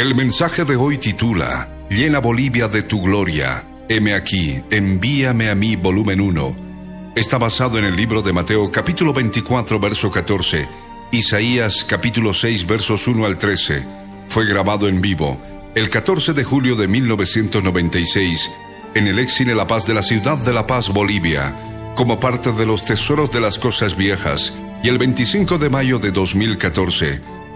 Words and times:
El 0.00 0.14
mensaje 0.14 0.64
de 0.64 0.76
hoy 0.76 0.96
titula 0.96 1.68
Llena 1.90 2.20
Bolivia 2.20 2.68
de 2.68 2.82
tu 2.82 3.02
gloria. 3.02 3.66
Heme 3.86 4.14
aquí, 4.14 4.58
envíame 4.70 5.50
a 5.50 5.54
mí, 5.54 5.76
volumen 5.76 6.22
1. 6.22 7.12
Está 7.14 7.36
basado 7.36 7.76
en 7.76 7.84
el 7.84 7.96
libro 7.96 8.22
de 8.22 8.32
Mateo 8.32 8.70
capítulo 8.72 9.12
24, 9.12 9.78
verso 9.78 10.10
14, 10.10 10.66
Isaías 11.12 11.84
capítulo 11.84 12.32
6, 12.32 12.66
versos 12.66 13.06
1 13.08 13.26
al 13.26 13.36
13. 13.36 13.84
Fue 14.30 14.46
grabado 14.46 14.88
en 14.88 15.02
vivo 15.02 15.38
el 15.74 15.90
14 15.90 16.32
de 16.32 16.44
julio 16.44 16.76
de 16.76 16.88
1996 16.88 18.50
en 18.94 19.06
el 19.06 19.18
Exine 19.18 19.54
La 19.54 19.66
Paz 19.66 19.86
de 19.86 19.92
la 19.92 20.02
ciudad 20.02 20.38
de 20.38 20.54
La 20.54 20.66
Paz, 20.66 20.88
Bolivia, 20.88 21.54
como 21.94 22.18
parte 22.18 22.52
de 22.52 22.64
los 22.64 22.86
tesoros 22.86 23.30
de 23.32 23.42
las 23.42 23.58
cosas 23.58 23.98
viejas, 23.98 24.54
y 24.82 24.88
el 24.88 24.96
25 24.96 25.58
de 25.58 25.68
mayo 25.68 25.98
de 25.98 26.10
2014 26.10 27.39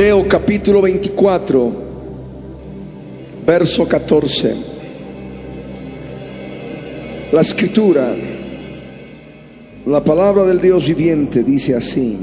Mateo 0.00 0.26
capítulo 0.26 0.80
24, 0.80 1.72
verso 3.46 3.86
14. 3.86 4.56
La 7.32 7.42
escritura, 7.42 8.14
la 9.84 10.02
palabra 10.02 10.44
del 10.44 10.58
Dios 10.58 10.86
viviente 10.88 11.42
dice 11.42 11.76
así. 11.76 12.16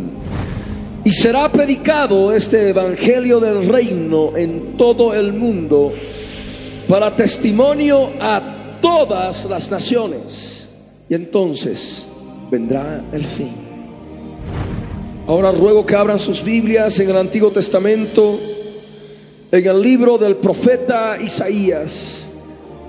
Y 1.04 1.14
será 1.14 1.52
predicado 1.52 2.34
este 2.34 2.70
evangelio 2.70 3.40
del 3.40 3.70
reino 3.70 4.36
en 4.36 4.76
todo 4.76 5.14
el 5.14 5.32
mundo 5.34 5.94
para 6.90 7.16
testimonio 7.16 8.10
a 8.20 8.42
todas 8.82 9.46
las 9.46 9.70
naciones. 9.70 10.68
Y 11.08 11.14
entonces 11.14 12.08
vendrá 12.50 13.04
el 13.14 13.24
fin. 13.24 13.67
Ahora 15.28 15.52
ruego 15.52 15.86
que 15.86 15.94
abran 15.94 16.22
sus 16.22 16.42
Biblias 16.42 16.98
en 17.00 17.10
el 17.10 17.18
Antiguo 17.18 17.52
Testamento, 17.52 18.40
en 19.52 19.68
el 19.68 19.82
libro 19.82 20.18
del 20.18 20.38
profeta 20.38 21.18
Isaías, 21.22 22.26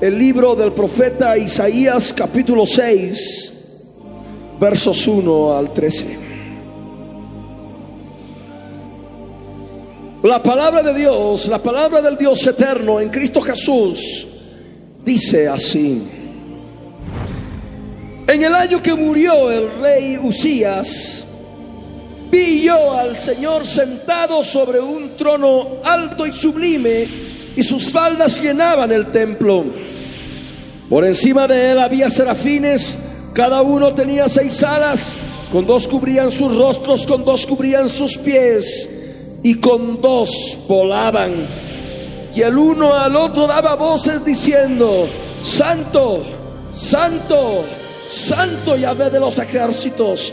el 0.00 0.16
libro 0.16 0.54
del 0.54 0.70
profeta 0.70 1.36
Isaías 1.36 2.12
capítulo 2.12 2.64
6, 2.64 3.54
versos 4.60 5.04
1 5.08 5.56
al 5.56 5.72
13. 5.72 6.18
La 10.22 10.40
palabra 10.40 10.84
de 10.84 10.94
Dios, 10.94 11.48
la 11.48 11.58
palabra 11.58 12.00
del 12.00 12.16
Dios 12.16 12.46
eterno 12.46 13.00
en 13.00 13.08
Cristo 13.08 13.40
Jesús, 13.40 14.28
dice 15.04 15.48
así. 15.48 16.02
En 18.28 18.42
el 18.44 18.54
año 18.54 18.80
que 18.80 18.94
murió 18.94 19.50
el 19.50 19.80
rey 19.80 20.20
Usías, 20.22 21.27
vi 22.30 22.62
yo 22.64 22.92
al 22.92 23.16
Señor 23.16 23.66
sentado 23.66 24.42
sobre 24.42 24.80
un 24.80 25.16
trono 25.16 25.78
alto 25.84 26.26
y 26.26 26.32
sublime, 26.32 27.08
y 27.56 27.62
sus 27.62 27.90
faldas 27.90 28.40
llenaban 28.40 28.92
el 28.92 29.06
templo. 29.06 29.64
Por 30.88 31.04
encima 31.04 31.46
de 31.46 31.72
él 31.72 31.78
había 31.78 32.10
serafines, 32.10 32.98
cada 33.32 33.62
uno 33.62 33.92
tenía 33.94 34.28
seis 34.28 34.62
alas, 34.62 35.16
con 35.52 35.66
dos 35.66 35.88
cubrían 35.88 36.30
sus 36.30 36.56
rostros, 36.56 37.06
con 37.06 37.24
dos 37.24 37.46
cubrían 37.46 37.88
sus 37.88 38.16
pies, 38.18 38.88
y 39.42 39.56
con 39.56 40.00
dos 40.00 40.58
volaban. 40.68 41.46
Y 42.34 42.42
el 42.42 42.56
uno 42.56 42.94
al 42.94 43.16
otro 43.16 43.46
daba 43.46 43.74
voces 43.74 44.24
diciendo, 44.24 45.08
Santo, 45.42 46.22
Santo, 46.72 47.64
Santo 48.08 48.76
Yahvé 48.76 49.10
de 49.10 49.20
los 49.20 49.38
ejércitos 49.38 50.32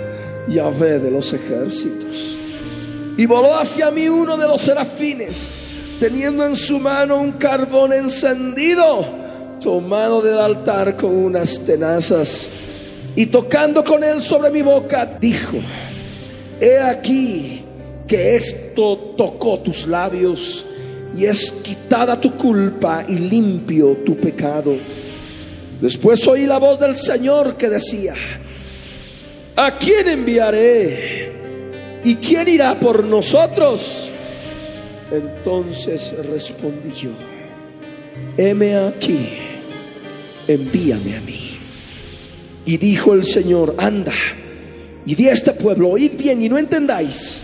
Yahvé 0.47 0.99
de 0.99 1.11
los 1.11 1.33
ejércitos. 1.33 2.37
Y 3.17 3.25
voló 3.25 3.55
hacia 3.55 3.91
mí 3.91 4.07
uno 4.07 4.37
de 4.37 4.47
los 4.47 4.61
serafines, 4.61 5.57
teniendo 5.99 6.45
en 6.45 6.55
su 6.55 6.79
mano 6.79 7.17
un 7.19 7.33
carbón 7.33 7.93
encendido, 7.93 9.05
tomado 9.61 10.21
del 10.21 10.39
altar 10.39 10.95
con 10.97 11.15
unas 11.15 11.59
tenazas, 11.59 12.49
y 13.15 13.27
tocando 13.27 13.83
con 13.83 14.03
él 14.03 14.21
sobre 14.21 14.49
mi 14.49 14.61
boca, 14.61 15.05
dijo, 15.19 15.57
he 16.59 16.79
aquí 16.79 17.63
que 18.07 18.35
esto 18.35 19.13
tocó 19.17 19.59
tus 19.59 19.85
labios, 19.85 20.65
y 21.15 21.25
es 21.25 21.51
quitada 21.51 22.19
tu 22.19 22.31
culpa 22.35 23.03
y 23.07 23.15
limpio 23.15 23.97
tu 24.05 24.15
pecado. 24.15 24.75
Después 25.81 26.25
oí 26.27 26.45
la 26.45 26.57
voz 26.57 26.79
del 26.79 26.95
Señor 26.95 27.55
que 27.57 27.69
decía, 27.69 28.15
¿a 29.65 29.77
quién 29.77 30.09
enviaré? 30.09 31.31
¿Y 32.03 32.15
quién 32.15 32.47
irá 32.47 32.79
por 32.79 33.03
nosotros? 33.03 34.09
Entonces 35.11 36.13
respondí 36.31 36.91
yo, 36.93 37.11
heme 38.37 38.75
aquí, 38.75 39.29
envíame 40.47 41.15
a 41.17 41.21
mí. 41.21 41.57
Y 42.65 42.77
dijo 42.77 43.13
el 43.13 43.23
Señor, 43.23 43.75
anda, 43.77 44.13
y 45.05 45.15
di 45.15 45.27
a 45.27 45.33
este 45.33 45.51
pueblo, 45.51 45.89
oíd 45.89 46.13
bien 46.17 46.41
y 46.41 46.49
no 46.49 46.57
entendáis 46.57 47.43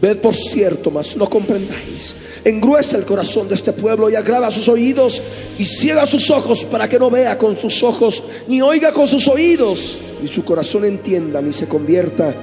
Ved 0.00 0.16
por 0.18 0.34
cierto, 0.34 0.90
mas 0.90 1.14
no 1.16 1.28
comprendáis. 1.28 2.16
Engruesa 2.42 2.96
el 2.96 3.04
corazón 3.04 3.48
de 3.48 3.54
este 3.54 3.72
pueblo 3.72 4.08
y 4.08 4.14
agrava 4.14 4.50
sus 4.50 4.66
oídos 4.68 5.20
y 5.58 5.66
ciega 5.66 6.06
sus 6.06 6.30
ojos 6.30 6.64
para 6.64 6.88
que 6.88 6.98
no 6.98 7.10
vea 7.10 7.36
con 7.36 7.58
sus 7.58 7.82
ojos, 7.82 8.22
ni 8.48 8.62
oiga 8.62 8.92
con 8.92 9.06
sus 9.06 9.28
oídos, 9.28 9.98
ni 10.22 10.26
su 10.26 10.42
corazón 10.42 10.86
entienda, 10.86 11.42
ni 11.42 11.52
se 11.52 11.66
convierta 11.66 12.34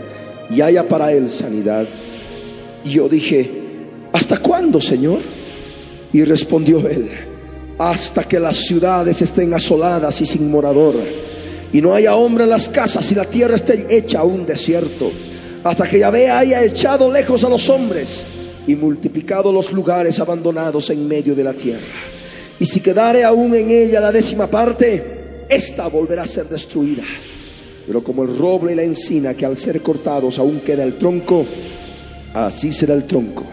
y 0.52 0.62
haya 0.62 0.88
para 0.88 1.12
él 1.12 1.32
sanidad. 1.32 1.88
Y 2.86 2.90
yo 2.92 3.10
dije, 3.10 3.50
¿hasta 4.14 4.38
cuándo, 4.38 4.80
Señor? 4.80 5.20
Y 6.14 6.24
respondió 6.26 6.88
él, 6.88 7.10
hasta 7.80 8.24
que 8.24 8.40
las 8.40 8.58
ciudades 8.58 9.20
estén 9.24 9.52
asoladas 9.56 10.22
y 10.22 10.28
sin 10.28 10.52
morador, 10.52 10.96
y 11.74 11.82
no 11.82 11.96
haya 11.96 12.16
hombre 12.16 12.44
en 12.44 12.52
las 12.52 12.70
casas 12.70 13.12
y 13.12 13.16
la 13.16 13.26
tierra 13.26 13.56
esté 13.56 13.88
hecha 13.90 14.24
un 14.24 14.46
desierto 14.46 15.12
hasta 15.70 15.88
que 15.88 16.00
Yahvé 16.00 16.30
haya 16.30 16.64
echado 16.64 17.12
lejos 17.12 17.44
a 17.44 17.50
los 17.50 17.70
hombres 17.70 18.26
y 18.66 18.76
multiplicado 18.76 19.52
los 19.52 19.72
lugares 19.72 20.20
abandonados 20.20 20.90
en 20.90 21.08
medio 21.08 21.36
de 21.36 21.44
la 21.44 21.54
tierra. 21.54 21.86
Y 22.60 22.66
si 22.66 22.80
quedare 22.80 23.24
aún 23.24 23.54
en 23.54 23.70
ella 23.70 24.00
la 24.00 24.12
décima 24.12 24.48
parte, 24.48 25.46
esta 25.50 25.88
volverá 25.88 26.24
a 26.24 26.28
ser 26.28 26.48
destruida. 26.48 27.04
Pero 27.86 28.04
como 28.04 28.24
el 28.24 28.38
roble 28.38 28.74
y 28.74 28.76
la 28.76 28.84
encina 28.84 29.34
que 29.34 29.46
al 29.46 29.58
ser 29.58 29.82
cortados 29.82 30.40
aún 30.40 30.60
queda 30.60 30.84
el 30.84 30.98
tronco, 30.98 31.46
así 32.34 32.74
será 32.74 32.94
el 32.94 33.06
tronco, 33.06 33.44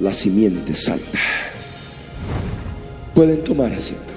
la 0.00 0.12
simiente 0.12 0.74
santa. 0.74 1.18
Pueden 3.14 3.42
tomar 3.42 3.72
asiento. 3.72 4.09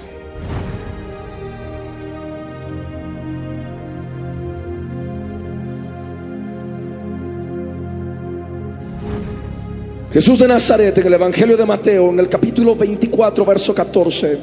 Jesús 10.14 10.38
de 10.38 10.46
Nazaret 10.46 10.96
en 10.96 11.06
el 11.08 11.14
Evangelio 11.14 11.56
de 11.56 11.66
Mateo, 11.66 12.10
en 12.10 12.20
el 12.20 12.28
capítulo 12.28 12.76
24, 12.76 13.44
verso 13.44 13.74
14, 13.74 14.38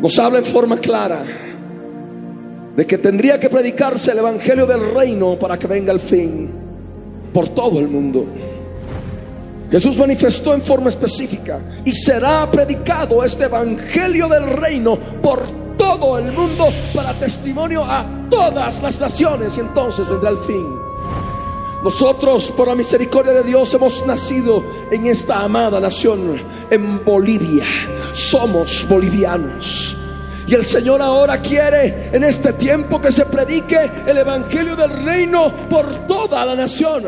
nos 0.00 0.16
habla 0.20 0.38
en 0.38 0.44
forma 0.44 0.78
clara 0.78 1.24
de 2.76 2.86
que 2.86 2.98
tendría 2.98 3.40
que 3.40 3.50
predicarse 3.50 4.12
el 4.12 4.18
Evangelio 4.18 4.66
del 4.66 4.94
reino 4.94 5.36
para 5.36 5.58
que 5.58 5.66
venga 5.66 5.92
el 5.92 5.98
fin 5.98 6.48
por 7.32 7.48
todo 7.48 7.80
el 7.80 7.88
mundo. 7.88 8.24
Jesús 9.68 9.98
manifestó 9.98 10.54
en 10.54 10.62
forma 10.62 10.90
específica 10.90 11.58
y 11.84 11.92
será 11.92 12.48
predicado 12.48 13.24
este 13.24 13.46
Evangelio 13.46 14.28
del 14.28 14.46
reino 14.46 14.94
por 15.20 15.42
todo 15.76 16.20
el 16.20 16.30
mundo 16.30 16.68
para 16.94 17.14
testimonio 17.14 17.82
a 17.82 18.06
todas 18.30 18.80
las 18.80 19.00
naciones 19.00 19.56
y 19.56 19.60
entonces 19.60 20.08
vendrá 20.08 20.30
el 20.30 20.38
fin. 20.38 20.83
Nosotros, 21.84 22.50
por 22.52 22.68
la 22.68 22.74
misericordia 22.74 23.34
de 23.34 23.42
Dios, 23.42 23.74
hemos 23.74 24.06
nacido 24.06 24.64
en 24.90 25.04
esta 25.06 25.40
amada 25.40 25.78
nación, 25.78 26.40
en 26.70 27.04
Bolivia. 27.04 27.66
Somos 28.12 28.86
bolivianos. 28.88 29.94
Y 30.46 30.54
el 30.54 30.64
Señor 30.64 31.02
ahora 31.02 31.42
quiere 31.42 32.08
en 32.10 32.24
este 32.24 32.54
tiempo 32.54 32.98
que 33.02 33.12
se 33.12 33.26
predique 33.26 33.78
el 34.06 34.16
Evangelio 34.16 34.74
del 34.74 35.04
Reino 35.04 35.52
por 35.68 36.06
toda 36.06 36.46
la 36.46 36.54
nación. 36.54 37.04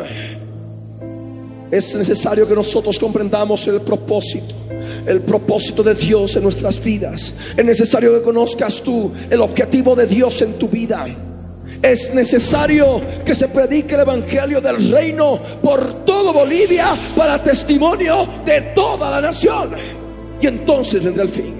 Es 1.71 1.95
necesario 1.95 2.47
que 2.47 2.53
nosotros 2.53 2.99
comprendamos 2.99 3.67
el 3.67 3.81
propósito, 3.81 4.53
el 5.07 5.21
propósito 5.21 5.81
de 5.81 5.95
Dios 5.95 6.35
en 6.35 6.43
nuestras 6.43 6.79
vidas. 6.83 7.33
Es 7.57 7.65
necesario 7.65 8.13
que 8.13 8.21
conozcas 8.21 8.79
tú 8.83 9.11
el 9.27 9.41
objetivo 9.41 9.95
de 9.95 10.05
Dios 10.05 10.39
en 10.43 10.53
tu 10.53 10.67
vida. 10.67 11.07
Es 11.81 12.13
necesario 12.13 13.01
que 13.23 13.35
se 13.35 13.47
predique 13.47 13.95
el 13.95 14.01
Evangelio 14.01 14.59
del 14.59 14.89
Reino 14.89 15.39
por 15.61 16.05
todo 16.05 16.33
Bolivia 16.33 16.95
para 17.15 17.41
testimonio 17.41 18.27
de 18.45 18.61
toda 18.73 19.11
la 19.11 19.21
nación. 19.21 19.71
Y 20.41 20.47
entonces 20.47 21.03
vendrá 21.03 21.23
el 21.23 21.29
fin. 21.29 21.55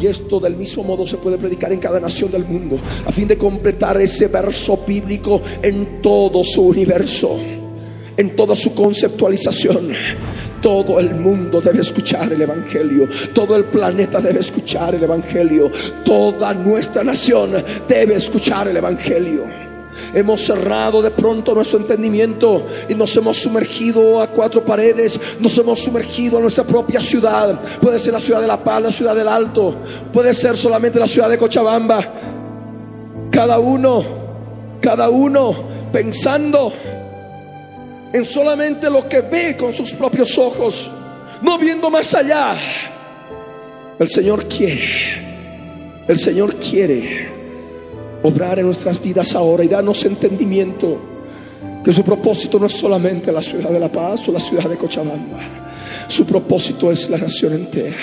Y 0.00 0.06
esto 0.06 0.40
del 0.40 0.56
mismo 0.56 0.82
modo 0.82 1.06
se 1.06 1.16
puede 1.16 1.38
predicar 1.38 1.72
en 1.72 1.78
cada 1.78 2.00
nación 2.00 2.30
del 2.30 2.44
mundo, 2.44 2.78
a 3.06 3.12
fin 3.12 3.28
de 3.28 3.38
completar 3.38 4.00
ese 4.00 4.26
verso 4.26 4.78
bíblico 4.86 5.40
en 5.62 6.02
todo 6.02 6.42
su 6.42 6.62
universo, 6.62 7.38
en 8.16 8.36
toda 8.36 8.54
su 8.54 8.74
conceptualización. 8.74 9.92
Todo 10.60 10.98
el 10.98 11.14
mundo 11.14 11.60
debe 11.60 11.80
escuchar 11.80 12.32
el 12.32 12.40
Evangelio. 12.40 13.08
Todo 13.34 13.54
el 13.56 13.64
planeta 13.64 14.20
debe 14.20 14.40
escuchar 14.40 14.94
el 14.94 15.02
Evangelio. 15.02 15.70
Toda 16.04 16.54
nuestra 16.54 17.04
nación 17.04 17.52
debe 17.86 18.14
escuchar 18.14 18.68
el 18.68 18.76
Evangelio. 18.78 19.64
Hemos 20.12 20.40
cerrado 20.40 21.02
de 21.02 21.10
pronto 21.10 21.54
nuestro 21.54 21.78
entendimiento 21.78 22.66
y 22.88 22.94
nos 22.94 23.16
hemos 23.16 23.36
sumergido 23.36 24.20
a 24.20 24.26
cuatro 24.26 24.64
paredes, 24.64 25.20
nos 25.38 25.56
hemos 25.58 25.78
sumergido 25.80 26.38
a 26.38 26.40
nuestra 26.40 26.64
propia 26.64 27.00
ciudad. 27.00 27.60
Puede 27.80 27.98
ser 27.98 28.12
la 28.12 28.20
ciudad 28.20 28.40
de 28.40 28.46
La 28.46 28.62
Paz, 28.62 28.82
la 28.82 28.90
ciudad 28.90 29.14
del 29.14 29.28
Alto, 29.28 29.74
puede 30.12 30.34
ser 30.34 30.56
solamente 30.56 30.98
la 30.98 31.06
ciudad 31.06 31.28
de 31.28 31.38
Cochabamba. 31.38 32.00
Cada 33.30 33.58
uno, 33.58 34.04
cada 34.80 35.08
uno 35.08 35.54
pensando 35.92 36.72
en 38.14 38.24
solamente 38.24 38.88
lo 38.88 39.08
que 39.08 39.22
ve 39.22 39.56
con 39.56 39.74
sus 39.74 39.92
propios 39.92 40.38
ojos, 40.38 40.88
no 41.42 41.58
viendo 41.58 41.90
más 41.90 42.14
allá. 42.14 42.54
El 43.98 44.08
Señor 44.08 44.46
quiere, 44.46 44.84
el 46.06 46.16
Señor 46.20 46.54
quiere 46.54 47.26
obrar 48.22 48.60
en 48.60 48.66
nuestras 48.66 49.02
vidas 49.02 49.34
ahora 49.34 49.64
y 49.64 49.68
darnos 49.68 50.04
entendimiento 50.04 50.96
que 51.84 51.92
su 51.92 52.04
propósito 52.04 52.56
no 52.60 52.66
es 52.66 52.74
solamente 52.74 53.32
la 53.32 53.42
ciudad 53.42 53.70
de 53.70 53.80
La 53.80 53.90
Paz 53.90 54.28
o 54.28 54.32
la 54.32 54.38
ciudad 54.38 54.70
de 54.70 54.76
Cochabamba 54.76 55.40
su 56.08 56.26
propósito 56.26 56.90
es 56.90 57.08
la 57.10 57.18
nación 57.18 57.54
entera. 57.54 57.96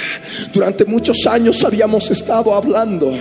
Durante 0.53 0.85
muchos 0.85 1.25
años 1.27 1.63
habíamos 1.63 2.09
estado 2.11 2.53
hablando 2.53 3.13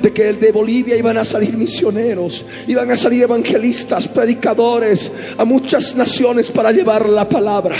de 0.00 0.12
que 0.12 0.32
de 0.32 0.52
Bolivia 0.52 0.96
iban 0.96 1.18
a 1.18 1.24
salir 1.24 1.56
misioneros, 1.56 2.44
iban 2.66 2.90
a 2.90 2.96
salir 2.96 3.22
evangelistas, 3.22 4.08
predicadores 4.08 5.10
a 5.36 5.44
muchas 5.44 5.94
naciones 5.94 6.50
para 6.50 6.72
llevar 6.72 7.08
la 7.08 7.28
palabra. 7.28 7.76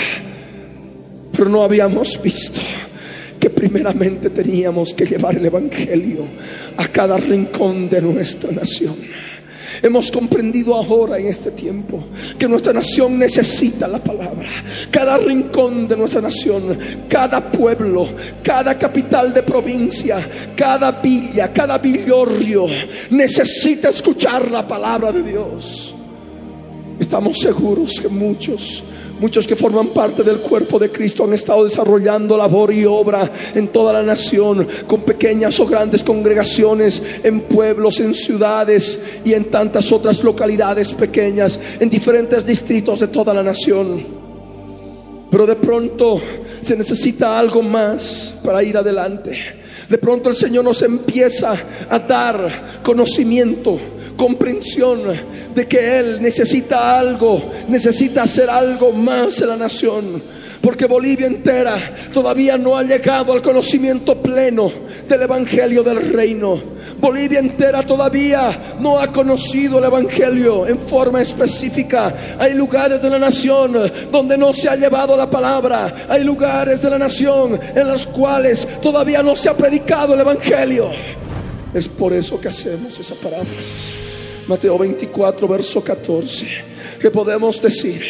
Pero 1.32 1.48
no 1.48 1.62
habíamos 1.62 2.20
visto 2.20 2.60
que 3.38 3.50
primeramente 3.50 4.30
teníamos 4.30 4.92
que 4.92 5.06
llevar 5.06 5.36
el 5.36 5.46
Evangelio 5.46 6.24
a 6.76 6.88
cada 6.88 7.16
rincón 7.16 7.88
de 7.88 8.02
nuestra 8.02 8.50
nación. 8.50 8.96
Hemos 9.82 10.10
comprendido 10.10 10.74
ahora 10.74 11.18
en 11.18 11.26
este 11.26 11.50
tiempo 11.50 12.04
que 12.38 12.48
nuestra 12.48 12.72
nación 12.72 13.18
necesita 13.18 13.86
la 13.86 13.98
palabra. 13.98 14.48
Cada 14.90 15.18
rincón 15.18 15.86
de 15.88 15.96
nuestra 15.96 16.20
nación, 16.20 16.78
cada 17.08 17.40
pueblo, 17.40 18.08
cada 18.42 18.76
capital 18.76 19.32
de 19.32 19.42
provincia, 19.42 20.18
cada 20.56 20.90
villa, 20.92 21.52
cada 21.52 21.78
villorrio 21.78 22.66
necesita 23.10 23.88
escuchar 23.90 24.50
la 24.50 24.66
palabra 24.66 25.12
de 25.12 25.22
Dios. 25.22 25.94
Estamos 26.98 27.38
seguros 27.38 28.00
que 28.00 28.08
muchos 28.08 28.82
Muchos 29.20 29.48
que 29.48 29.56
forman 29.56 29.88
parte 29.88 30.22
del 30.22 30.38
cuerpo 30.38 30.78
de 30.78 30.90
Cristo 30.90 31.24
han 31.24 31.32
estado 31.32 31.64
desarrollando 31.64 32.36
labor 32.36 32.72
y 32.72 32.84
obra 32.84 33.28
en 33.52 33.66
toda 33.68 33.92
la 33.92 34.02
nación, 34.02 34.68
con 34.86 35.00
pequeñas 35.00 35.58
o 35.58 35.66
grandes 35.66 36.04
congregaciones, 36.04 37.02
en 37.24 37.40
pueblos, 37.40 37.98
en 37.98 38.14
ciudades 38.14 39.00
y 39.24 39.34
en 39.34 39.46
tantas 39.46 39.90
otras 39.90 40.22
localidades 40.22 40.94
pequeñas, 40.94 41.58
en 41.80 41.90
diferentes 41.90 42.46
distritos 42.46 43.00
de 43.00 43.08
toda 43.08 43.34
la 43.34 43.42
nación. 43.42 44.06
Pero 45.30 45.46
de 45.46 45.56
pronto 45.56 46.20
se 46.60 46.76
necesita 46.76 47.36
algo 47.36 47.60
más 47.60 48.32
para 48.44 48.62
ir 48.62 48.76
adelante. 48.76 49.36
De 49.88 49.98
pronto 49.98 50.28
el 50.28 50.36
Señor 50.36 50.64
nos 50.64 50.82
empieza 50.82 51.54
a 51.90 51.98
dar 51.98 52.80
conocimiento 52.84 53.78
comprensión 54.18 55.04
de 55.54 55.66
que 55.66 55.98
Él 55.98 56.20
necesita 56.20 56.98
algo, 56.98 57.52
necesita 57.68 58.24
hacer 58.24 58.50
algo 58.50 58.92
más 58.92 59.40
en 59.40 59.48
la 59.48 59.56
nación. 59.56 60.22
Porque 60.60 60.86
Bolivia 60.86 61.28
entera 61.28 61.78
todavía 62.12 62.58
no 62.58 62.76
ha 62.76 62.82
llegado 62.82 63.32
al 63.32 63.40
conocimiento 63.40 64.20
pleno 64.20 64.70
del 65.08 65.22
Evangelio 65.22 65.84
del 65.84 66.12
Reino. 66.12 66.60
Bolivia 67.00 67.38
entera 67.38 67.80
todavía 67.84 68.76
no 68.80 68.98
ha 68.98 69.06
conocido 69.12 69.78
el 69.78 69.84
Evangelio 69.84 70.66
en 70.66 70.80
forma 70.80 71.22
específica. 71.22 72.12
Hay 72.40 72.54
lugares 72.54 73.00
de 73.00 73.08
la 73.08 73.20
nación 73.20 73.76
donde 74.10 74.36
no 74.36 74.52
se 74.52 74.68
ha 74.68 74.74
llevado 74.74 75.16
la 75.16 75.30
palabra. 75.30 76.06
Hay 76.08 76.24
lugares 76.24 76.82
de 76.82 76.90
la 76.90 76.98
nación 76.98 77.60
en 77.72 77.86
los 77.86 78.08
cuales 78.08 78.66
todavía 78.82 79.22
no 79.22 79.36
se 79.36 79.48
ha 79.48 79.56
predicado 79.56 80.14
el 80.14 80.20
Evangelio. 80.20 80.90
Es 81.72 81.86
por 81.86 82.12
eso 82.12 82.40
que 82.40 82.48
hacemos 82.48 82.98
esa 82.98 83.14
paráfrasis. 83.14 84.07
Mateo 84.48 84.78
24, 84.78 85.46
verso 85.46 85.84
14, 85.84 86.46
que 86.98 87.10
podemos 87.10 87.60
decir 87.60 88.02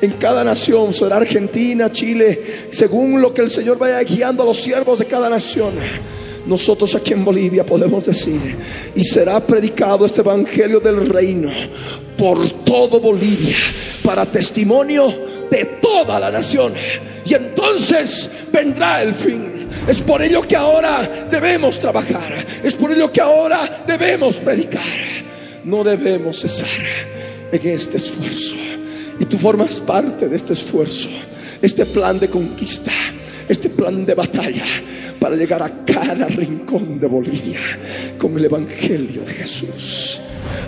en 0.00 0.12
cada 0.12 0.42
nación, 0.42 0.94
será 0.94 1.18
Argentina, 1.18 1.92
Chile, 1.92 2.40
según 2.70 3.20
lo 3.20 3.34
que 3.34 3.42
el 3.42 3.50
Señor 3.50 3.76
vaya 3.76 4.02
guiando 4.02 4.42
a 4.42 4.46
los 4.46 4.62
siervos 4.62 4.98
de 4.98 5.04
cada 5.04 5.28
nación. 5.28 5.74
Nosotros 6.46 6.94
aquí 6.94 7.12
en 7.12 7.22
Bolivia 7.22 7.66
podemos 7.66 8.06
decir, 8.06 8.56
y 8.94 9.04
será 9.04 9.38
predicado 9.40 10.06
este 10.06 10.22
Evangelio 10.22 10.80
del 10.80 11.06
Reino 11.06 11.50
por 12.16 12.48
todo 12.64 12.98
Bolivia, 12.98 13.56
para 14.02 14.24
testimonio 14.24 15.08
de 15.50 15.66
toda 15.82 16.18
la 16.18 16.30
nación. 16.30 16.72
Y 17.26 17.34
entonces 17.34 18.30
vendrá 18.50 19.02
el 19.02 19.14
fin. 19.14 19.68
Es 19.86 20.00
por 20.00 20.22
ello 20.22 20.40
que 20.40 20.56
ahora 20.56 21.26
debemos 21.30 21.78
trabajar. 21.78 22.44
Es 22.62 22.74
por 22.74 22.90
ello 22.90 23.12
que 23.12 23.20
ahora 23.20 23.84
debemos 23.86 24.36
predicar 24.36 24.82
no 25.64 25.84
debemos 25.84 26.40
cesar 26.40 26.68
en 27.52 27.68
este 27.68 27.96
esfuerzo. 27.96 28.56
Y 29.18 29.24
tú 29.24 29.38
formas 29.38 29.80
parte 29.80 30.28
de 30.28 30.36
este 30.36 30.52
esfuerzo, 30.52 31.08
este 31.62 31.86
plan 31.86 32.18
de 32.18 32.28
conquista, 32.28 32.92
este 33.48 33.70
plan 33.70 34.04
de 34.04 34.14
batalla 34.14 34.64
para 35.20 35.36
llegar 35.36 35.62
a 35.62 35.84
cada 35.84 36.26
rincón 36.26 36.98
de 37.00 37.06
Bolivia 37.06 37.60
con 38.18 38.36
el 38.36 38.44
Evangelio 38.44 39.22
de 39.22 39.32
Jesús. 39.32 40.20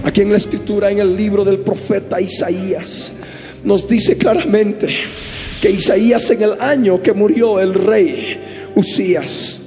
Aquí 0.04 0.22
en 0.22 0.30
la 0.30 0.36
escritura, 0.36 0.90
en 0.90 0.98
el 0.98 1.16
libro 1.16 1.44
del 1.44 1.58
profeta 1.58 2.20
Isaías, 2.20 3.12
nos 3.64 3.86
dice 3.88 4.16
claramente 4.16 4.88
que 5.60 5.70
Isaías 5.70 6.30
en 6.30 6.42
el 6.42 6.60
año 6.60 7.02
que 7.02 7.12
murió 7.12 7.60
el 7.60 7.74
rey 7.74 8.40
Usías, 8.74 9.58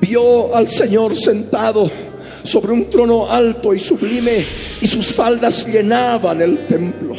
vio 0.00 0.54
al 0.54 0.68
Señor 0.68 1.16
sentado 1.16 1.90
sobre 2.44 2.72
un 2.72 2.88
trono 2.88 3.28
alto 3.28 3.74
y 3.74 3.80
sublime 3.80 4.44
y 4.80 4.86
sus 4.86 5.12
faldas 5.12 5.66
llenaban 5.66 6.40
el 6.40 6.66
templo. 6.66 7.16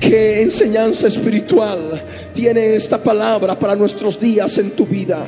¿Qué 0.00 0.42
enseñanza 0.42 1.06
espiritual 1.06 2.02
tiene 2.34 2.74
esta 2.74 3.00
palabra 3.00 3.56
para 3.56 3.76
nuestros 3.76 4.18
días 4.18 4.58
en 4.58 4.70
tu 4.72 4.84
vida? 4.84 5.24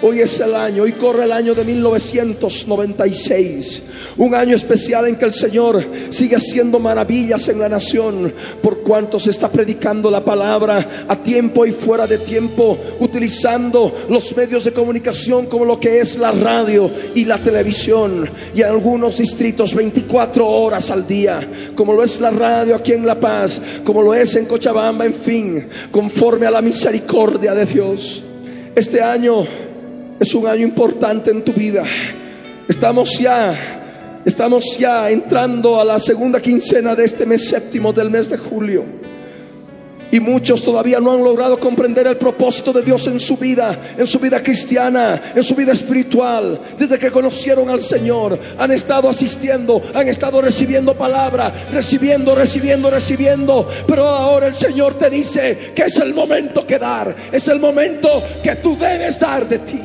Hoy 0.00 0.20
es 0.20 0.38
el 0.38 0.54
año, 0.54 0.84
hoy 0.84 0.92
corre 0.92 1.24
el 1.24 1.32
año 1.32 1.56
de 1.56 1.64
1996, 1.64 3.82
un 4.16 4.32
año 4.32 4.54
especial 4.54 5.08
en 5.08 5.16
que 5.16 5.24
el 5.24 5.32
Señor 5.32 5.84
sigue 6.10 6.36
haciendo 6.36 6.78
maravillas 6.78 7.48
en 7.48 7.58
la 7.58 7.68
nación, 7.68 8.32
por 8.62 8.78
cuanto 8.82 9.18
se 9.18 9.30
está 9.30 9.48
predicando 9.48 10.08
la 10.08 10.20
palabra 10.20 11.04
a 11.08 11.16
tiempo 11.16 11.66
y 11.66 11.72
fuera 11.72 12.06
de 12.06 12.18
tiempo, 12.18 12.78
utilizando 13.00 13.92
los 14.08 14.36
medios 14.36 14.62
de 14.62 14.72
comunicación 14.72 15.46
como 15.46 15.64
lo 15.64 15.80
que 15.80 15.98
es 15.98 16.16
la 16.16 16.30
radio 16.30 16.88
y 17.16 17.24
la 17.24 17.38
televisión, 17.38 18.30
y 18.54 18.60
en 18.60 18.68
algunos 18.68 19.18
distritos 19.18 19.74
24 19.74 20.46
horas 20.46 20.92
al 20.92 21.08
día, 21.08 21.40
como 21.74 21.92
lo 21.92 22.04
es 22.04 22.20
la 22.20 22.30
radio 22.30 22.76
aquí 22.76 22.92
en 22.92 23.04
La 23.04 23.18
Paz, 23.18 23.60
como 23.82 24.00
lo 24.00 24.14
es 24.14 24.36
en 24.36 24.46
Cochabamba, 24.46 25.06
en 25.06 25.14
fin, 25.14 25.68
conforme 25.90 26.46
a 26.46 26.52
la 26.52 26.62
misericordia 26.62 27.52
de 27.52 27.66
Dios. 27.66 28.22
Este 28.76 29.02
año 29.02 29.44
es 30.20 30.34
un 30.34 30.46
año 30.46 30.62
importante 30.62 31.30
en 31.30 31.42
tu 31.42 31.52
vida. 31.52 31.84
Estamos 32.68 33.18
ya, 33.18 33.54
estamos 34.24 34.76
ya 34.78 35.10
entrando 35.10 35.80
a 35.80 35.84
la 35.84 35.98
segunda 35.98 36.40
quincena 36.40 36.94
de 36.94 37.04
este 37.04 37.24
mes 37.24 37.48
séptimo 37.48 37.92
del 37.92 38.10
mes 38.10 38.28
de 38.28 38.36
julio. 38.36 39.07
Y 40.10 40.20
muchos 40.20 40.62
todavía 40.62 41.00
no 41.00 41.12
han 41.12 41.22
logrado 41.22 41.58
comprender 41.58 42.06
el 42.06 42.16
propósito 42.16 42.72
de 42.72 42.82
Dios 42.82 43.06
en 43.06 43.20
su 43.20 43.36
vida, 43.36 43.76
en 43.96 44.06
su 44.06 44.18
vida 44.18 44.42
cristiana, 44.42 45.20
en 45.34 45.42
su 45.42 45.54
vida 45.54 45.72
espiritual. 45.72 46.60
Desde 46.78 46.98
que 46.98 47.10
conocieron 47.10 47.68
al 47.68 47.82
Señor, 47.82 48.38
han 48.58 48.70
estado 48.70 49.08
asistiendo, 49.08 49.82
han 49.94 50.08
estado 50.08 50.40
recibiendo 50.40 50.94
palabra, 50.94 51.52
recibiendo, 51.72 52.34
recibiendo, 52.34 52.90
recibiendo. 52.90 53.68
Pero 53.86 54.06
ahora 54.06 54.46
el 54.46 54.54
Señor 54.54 54.94
te 54.94 55.10
dice 55.10 55.72
que 55.74 55.82
es 55.82 55.98
el 55.98 56.14
momento 56.14 56.66
que 56.66 56.78
dar, 56.78 57.14
es 57.30 57.46
el 57.48 57.58
momento 57.58 58.22
que 58.42 58.56
tú 58.56 58.78
debes 58.78 59.20
dar 59.20 59.46
de 59.46 59.58
ti. 59.58 59.80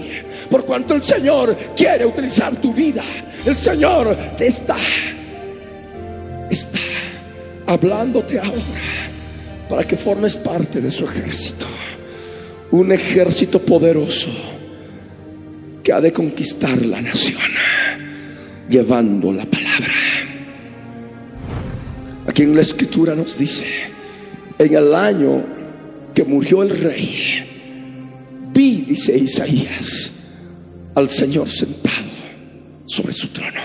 Por 0.49 0.65
cuanto 0.65 0.93
el 0.93 1.03
Señor 1.03 1.55
quiere 1.75 2.05
utilizar 2.05 2.55
tu 2.57 2.73
vida, 2.73 3.03
el 3.45 3.57
Señor 3.57 4.15
está, 4.39 4.77
está 6.49 6.79
hablándote 7.65 8.39
ahora 8.39 9.12
para 9.73 9.87
que 9.87 9.97
formes 9.97 10.35
parte 10.35 10.79
de 10.81 10.91
su 10.91 11.03
ejército. 11.03 11.65
Un 12.69 12.91
ejército 12.91 13.57
poderoso 13.57 14.29
que 15.81 15.91
ha 15.91 15.99
de 15.99 16.13
conquistar 16.13 16.79
la 16.85 17.01
nación, 17.01 17.41
llevando 18.69 19.33
la 19.33 19.47
palabra. 19.47 19.95
Aquí 22.27 22.43
en 22.43 22.55
la 22.55 22.61
escritura 22.61 23.15
nos 23.15 23.35
dice, 23.35 23.65
en 24.59 24.75
el 24.75 24.93
año 24.93 25.43
que 26.13 26.23
murió 26.23 26.61
el 26.61 26.69
rey, 26.69 28.51
vi, 28.53 28.85
dice 28.89 29.17
Isaías, 29.17 30.13
al 30.93 31.09
Señor 31.09 31.49
sentado 31.49 32.11
sobre 32.85 33.13
su 33.13 33.29
trono. 33.29 33.59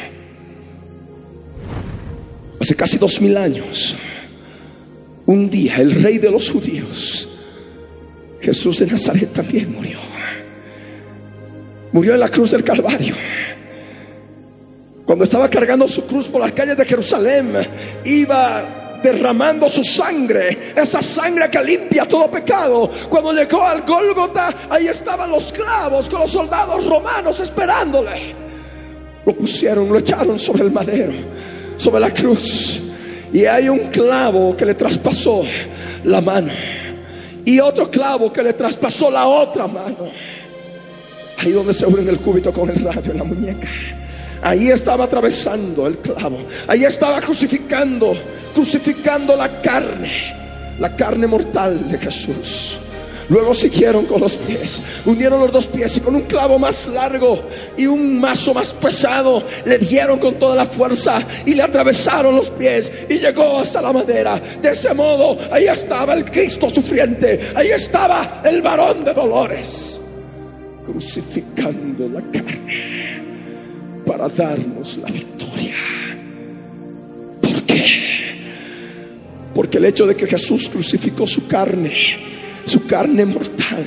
Hace 2.59 2.75
casi 2.75 2.97
dos 2.97 3.21
mil 3.21 3.37
años 3.37 3.95
un 5.29 5.51
día 5.51 5.77
el 5.77 6.03
rey 6.03 6.17
de 6.17 6.31
los 6.31 6.49
judíos, 6.49 7.29
Jesús 8.41 8.79
de 8.79 8.87
Nazaret, 8.87 9.31
también 9.31 9.71
murió. 9.75 9.99
Murió 11.93 12.15
en 12.15 12.21
la 12.21 12.31
cruz 12.31 12.53
del 12.53 12.65
Calvario. 12.65 13.15
Cuando 15.05 15.25
estaba 15.25 15.51
cargando 15.51 15.87
su 15.87 16.07
cruz 16.07 16.29
por 16.29 16.41
las 16.41 16.53
calles 16.53 16.79
de 16.79 16.85
Jerusalén, 16.87 17.59
iba 18.07 19.01
derramando 19.03 19.69
su 19.69 19.85
sangre, 19.85 20.73
esa 20.75 21.03
sangre 21.03 21.51
que 21.51 21.63
limpia 21.63 22.07
todo 22.07 22.31
pecado. 22.31 22.91
Cuando 23.11 23.35
llegó 23.35 23.67
al 23.67 23.83
Gólgota, 23.83 24.69
ahí 24.71 24.89
estaban 24.89 25.31
los 25.31 25.53
clavos 25.53 26.09
con 26.09 26.21
los 26.21 26.31
soldados 26.31 26.87
romanos 26.87 27.39
esperándole. 27.41 28.35
Lo 29.27 29.35
pusieron, 29.35 29.91
lo 29.91 29.99
echaron 29.99 30.39
sobre 30.39 30.63
el 30.63 30.71
madero, 30.71 31.13
sobre 31.77 32.01
la 32.01 32.11
cruz. 32.15 32.81
Y 33.33 33.45
hay 33.45 33.69
un 33.69 33.91
clavo 33.91 34.57
que 34.57 34.65
le 34.65 34.75
traspasó 34.75 35.43
la 36.05 36.21
mano. 36.21 36.53
Y 37.45 37.61
otro 37.61 37.91
clavo 37.91 38.33
que 38.33 38.43
le 38.43 38.53
traspasó 38.53 39.11
la 39.11 39.27
otra 39.27 39.67
mano. 39.67 40.09
Ahí 41.39 41.53
donde 41.53 41.73
se 41.73 41.87
une 41.87 42.11
el 42.11 42.19
cúbito 42.19 42.53
con 42.53 42.69
el 42.71 42.77
radio 42.77 43.13
en 43.13 43.19
la 43.19 43.25
muñeca. 43.25 43.69
Ahí 44.43 44.71
estaba 44.71 45.05
atravesando 45.05 45.87
el 45.87 45.99
clavo. 45.99 46.39
Ahí 46.67 46.85
estaba 46.85 47.21
crucificando, 47.21 48.15
crucificando 48.55 49.37
la 49.37 49.49
carne, 49.61 50.13
la 50.79 50.95
carne 50.95 51.27
mortal 51.27 51.89
de 51.89 51.99
Jesús. 51.99 52.79
Luego 53.29 53.55
siguieron 53.55 54.07
con 54.07 54.21
los 54.23 54.37
pies, 54.37 54.81
unieron 55.05 55.41
los 55.41 55.53
dos 55.53 55.67
pies 55.67 55.97
y 55.99 56.01
con 56.01 56.15
un 56.15 56.23
clavo 56.23 56.59
más 56.59 56.87
largo 56.87 57.43
y 57.77 57.87
un 57.87 58.19
mazo 58.19 58.55
más 58.55 58.73
pesado 58.73 59.43
le 59.67 59.79
dieron 59.79 60.19
con 60.19 60.35
toda 60.39 60.57
la 60.57 60.65
fuerza 60.65 61.23
y 61.45 61.55
le 61.55 61.63
atravesaron 61.63 62.37
los 62.37 62.51
pies 62.51 62.91
y 63.09 63.19
llegó 63.19 63.59
hasta 63.59 63.83
la 63.83 63.93
madera. 63.93 64.41
De 64.63 64.71
ese 64.71 64.95
modo, 64.95 65.37
ahí 65.53 65.67
estaba 65.67 66.15
el 66.15 66.25
Cristo 66.25 66.71
sufriente, 66.71 67.53
ahí 67.55 67.69
estaba 67.69 68.41
el 68.45 68.63
varón 68.63 69.05
de 69.05 69.13
dolores, 69.13 70.01
crucificando 70.87 72.09
la 72.09 72.23
carne 72.33 73.21
para 74.07 74.27
darnos 74.29 74.97
la 74.97 75.11
victoria. 75.11 75.77
¿Por 77.43 77.63
qué? 77.65 77.85
Porque 79.55 79.77
el 79.77 79.85
hecho 79.85 80.07
de 80.07 80.17
que 80.17 80.27
Jesús 80.27 80.71
crucificó 80.71 81.27
su 81.27 81.47
carne, 81.47 82.38
su 82.69 82.87
carne 82.87 83.25
mortal, 83.25 83.87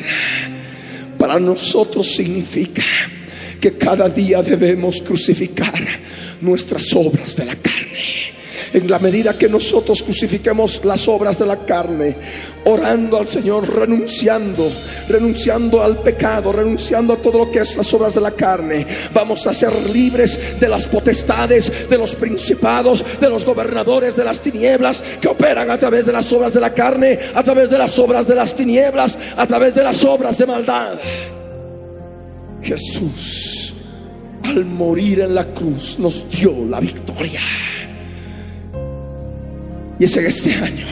para 1.18 1.40
nosotros 1.40 2.08
significa 2.08 2.84
que 3.60 3.74
cada 3.74 4.10
día 4.10 4.42
debemos 4.42 5.02
crucificar 5.02 5.74
nuestras 6.42 6.94
obras 6.94 7.36
de 7.36 7.46
la 7.46 7.56
carne 7.56 8.31
en 8.74 8.90
la 8.90 9.00
medida 9.00 9.38
que 9.38 9.50
nosotros 9.50 10.04
crucifiquemos 10.04 10.84
las 10.86 11.08
obras 11.08 11.40
de 11.40 11.46
la 11.46 11.58
carne, 11.58 12.16
orando 12.66 13.18
al 13.18 13.28
Señor, 13.28 13.68
renunciando, 13.74 14.72
renunciando 15.08 15.84
al 15.84 15.98
pecado, 15.98 16.52
renunciando 16.52 17.14
a 17.14 17.18
todo 17.18 17.40
lo 17.40 17.52
que 17.52 17.60
es 17.60 17.76
las 17.78 17.94
obras 17.94 18.16
de 18.16 18.22
la 18.22 18.32
carne, 18.32 18.86
vamos 19.14 19.46
a 19.48 19.54
ser 19.54 19.74
libres 19.90 20.60
de 20.60 20.68
las 20.68 20.88
potestades, 20.88 21.90
de 21.90 21.98
los 21.98 22.16
principados, 22.16 23.04
de 23.20 23.30
los 23.30 23.46
gobernadores 23.46 24.16
de 24.16 24.24
las 24.24 24.42
tinieblas 24.42 25.04
que 25.20 25.28
operan 25.28 25.70
a 25.70 25.78
través 25.78 26.06
de 26.06 26.14
las 26.14 26.32
obras 26.32 26.54
de 26.54 26.62
la 26.62 26.74
carne, 26.74 27.20
a 27.34 27.44
través 27.44 27.70
de 27.70 27.78
las 27.78 27.98
obras 28.00 28.28
de 28.28 28.36
las 28.36 28.56
tinieblas, 28.56 29.18
a 29.36 29.48
través 29.48 29.76
de 29.76 29.84
las 29.84 30.04
obras 30.04 30.38
de 30.38 30.46
maldad. 30.46 31.00
Jesús, 32.62 33.74
al 34.44 34.66
morir 34.66 35.22
en 35.22 35.36
la 35.36 35.46
cruz, 35.46 35.98
nos 36.00 36.30
dio 36.30 36.54
la 36.70 36.80
victoria. 36.80 37.42
Y 40.02 40.06
es 40.06 40.18
en 40.18 40.26
este 40.26 40.56
año 40.56 40.88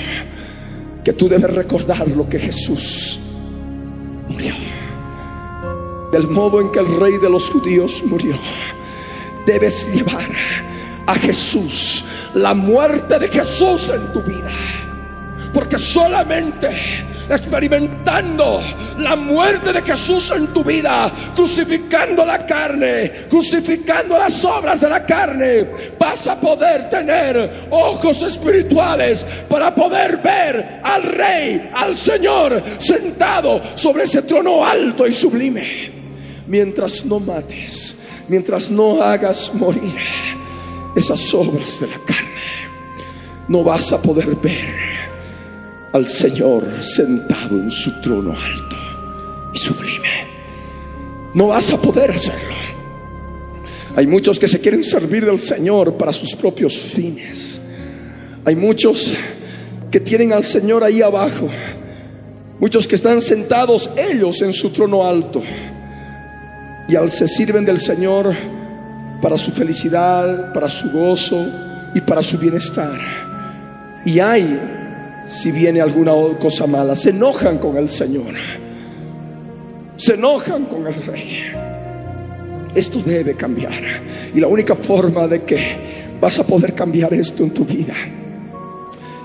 que 1.04 1.14
tú 1.14 1.28
debes 1.28 1.52
recordar 1.52 2.08
lo 2.10 2.30
que 2.30 2.38
Jesús 2.38 3.20
murió. 4.28 4.54
Del 6.12 6.28
modo 6.28 6.62
en 6.62 6.72
que 6.72 6.78
el 6.78 7.00
rey 7.00 7.18
de 7.18 7.28
los 7.28 7.50
judíos 7.50 8.04
murió. 8.06 8.36
Debes 9.48 9.92
llevar 9.92 10.28
a 11.08 11.16
Jesús, 11.16 12.06
la 12.36 12.54
muerte 12.54 13.18
de 13.18 13.30
Jesús 13.30 13.90
en 13.90 14.14
tu 14.14 14.22
vida. 14.22 14.52
Porque 15.56 15.80
solamente 15.80 16.70
experimentando 17.32 18.62
la 19.00 19.16
muerte 19.16 19.74
de 19.74 19.82
Jesús 19.82 20.32
en 20.32 20.48
tu 20.48 20.64
vida, 20.64 21.12
crucificando 21.36 22.26
la 22.26 22.46
carne, 22.46 23.12
crucificando 23.30 24.18
las 24.18 24.44
obras 24.46 24.82
de 24.82 24.90
la 24.90 25.06
carne, 25.06 25.68
vas 25.98 26.28
a 26.28 26.40
poder 26.40 26.90
tener 26.90 27.68
ojos 27.70 28.22
espirituales 28.22 29.26
para 29.48 29.74
poder 29.74 30.18
ver 30.18 30.82
al 30.84 31.04
Rey, 31.04 31.70
al 31.74 31.96
Señor, 31.96 32.62
sentado 32.78 33.62
sobre 33.76 34.04
ese 34.04 34.22
trono 34.24 34.66
alto 34.66 35.08
y 35.08 35.14
sublime. 35.14 36.00
Mientras 36.48 37.06
no 37.06 37.20
mates, 37.20 37.96
mientras 38.28 38.70
no 38.70 39.02
hagas 39.02 39.54
morir 39.54 39.96
esas 40.96 41.34
obras 41.34 41.80
de 41.80 41.88
la 41.88 42.00
carne, 42.06 42.30
no 43.48 43.64
vas 43.64 43.92
a 43.94 44.02
poder 44.02 44.36
ver 44.36 44.90
al 45.94 46.08
Señor 46.08 46.64
sentado 46.82 47.56
en 47.56 47.70
su 47.70 47.92
trono 48.02 48.32
alto 48.32 48.79
y 49.54 49.58
sublime. 49.58 50.28
No 51.34 51.48
vas 51.48 51.72
a 51.72 51.82
poder 51.82 52.12
hacerlo. 52.12 52.56
Hay 53.96 54.08
muchos 54.08 54.40
que 54.40 54.48
se 54.48 54.60
quieren 54.60 54.84
servir 54.84 55.26
del 55.26 55.40
Señor 55.40 55.96
para 55.96 56.12
sus 56.12 56.36
propios 56.36 56.78
fines. 56.78 57.62
Hay 58.46 58.56
muchos 58.56 59.14
que 59.92 60.00
tienen 60.00 60.34
al 60.34 60.44
Señor 60.44 60.84
ahí 60.84 61.02
abajo. 61.02 61.50
Muchos 62.60 62.88
que 62.88 62.96
están 62.96 63.22
sentados 63.22 63.90
ellos 63.98 64.42
en 64.42 64.54
su 64.54 64.70
trono 64.70 65.08
alto. 65.08 65.42
y 66.88 66.96
al 66.96 67.12
se 67.12 67.28
sirven 67.28 67.66
del 67.66 67.78
Señor 67.78 68.34
para 69.22 69.38
su 69.38 69.52
felicidad, 69.52 70.52
para 70.54 70.68
su 70.70 70.90
gozo 70.90 71.46
y 71.94 72.02
para 72.02 72.24
su 72.24 72.38
bienestar. 72.38 73.00
Y 74.06 74.20
hay, 74.20 74.60
si 75.28 75.52
viene 75.52 75.82
alguna 75.82 76.14
cosa 76.40 76.66
mala, 76.66 76.96
se 76.96 77.12
enojan 77.12 77.60
con 77.60 77.78
el 77.78 77.90
Señor, 77.90 78.34
se 80.00 80.14
enojan 80.14 80.66
con 80.66 80.88
el 80.88 80.94
Rey. 81.06 81.44
Esto 82.74 83.00
debe 83.02 83.36
cambiar. 83.36 83.74
Y 84.34 84.40
la 84.40 84.48
única 84.48 84.74
forma 84.74 85.28
de 85.28 85.44
que 85.44 86.16
vas 86.22 86.40
a 86.40 86.48
poder 86.48 86.74
cambiar 86.74 87.14
esto 87.14 87.44
en 87.44 87.52
tu 87.52 87.66
vida 87.66 87.94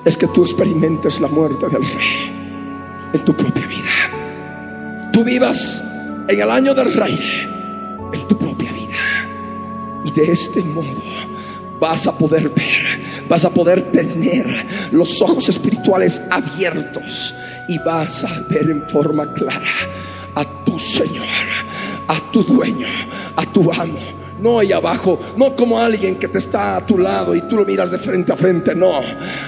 es 0.05 0.17
que 0.17 0.27
tú 0.27 0.43
experimentes 0.43 1.21
la 1.21 1.29
muerte 1.29 1.67
del 1.69 1.83
Rey 1.83 2.33
en 3.13 3.25
tu 3.25 3.33
propia 3.35 3.65
vida. 3.67 5.11
Tú 5.13 5.23
vivas 5.23 5.81
en 6.29 6.41
el 6.41 6.51
año 6.51 6.75
del 6.75 6.93
Rey 6.93 7.19
en 8.13 8.29
tu 8.29 8.37
propia 8.37 8.73
vida. 8.73 10.03
Y 10.05 10.11
de 10.11 10.33
este 10.33 10.61
modo 10.61 11.03
vas 11.79 12.09
a 12.09 12.19
poder 12.19 12.49
ver, 12.49 13.01
vas 13.29 13.45
a 13.45 13.51
poder 13.51 13.93
tener 13.93 14.67
los 14.91 15.23
ojos 15.23 15.49
espirituales 15.49 16.21
abiertos 16.31 17.33
y 17.69 17.79
vas 17.79 18.25
a 18.25 18.41
ver 18.51 18.71
en 18.71 18.83
forma 18.89 19.33
clara 19.35 19.63
a 20.35 20.45
tu 20.65 20.79
Señor, 20.79 21.27
a 22.09 22.21
tu 22.33 22.43
dueño, 22.43 22.89
a 23.37 23.45
tu 23.47 23.73
amo 23.73 23.99
no 24.45 24.59
ahí 24.59 24.73
abajo, 24.73 25.19
no 25.37 25.57
como 25.57 25.81
alguien 25.81 26.17
que 26.17 26.29
te 26.29 26.37
está 26.37 26.77
a 26.77 26.87
tu 26.87 26.99
lado 26.99 27.35
y 27.35 27.41
tú 27.43 27.57
lo 27.57 27.65
miras 27.65 27.91
de 27.91 27.99
frente 27.99 28.31
a 28.31 28.37
frente, 28.37 28.75
no. 28.75 29.01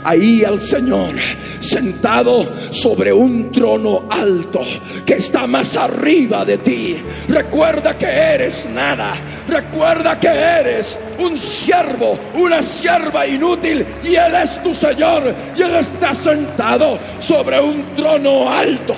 Ahí 0.02 0.42
al 0.42 0.58
Señor 0.58 1.14
sentado 1.60 2.46
sobre 2.70 3.12
un 3.12 3.50
trono 3.52 4.04
alto 4.08 4.62
que 5.04 5.14
está 5.14 5.46
más 5.46 5.76
arriba 5.76 6.46
de 6.46 6.56
ti. 6.58 6.96
Recuerda 7.28 7.96
que 7.98 8.06
eres 8.06 8.66
nada. 8.72 9.14
Recuerda 9.46 10.18
que 10.18 10.28
eres 10.28 10.98
un 11.18 11.36
siervo, 11.36 12.18
una 12.34 12.62
sierva 12.62 13.26
inútil 13.26 13.84
y 14.02 14.14
Él 14.14 14.34
es 14.42 14.62
tu 14.62 14.72
Señor 14.72 15.34
y 15.56 15.60
Él 15.62 15.74
está 15.76 16.14
sentado 16.14 16.98
sobre 17.20 17.60
un 17.60 17.82
trono 17.94 18.50
alto. 18.50 18.94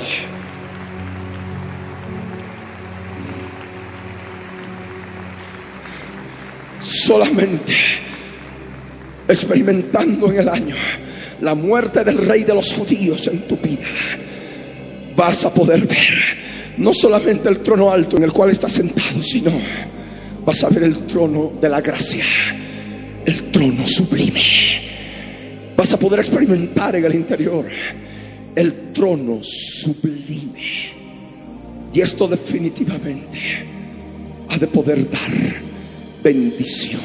Solamente 7.08 7.74
experimentando 9.26 10.30
en 10.30 10.40
el 10.40 10.48
año 10.48 10.76
la 11.40 11.54
muerte 11.54 12.04
del 12.04 12.18
rey 12.18 12.44
de 12.44 12.52
los 12.54 12.74
judíos 12.74 13.26
en 13.28 13.48
tu 13.48 13.56
vida, 13.56 13.88
vas 15.16 15.42
a 15.46 15.54
poder 15.54 15.86
ver 15.86 16.76
no 16.76 16.92
solamente 16.92 17.48
el 17.48 17.60
trono 17.60 17.90
alto 17.90 18.18
en 18.18 18.24
el 18.24 18.32
cual 18.32 18.50
estás 18.50 18.72
sentado, 18.72 19.22
sino 19.22 19.52
vas 20.44 20.62
a 20.62 20.68
ver 20.68 20.82
el 20.82 21.06
trono 21.06 21.52
de 21.58 21.68
la 21.70 21.80
gracia, 21.80 22.24
el 23.24 23.50
trono 23.50 23.86
sublime. 23.86 24.42
Vas 25.78 25.90
a 25.94 25.98
poder 25.98 26.20
experimentar 26.20 26.94
en 26.94 27.06
el 27.06 27.14
interior 27.14 27.64
el 28.54 28.92
trono 28.92 29.38
sublime. 29.42 30.92
Y 31.90 32.02
esto 32.02 32.28
definitivamente 32.28 33.38
ha 34.50 34.58
de 34.58 34.66
poder 34.66 35.10
dar 35.10 35.67
bendición 36.28 37.00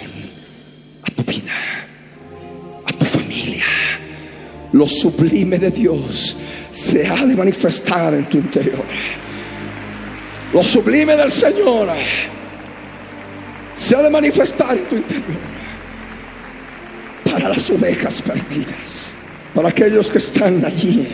a 1.01 1.09
tu 1.11 1.23
vida, 1.23 1.53
a 2.85 2.91
tu 2.91 3.05
familia. 3.05 3.63
Lo 4.73 4.85
sublime 4.85 5.57
de 5.57 5.71
Dios 5.71 6.35
se 6.71 7.07
ha 7.07 7.25
de 7.25 7.33
manifestar 7.33 8.13
en 8.13 8.25
tu 8.25 8.37
interior. 8.37 8.83
Lo 10.51 10.61
sublime 10.61 11.15
del 11.15 11.31
Señor 11.31 11.87
se 13.73 13.95
ha 13.95 14.01
de 14.01 14.09
manifestar 14.09 14.77
en 14.77 14.85
tu 14.89 14.95
interior. 14.97 15.53
Para 17.23 17.47
las 17.47 17.69
ovejas 17.69 18.21
perdidas, 18.21 19.15
para 19.55 19.69
aquellos 19.69 20.11
que 20.11 20.17
están 20.17 20.65
allí 20.65 21.07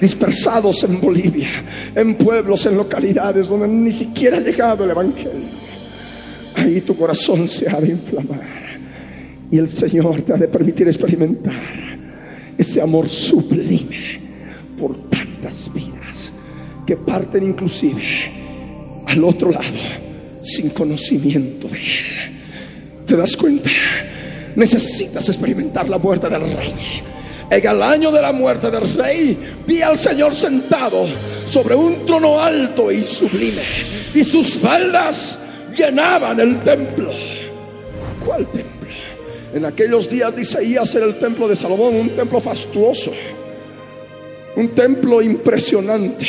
dispersados 0.00 0.82
en 0.84 0.98
Bolivia, 0.98 1.50
en 1.94 2.14
pueblos, 2.14 2.64
en 2.64 2.76
localidades 2.78 3.48
donde 3.48 3.68
ni 3.68 3.92
siquiera 3.92 4.38
ha 4.38 4.40
llegado 4.40 4.84
el 4.84 4.90
Evangelio 4.90 5.63
ahí 6.54 6.80
tu 6.80 6.96
corazón 6.96 7.48
se 7.48 7.68
ha 7.68 7.80
de 7.80 7.88
inflamar. 7.88 8.64
Y 9.50 9.58
el 9.58 9.68
Señor 9.68 10.22
te 10.22 10.32
ha 10.32 10.36
de 10.36 10.48
permitir 10.48 10.88
experimentar 10.88 11.54
ese 12.56 12.80
amor 12.80 13.08
sublime 13.08 14.20
por 14.78 15.08
tantas 15.10 15.72
vidas 15.72 16.32
que 16.86 16.96
parten 16.96 17.44
inclusive 17.44 18.02
al 19.06 19.24
otro 19.24 19.50
lado 19.50 19.64
sin 20.42 20.70
conocimiento 20.70 21.68
de 21.68 21.76
Él. 21.76 23.06
¿Te 23.06 23.16
das 23.16 23.36
cuenta? 23.36 23.70
Necesitas 24.56 25.28
experimentar 25.28 25.88
la 25.88 25.98
muerte 25.98 26.28
del 26.28 26.42
rey. 26.42 26.72
En 27.50 27.66
el 27.66 27.82
año 27.82 28.10
de 28.10 28.22
la 28.22 28.32
muerte 28.32 28.70
del 28.70 28.92
rey 28.94 29.38
vi 29.66 29.82
al 29.82 29.98
Señor 29.98 30.34
sentado 30.34 31.06
sobre 31.46 31.74
un 31.74 32.06
trono 32.06 32.40
alto 32.40 32.90
y 32.90 33.04
sublime 33.04 33.62
y 34.14 34.24
sus 34.24 34.58
faldas 34.58 35.38
llenaban 35.74 36.40
el 36.40 36.60
templo. 36.62 37.10
¿Cuál 38.24 38.46
templo? 38.50 38.74
En 39.54 39.64
aquellos 39.64 40.08
días 40.08 40.34
de 40.34 40.42
Isaías 40.42 40.94
era 40.94 41.06
el 41.06 41.18
templo 41.18 41.46
de 41.46 41.54
Salomón, 41.54 41.94
un 41.94 42.10
templo 42.10 42.40
fastuoso, 42.40 43.12
un 44.56 44.68
templo 44.70 45.22
impresionante. 45.22 46.26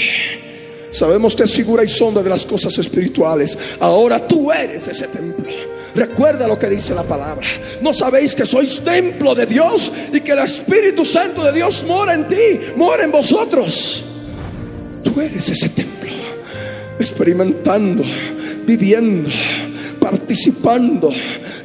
Sabemos 0.91 1.35
que 1.35 1.43
es 1.43 1.51
figura 1.51 1.83
y 1.83 1.87
sombra 1.87 2.23
de 2.23 2.29
las 2.29 2.45
cosas 2.45 2.77
espirituales. 2.77 3.57
Ahora 3.79 4.25
tú 4.25 4.51
eres 4.51 4.87
ese 4.87 5.07
templo. 5.07 5.51
Recuerda 5.95 6.47
lo 6.47 6.59
que 6.59 6.69
dice 6.69 6.93
la 6.93 7.03
palabra. 7.03 7.47
¿No 7.81 7.93
sabéis 7.93 8.35
que 8.35 8.45
sois 8.45 8.81
templo 8.81 9.33
de 9.33 9.45
Dios 9.45 9.91
y 10.13 10.21
que 10.21 10.33
el 10.33 10.39
Espíritu 10.39 11.03
Santo 11.03 11.43
de 11.43 11.53
Dios 11.53 11.83
mora 11.87 12.13
en 12.13 12.27
ti, 12.27 12.59
mora 12.75 13.05
en 13.05 13.11
vosotros? 13.11 14.03
Tú 15.03 15.19
eres 15.19 15.49
ese 15.49 15.69
templo, 15.69 16.11
experimentando 16.99 18.03
viviendo, 18.65 19.29
participando 19.99 21.09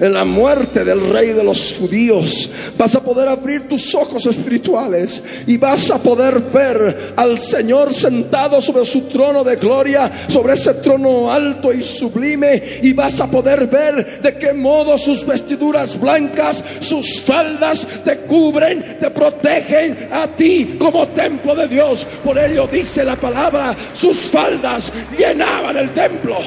en 0.00 0.14
la 0.14 0.24
muerte 0.24 0.84
del 0.84 1.08
rey 1.10 1.28
de 1.28 1.44
los 1.44 1.74
judíos. 1.78 2.48
Vas 2.76 2.94
a 2.94 3.02
poder 3.02 3.28
abrir 3.28 3.68
tus 3.68 3.94
ojos 3.94 4.24
espirituales 4.26 5.22
y 5.46 5.56
vas 5.58 5.90
a 5.90 6.02
poder 6.02 6.40
ver 6.40 7.12
al 7.16 7.38
Señor 7.38 7.92
sentado 7.92 8.60
sobre 8.60 8.84
su 8.84 9.02
trono 9.02 9.44
de 9.44 9.56
gloria, 9.56 10.10
sobre 10.28 10.54
ese 10.54 10.74
trono 10.74 11.30
alto 11.30 11.72
y 11.72 11.82
sublime. 11.82 12.80
Y 12.82 12.92
vas 12.92 13.20
a 13.20 13.30
poder 13.30 13.66
ver 13.66 14.22
de 14.22 14.38
qué 14.38 14.52
modo 14.52 14.96
sus 14.96 15.26
vestiduras 15.26 16.00
blancas, 16.00 16.64
sus 16.80 17.20
faldas 17.20 17.86
te 18.04 18.20
cubren, 18.20 18.98
te 18.98 19.10
protegen 19.10 20.08
a 20.10 20.26
ti 20.26 20.76
como 20.78 21.06
templo 21.08 21.54
de 21.54 21.68
Dios. 21.68 22.06
Por 22.24 22.38
ello 22.38 22.66
dice 22.66 23.04
la 23.04 23.16
palabra, 23.16 23.76
sus 23.92 24.30
faldas 24.30 24.90
llenaban 25.18 25.76
el 25.76 25.90
templo. 25.90 26.38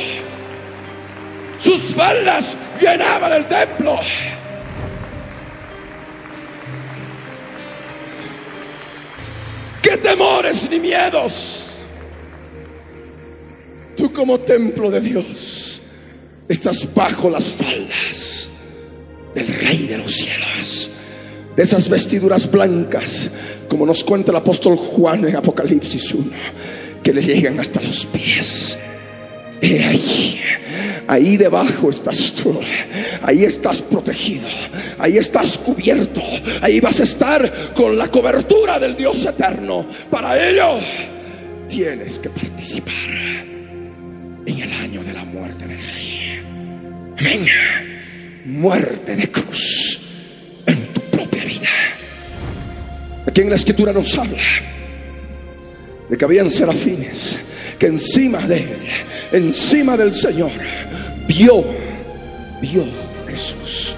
Sus 1.63 1.93
faldas 1.93 2.57
llenaban 2.81 3.31
el 3.31 3.45
templo. 3.45 3.97
¿Qué 9.81 9.95
temores 9.95 10.69
ni 10.69 10.79
miedos? 10.81 11.85
Tú 13.95 14.11
como 14.11 14.41
templo 14.41 14.91
de 14.91 14.99
Dios 14.99 15.79
estás 16.49 16.93
bajo 16.93 17.29
las 17.29 17.51
faldas 17.51 18.49
del 19.33 19.47
Rey 19.47 19.87
de 19.87 19.99
los 19.99 20.11
cielos. 20.11 20.89
De 21.55 21.63
esas 21.63 21.87
vestiduras 21.87 22.51
blancas, 22.51 23.31
como 23.69 23.85
nos 23.85 24.03
cuenta 24.03 24.31
el 24.31 24.37
apóstol 24.37 24.75
Juan 24.75 25.25
en 25.29 25.37
Apocalipsis 25.37 26.13
1, 26.13 26.29
que 27.01 27.13
le 27.13 27.21
llegan 27.21 27.57
hasta 27.57 27.79
los 27.79 28.05
pies. 28.07 28.77
Ahí, 29.63 30.41
ahí 31.07 31.37
debajo 31.37 31.89
estás 31.89 32.33
tú, 32.33 32.59
ahí 33.21 33.45
estás 33.45 33.81
protegido, 33.81 34.45
ahí 34.97 35.17
estás 35.17 35.57
cubierto, 35.57 36.21
ahí 36.61 36.81
vas 36.81 36.99
a 36.99 37.03
estar 37.03 37.73
con 37.73 37.97
la 37.97 38.09
cobertura 38.09 38.77
del 38.77 38.97
Dios 38.97 39.23
eterno. 39.23 39.87
Para 40.09 40.49
ello 40.49 40.79
tienes 41.69 42.19
que 42.19 42.29
participar 42.29 42.93
en 44.45 44.59
el 44.59 44.73
año 44.73 45.01
de 45.01 45.13
la 45.13 45.23
muerte 45.23 45.65
del 45.65 45.81
rey. 45.81 46.41
Amén. 47.17 47.45
Muerte 48.45 49.15
de 49.15 49.31
cruz 49.31 49.97
en 50.65 50.87
tu 50.87 50.99
propia 51.03 51.45
vida. 51.45 51.69
Aquí 53.25 53.39
en 53.39 53.49
la 53.49 53.55
escritura 53.55 53.93
nos 53.93 54.13
habla 54.17 54.41
de 56.09 56.17
que 56.17 56.25
habían 56.25 56.49
serafines 56.49 57.37
que 57.79 57.87
encima 57.87 58.47
de 58.47 58.57
él, 58.57 58.79
encima 59.31 59.97
del 59.97 60.13
Señor, 60.13 60.51
vio, 61.27 61.65
vio 62.61 62.85
Jesús 63.27 63.95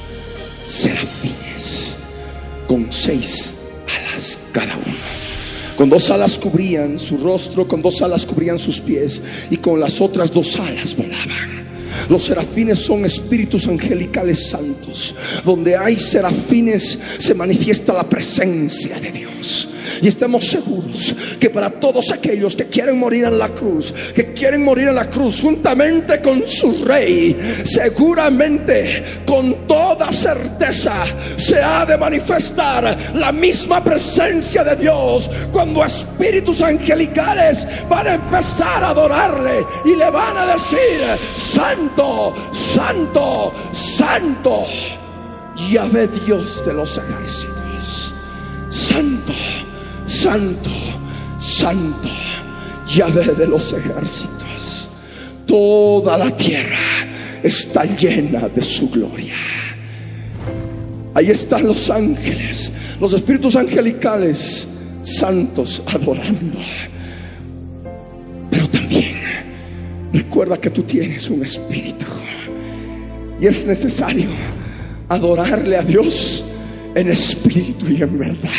serafines 0.68 1.96
con 2.68 2.92
seis 2.92 3.54
alas 3.88 4.40
cada 4.52 4.76
uno. 4.76 4.96
Con 5.78 5.90
dos 5.90 6.10
alas 6.10 6.38
cubrían 6.38 7.00
su 7.00 7.18
rostro, 7.18 7.68
con 7.68 7.82
dos 7.82 8.02
alas 8.02 8.26
cubrían 8.26 8.58
sus 8.58 8.80
pies 8.80 9.22
y 9.50 9.58
con 9.58 9.80
las 9.80 10.00
otras 10.00 10.32
dos 10.32 10.58
alas 10.58 10.96
volaban. 10.96 11.66
Los 12.10 12.24
serafines 12.24 12.80
son 12.80 13.06
espíritus 13.06 13.68
angelicales 13.68 14.48
santos. 14.48 15.16
Donde 15.44 15.76
hay 15.76 16.00
serafines 16.00 16.98
se 17.18 17.34
manifiesta 17.34 17.94
la 17.94 18.08
presencia 18.08 19.00
de 19.00 19.12
Dios. 19.12 19.70
Y 20.02 20.08
estamos 20.08 20.46
seguros 20.46 21.16
que 21.40 21.50
para 21.50 21.70
todos 21.70 22.12
aquellos 22.12 22.56
que 22.56 22.66
quieren 22.66 22.98
morir 22.98 23.26
en 23.26 23.38
la 23.38 23.50
cruz, 23.50 23.94
que 24.14 24.34
quieren 24.34 24.64
morir 24.64 24.90
en 24.90 24.96
la 24.96 25.10
cruz 25.10 25.42
juntamente 25.42 26.22
con 26.22 26.48
su 26.50 26.84
rey, 26.86 27.38
seguramente 27.64 29.04
con 29.26 29.68
toda 29.68 30.12
certeza 30.12 31.06
se 31.36 31.62
ha 31.62 31.86
de 31.86 31.98
manifestar 31.98 32.98
la 33.14 33.32
misma 33.32 33.84
presencia 33.84 34.64
de 34.64 34.76
Dios 34.76 35.30
cuando 35.52 35.84
espíritus 35.84 36.62
angelicales 36.62 37.68
van 37.90 38.08
a 38.08 38.14
empezar 38.16 38.84
a 38.84 38.90
adorarle 38.90 39.66
y 39.86 39.96
le 39.96 40.10
van 40.10 40.38
a 40.38 40.54
decir, 40.54 41.02
santo, 41.36 42.34
santo, 42.52 43.54
santo, 43.72 44.66
ve 45.92 46.08
Dios 46.26 46.64
de 46.66 46.74
los 46.74 46.98
ejércitos, 46.98 48.14
santo 48.70 49.34
santo, 50.26 50.72
santo, 51.38 52.10
Yahvé 52.88 53.36
de 53.36 53.46
los 53.46 53.74
ejércitos. 53.74 54.90
Toda 55.46 56.18
la 56.18 56.36
tierra 56.36 56.80
está 57.44 57.86
llena 57.86 58.50
de 58.50 58.64
su 58.64 58.90
gloria. 58.90 59.36
Ahí 61.14 61.30
están 61.30 61.68
los 61.68 61.92
ángeles, 61.92 62.72
los 63.00 63.14
espíritus 63.14 63.56
angelicales, 63.56 64.68
santos, 65.04 65.84
adorando. 65.86 66.58
Pero 68.50 68.68
también 68.70 69.18
recuerda 70.12 70.58
que 70.58 70.72
tú 70.72 70.82
tienes 70.82 71.30
un 71.30 71.44
espíritu 71.44 72.08
y 73.40 73.46
es 73.46 73.64
necesario 73.68 74.30
adorarle 75.08 75.78
a 75.78 75.84
Dios 75.84 76.44
en 76.96 77.12
espíritu 77.12 77.92
y 77.92 78.02
en 78.02 78.18
verdad 78.18 78.50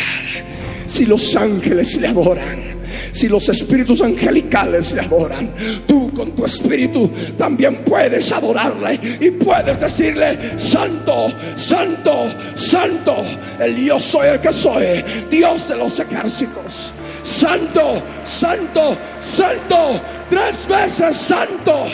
si 0.87 1.05
los 1.05 1.35
ángeles 1.35 1.97
le 1.97 2.07
adoran, 2.07 2.77
si 3.11 3.27
los 3.27 3.47
espíritus 3.49 4.01
angelicales 4.01 4.93
le 4.93 5.01
adoran, 5.01 5.51
tú 5.85 6.11
con 6.13 6.31
tu 6.31 6.45
espíritu 6.45 7.09
también 7.37 7.83
puedes 7.83 8.31
adorarle 8.31 8.99
y 9.19 9.31
puedes 9.31 9.79
decirle, 9.79 10.57
santo, 10.57 11.27
santo, 11.55 12.25
santo, 12.55 13.17
el 13.59 13.75
yo 13.85 13.99
soy 13.99 14.27
el 14.27 14.39
que 14.39 14.51
soy, 14.51 15.03
Dios 15.29 15.67
de 15.67 15.75
los 15.75 15.99
ejércitos. 15.99 16.91
Santo, 17.23 18.01
santo, 18.23 18.97
santo, 19.19 19.99
tres 20.29 20.67
veces 20.67 21.17
santo. 21.17 21.85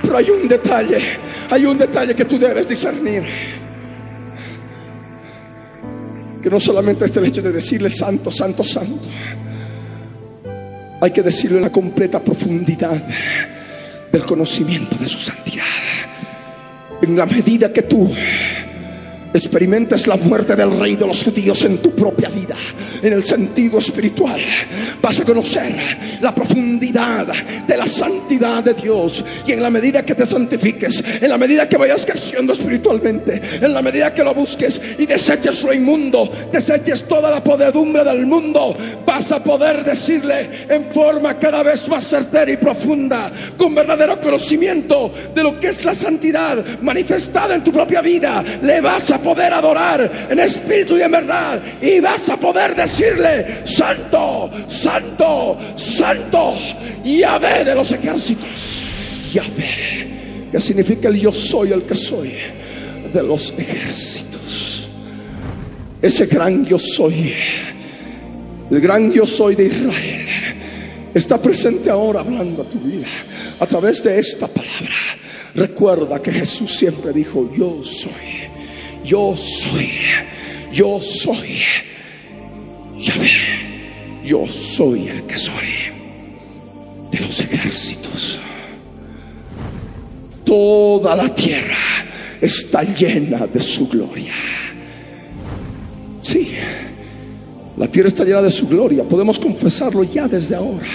Pero 0.00 0.16
hay 0.16 0.30
un 0.30 0.48
detalle, 0.48 0.98
hay 1.50 1.66
un 1.66 1.76
detalle 1.76 2.14
que 2.14 2.24
tú 2.24 2.38
debes 2.38 2.66
discernir 2.66 3.65
que 6.46 6.50
no 6.50 6.60
solamente 6.60 7.04
es 7.04 7.16
el 7.16 7.24
hecho 7.26 7.42
de 7.42 7.50
decirle 7.50 7.90
santo, 7.90 8.30
santo, 8.30 8.62
santo. 8.62 9.08
Hay 11.00 11.10
que 11.10 11.20
decirlo 11.20 11.56
en 11.56 11.64
la 11.64 11.72
completa 11.72 12.20
profundidad 12.20 13.02
del 14.12 14.22
conocimiento 14.22 14.96
de 14.96 15.08
su 15.08 15.18
santidad. 15.18 15.64
En 17.02 17.16
la 17.16 17.26
medida 17.26 17.72
que 17.72 17.82
tú 17.82 18.14
experimentes 19.36 20.06
la 20.06 20.16
muerte 20.16 20.56
del 20.56 20.78
rey 20.78 20.96
de 20.96 21.06
los 21.06 21.22
judíos 21.22 21.64
en 21.64 21.78
tu 21.78 21.90
propia 21.94 22.28
vida, 22.28 22.56
en 23.02 23.12
el 23.12 23.24
sentido 23.24 23.78
espiritual, 23.78 24.40
vas 25.00 25.20
a 25.20 25.24
conocer 25.24 25.74
la 26.20 26.34
profundidad 26.34 27.26
de 27.66 27.76
la 27.76 27.86
santidad 27.86 28.62
de 28.64 28.74
Dios. 28.74 29.24
Y 29.46 29.52
en 29.52 29.62
la 29.62 29.70
medida 29.70 30.04
que 30.04 30.14
te 30.14 30.26
santifiques, 30.26 31.02
en 31.20 31.28
la 31.28 31.38
medida 31.38 31.68
que 31.68 31.76
vayas 31.76 32.04
creciendo 32.04 32.52
espiritualmente, 32.52 33.40
en 33.60 33.72
la 33.72 33.82
medida 33.82 34.12
que 34.14 34.24
lo 34.24 34.34
busques 34.34 34.80
y 34.98 35.06
deseches 35.06 35.62
lo 35.64 35.72
inmundo, 35.72 36.30
deseches 36.52 37.06
toda 37.06 37.30
la 37.30 37.42
podredumbre 37.42 38.04
del 38.04 38.26
mundo, 38.26 38.76
vas 39.04 39.32
a 39.32 39.42
poder 39.42 39.84
decirle 39.84 40.66
en 40.68 40.84
forma 40.86 41.38
cada 41.38 41.62
vez 41.62 41.88
más 41.88 42.06
certera 42.06 42.50
y 42.50 42.56
profunda, 42.56 43.30
con 43.56 43.74
verdadero 43.74 44.20
conocimiento 44.20 45.12
de 45.34 45.42
lo 45.42 45.58
que 45.60 45.68
es 45.68 45.84
la 45.84 45.94
santidad 45.94 46.64
manifestada 46.82 47.54
en 47.54 47.64
tu 47.64 47.72
propia 47.72 48.00
vida, 48.00 48.44
le 48.62 48.80
vas 48.80 49.10
a 49.10 49.18
poder 49.26 49.52
adorar 49.52 50.28
en 50.30 50.38
espíritu 50.38 50.96
y 50.96 51.02
en 51.02 51.10
verdad. 51.10 51.60
Y 51.82 51.98
vas 51.98 52.28
a 52.28 52.36
poder 52.36 52.76
decirle, 52.76 53.66
santo, 53.66 54.48
santo, 54.68 55.58
santo, 55.74 56.54
Yahvé 57.04 57.64
de 57.64 57.74
los 57.74 57.90
ejércitos. 57.90 58.82
Yahvé, 59.32 60.48
que 60.52 60.60
significa 60.60 61.08
el 61.08 61.20
yo 61.20 61.32
soy 61.32 61.72
el 61.72 61.82
que 61.82 61.96
soy 61.96 62.34
de 63.12 63.22
los 63.22 63.52
ejércitos. 63.58 64.88
Ese 66.00 66.26
gran 66.26 66.64
yo 66.64 66.78
soy, 66.78 67.34
el 68.70 68.80
gran 68.80 69.12
yo 69.12 69.26
soy 69.26 69.56
de 69.56 69.64
Israel, 69.66 70.28
está 71.14 71.42
presente 71.42 71.90
ahora 71.90 72.20
hablando 72.20 72.62
a 72.62 72.66
tu 72.66 72.78
vida 72.78 73.08
a 73.58 73.66
través 73.66 74.04
de 74.04 74.20
esta 74.20 74.46
palabra. 74.46 74.94
Recuerda 75.56 76.22
que 76.22 76.30
Jesús 76.30 76.76
siempre 76.76 77.12
dijo, 77.12 77.50
yo 77.56 77.82
soy 77.82 78.46
yo 79.06 79.36
soy, 79.36 79.90
yo 80.72 81.00
soy, 81.00 81.60
Yahvé, 82.98 84.24
yo 84.24 84.46
soy 84.48 85.08
el 85.08 85.22
que 85.22 85.38
soy 85.38 85.92
de 87.12 87.20
los 87.20 87.40
ejércitos. 87.40 88.40
Toda 90.44 91.14
la 91.14 91.32
tierra 91.32 91.76
está 92.40 92.82
llena 92.82 93.46
de 93.46 93.60
su 93.60 93.88
gloria. 93.88 94.34
Sí, 96.20 96.50
la 97.76 97.86
tierra 97.86 98.08
está 98.08 98.24
llena 98.24 98.42
de 98.42 98.50
su 98.50 98.66
gloria. 98.66 99.04
Podemos 99.04 99.38
confesarlo 99.38 100.02
ya 100.02 100.26
desde 100.26 100.56
ahora. 100.56 100.88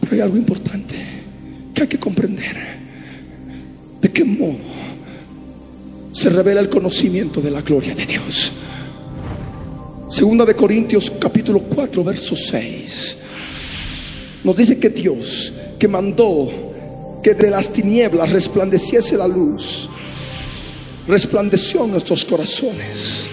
Pero 0.00 0.12
hay 0.12 0.20
algo 0.20 0.36
importante 0.36 0.94
que 1.74 1.82
hay 1.82 1.88
que 1.88 1.98
comprender. 1.98 2.76
¿De 4.00 4.12
qué 4.12 4.24
modo 4.24 4.85
se 6.16 6.30
revela 6.30 6.62
el 6.62 6.70
conocimiento 6.70 7.42
de 7.42 7.50
la 7.50 7.60
gloria 7.60 7.94
de 7.94 8.06
Dios. 8.06 8.50
Segunda 10.08 10.46
de 10.46 10.54
Corintios 10.54 11.12
capítulo 11.20 11.60
4 11.60 12.02
verso 12.02 12.34
6 12.34 13.18
nos 14.42 14.56
dice 14.56 14.78
que 14.78 14.88
Dios 14.88 15.52
que 15.78 15.86
mandó 15.86 16.48
que 17.22 17.34
de 17.34 17.50
las 17.50 17.70
tinieblas 17.70 18.32
resplandeciese 18.32 19.18
la 19.18 19.28
luz, 19.28 19.90
resplandeció 21.06 21.84
en 21.84 21.90
nuestros 21.90 22.24
corazones, 22.24 23.26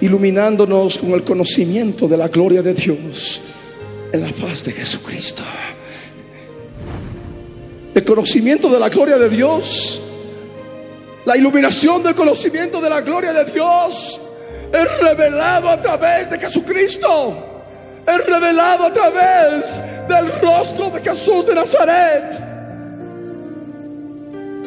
iluminándonos 0.00 0.96
con 0.96 1.10
el 1.10 1.22
conocimiento 1.22 2.08
de 2.08 2.16
la 2.16 2.28
gloria 2.28 2.62
de 2.62 2.72
Dios 2.72 3.42
en 4.10 4.22
la 4.22 4.32
faz 4.32 4.64
de 4.64 4.72
Jesucristo. 4.72 5.42
El 7.94 8.04
conocimiento 8.04 8.70
de 8.70 8.80
la 8.80 8.88
gloria 8.88 9.18
de 9.18 9.28
Dios 9.28 10.00
la 11.24 11.36
iluminación 11.36 12.02
del 12.02 12.14
conocimiento 12.14 12.80
de 12.80 12.90
la 12.90 13.00
gloria 13.00 13.32
de 13.32 13.44
Dios 13.46 14.20
es 14.72 14.98
revelado 14.98 15.70
a 15.70 15.80
través 15.80 16.30
de 16.30 16.38
Jesucristo. 16.38 17.50
Es 18.06 18.26
revelado 18.26 18.84
a 18.84 18.92
través 18.92 19.80
del 20.08 20.40
rostro 20.40 20.90
de 20.90 21.00
Jesús 21.00 21.46
de 21.46 21.54
Nazaret. 21.54 22.54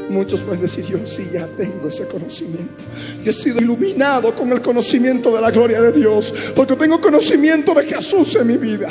Muchos 0.10 0.42
pueden 0.42 0.62
decir, 0.62 0.86
yo 0.86 1.06
sí 1.06 1.30
ya 1.32 1.46
tengo 1.58 1.90
ese 1.90 2.08
conocimiento. 2.08 2.84
Yo 3.24 3.30
he 3.30 3.34
sido 3.34 3.60
iluminado 3.60 4.34
con 4.34 4.52
el 4.54 4.62
conocimiento 4.62 5.36
de 5.36 5.42
la 5.42 5.52
gloria 5.52 5.82
de 5.82 5.92
Dios, 5.92 6.34
porque 6.56 6.76
tengo 6.76 7.00
conocimiento 7.00 7.74
de 7.74 7.86
Jesús 7.86 8.36
en 8.36 8.48
mi 8.48 8.58
vida. 8.58 8.88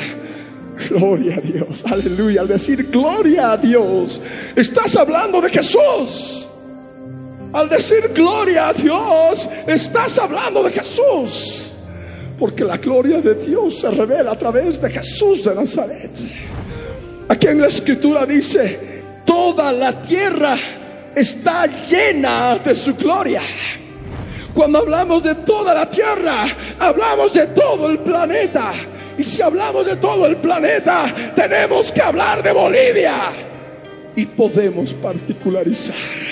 Gloria 0.89 1.37
a 1.37 1.41
Dios, 1.41 1.83
aleluya. 1.85 2.41
Al 2.41 2.47
decir 2.47 2.89
gloria 2.89 3.53
a 3.53 3.57
Dios, 3.57 4.21
estás 4.55 4.95
hablando 4.95 5.41
de 5.41 5.49
Jesús. 5.49 6.46
Al 7.53 7.69
decir 7.69 8.11
gloria 8.13 8.69
a 8.69 8.73
Dios, 8.73 9.49
estás 9.65 10.19
hablando 10.19 10.63
de 10.63 10.71
Jesús. 10.71 11.73
Porque 12.37 12.63
la 12.63 12.77
gloria 12.77 13.21
de 13.21 13.35
Dios 13.35 13.79
se 13.79 13.89
revela 13.89 14.31
a 14.31 14.37
través 14.37 14.81
de 14.81 14.89
Jesús 14.89 15.43
de 15.43 15.55
Nazaret. 15.55 16.11
Aquí 17.29 17.47
en 17.47 17.61
la 17.61 17.67
escritura 17.67 18.25
dice, 18.25 19.01
toda 19.25 19.71
la 19.71 20.01
tierra 20.01 20.55
está 21.15 21.65
llena 21.87 22.59
de 22.59 22.75
su 22.75 22.95
gloria. 22.95 23.41
Cuando 24.53 24.79
hablamos 24.79 25.23
de 25.23 25.35
toda 25.35 25.73
la 25.73 25.89
tierra, 25.89 26.45
hablamos 26.79 27.33
de 27.33 27.47
todo 27.47 27.89
el 27.89 27.99
planeta. 27.99 28.73
Y 29.17 29.23
si 29.23 29.41
hablamos 29.41 29.85
de 29.85 29.95
todo 29.95 30.27
el 30.27 30.37
planeta, 30.37 31.13
tenemos 31.35 31.91
que 31.91 32.01
hablar 32.01 32.43
de 32.43 32.51
Bolivia. 32.51 33.31
Y 34.15 34.25
podemos 34.25 34.93
particularizar 34.93 36.26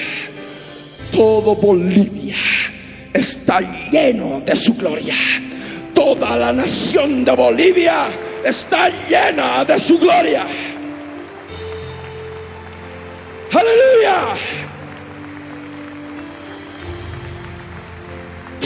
todo 1.15 1.55
Bolivia 1.55 2.35
está 3.13 3.61
lleno 3.89 4.41
de 4.45 4.55
su 4.55 4.75
gloria. 4.75 5.15
Toda 5.93 6.35
la 6.35 6.51
nación 6.51 7.23
de 7.23 7.31
Bolivia 7.31 8.07
está 8.43 8.89
llena 9.07 9.63
de 9.63 9.79
su 9.79 9.97
gloria. 9.97 10.45
Aleluya. 13.51 14.35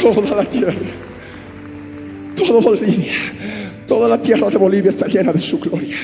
Toda 0.01 0.35
la 0.37 0.45
tierra, 0.45 0.73
toda 2.35 2.61
Bolivia, 2.61 3.13
toda 3.85 4.07
la 4.07 4.21
tierra 4.21 4.49
de 4.49 4.57
Bolivia 4.57 4.89
está 4.89 5.07
llena 5.07 5.33
de 5.33 5.41
su 5.41 5.59
gloria. 5.59 5.97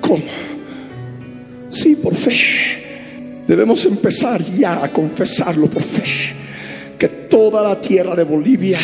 ¿Cómo? 0.00 0.24
Sí, 1.70 1.94
por 1.94 2.14
fe. 2.16 2.69
Debemos 3.50 3.84
empezar 3.84 4.40
ya 4.42 4.84
a 4.84 4.92
confesarlo 4.92 5.66
por 5.66 5.82
fe. 5.82 6.04
Que 6.96 7.08
toda 7.08 7.60
la 7.60 7.80
tierra 7.80 8.14
de 8.14 8.22
Bolivia 8.22 8.78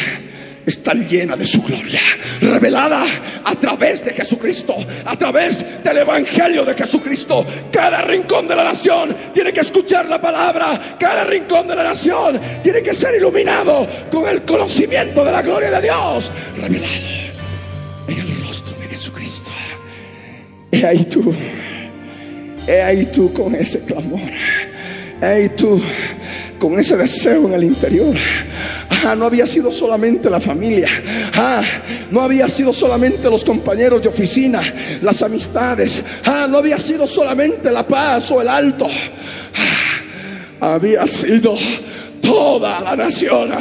está 0.66 0.92
llena 0.92 1.36
de 1.36 1.44
su 1.44 1.62
gloria, 1.62 2.00
revelada 2.40 3.04
a 3.44 3.54
través 3.54 4.04
de 4.04 4.12
Jesucristo, 4.12 4.74
a 5.04 5.16
través 5.16 5.64
del 5.84 5.98
Evangelio 5.98 6.64
de 6.64 6.74
Jesucristo. 6.74 7.46
Cada 7.70 8.02
rincón 8.02 8.48
de 8.48 8.56
la 8.56 8.64
nación 8.64 9.16
tiene 9.32 9.52
que 9.52 9.60
escuchar 9.60 10.08
la 10.08 10.20
palabra, 10.20 10.96
cada 10.98 11.22
rincón 11.22 11.68
de 11.68 11.76
la 11.76 11.84
nación 11.84 12.40
tiene 12.64 12.82
que 12.82 12.92
ser 12.92 13.14
iluminado 13.14 13.86
con 14.10 14.26
el 14.26 14.42
conocimiento 14.42 15.24
de 15.24 15.30
la 15.30 15.42
gloria 15.42 15.70
de 15.70 15.82
Dios, 15.82 16.32
revelado 16.56 16.92
en 18.08 18.18
el 18.18 18.40
rostro 18.40 18.76
de 18.80 18.88
Jesucristo. 18.88 19.52
He 20.72 20.84
ahí 20.84 21.04
tú, 21.04 21.32
he 22.66 22.82
ahí 22.82 23.06
tú 23.06 23.32
con 23.32 23.54
ese 23.54 23.80
clamor, 23.80 24.20
he 25.20 25.24
ahí 25.24 25.48
tú 25.50 25.80
con 26.58 26.78
ese 26.78 26.96
deseo 26.96 27.46
en 27.46 27.54
el 27.54 27.64
interior. 27.64 28.16
Ah, 29.04 29.14
no 29.14 29.26
había 29.26 29.46
sido 29.46 29.70
solamente 29.70 30.30
la 30.30 30.40
familia. 30.40 30.88
Ah, 31.34 31.62
no 32.10 32.22
había 32.22 32.48
sido 32.48 32.72
solamente 32.72 33.28
los 33.30 33.44
compañeros 33.44 34.02
de 34.02 34.08
oficina, 34.08 34.60
las 35.02 35.22
amistades. 35.22 36.02
Ah, 36.24 36.46
no 36.48 36.58
había 36.58 36.78
sido 36.78 37.06
solamente 37.06 37.70
la 37.70 37.86
paz 37.86 38.30
o 38.30 38.40
el 38.40 38.48
alto. 38.48 38.86
Ah, 40.60 40.74
había 40.74 41.06
sido 41.06 41.56
toda 42.20 42.80
la 42.80 42.96
nación, 42.96 43.52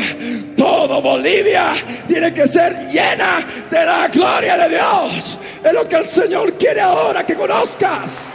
todo 0.58 1.02
Bolivia 1.02 1.74
tiene 2.08 2.34
que 2.34 2.48
ser 2.48 2.88
llena 2.88 3.46
de 3.70 3.86
la 3.86 4.08
gloria 4.08 4.58
de 4.58 4.70
Dios. 4.70 5.38
Es 5.64 5.74
lo 5.74 5.88
que 5.88 5.98
el 5.98 6.06
Señor 6.06 6.54
quiere 6.54 6.82
ahora 6.82 7.26
que 7.26 7.36
conozcas. 7.36 8.32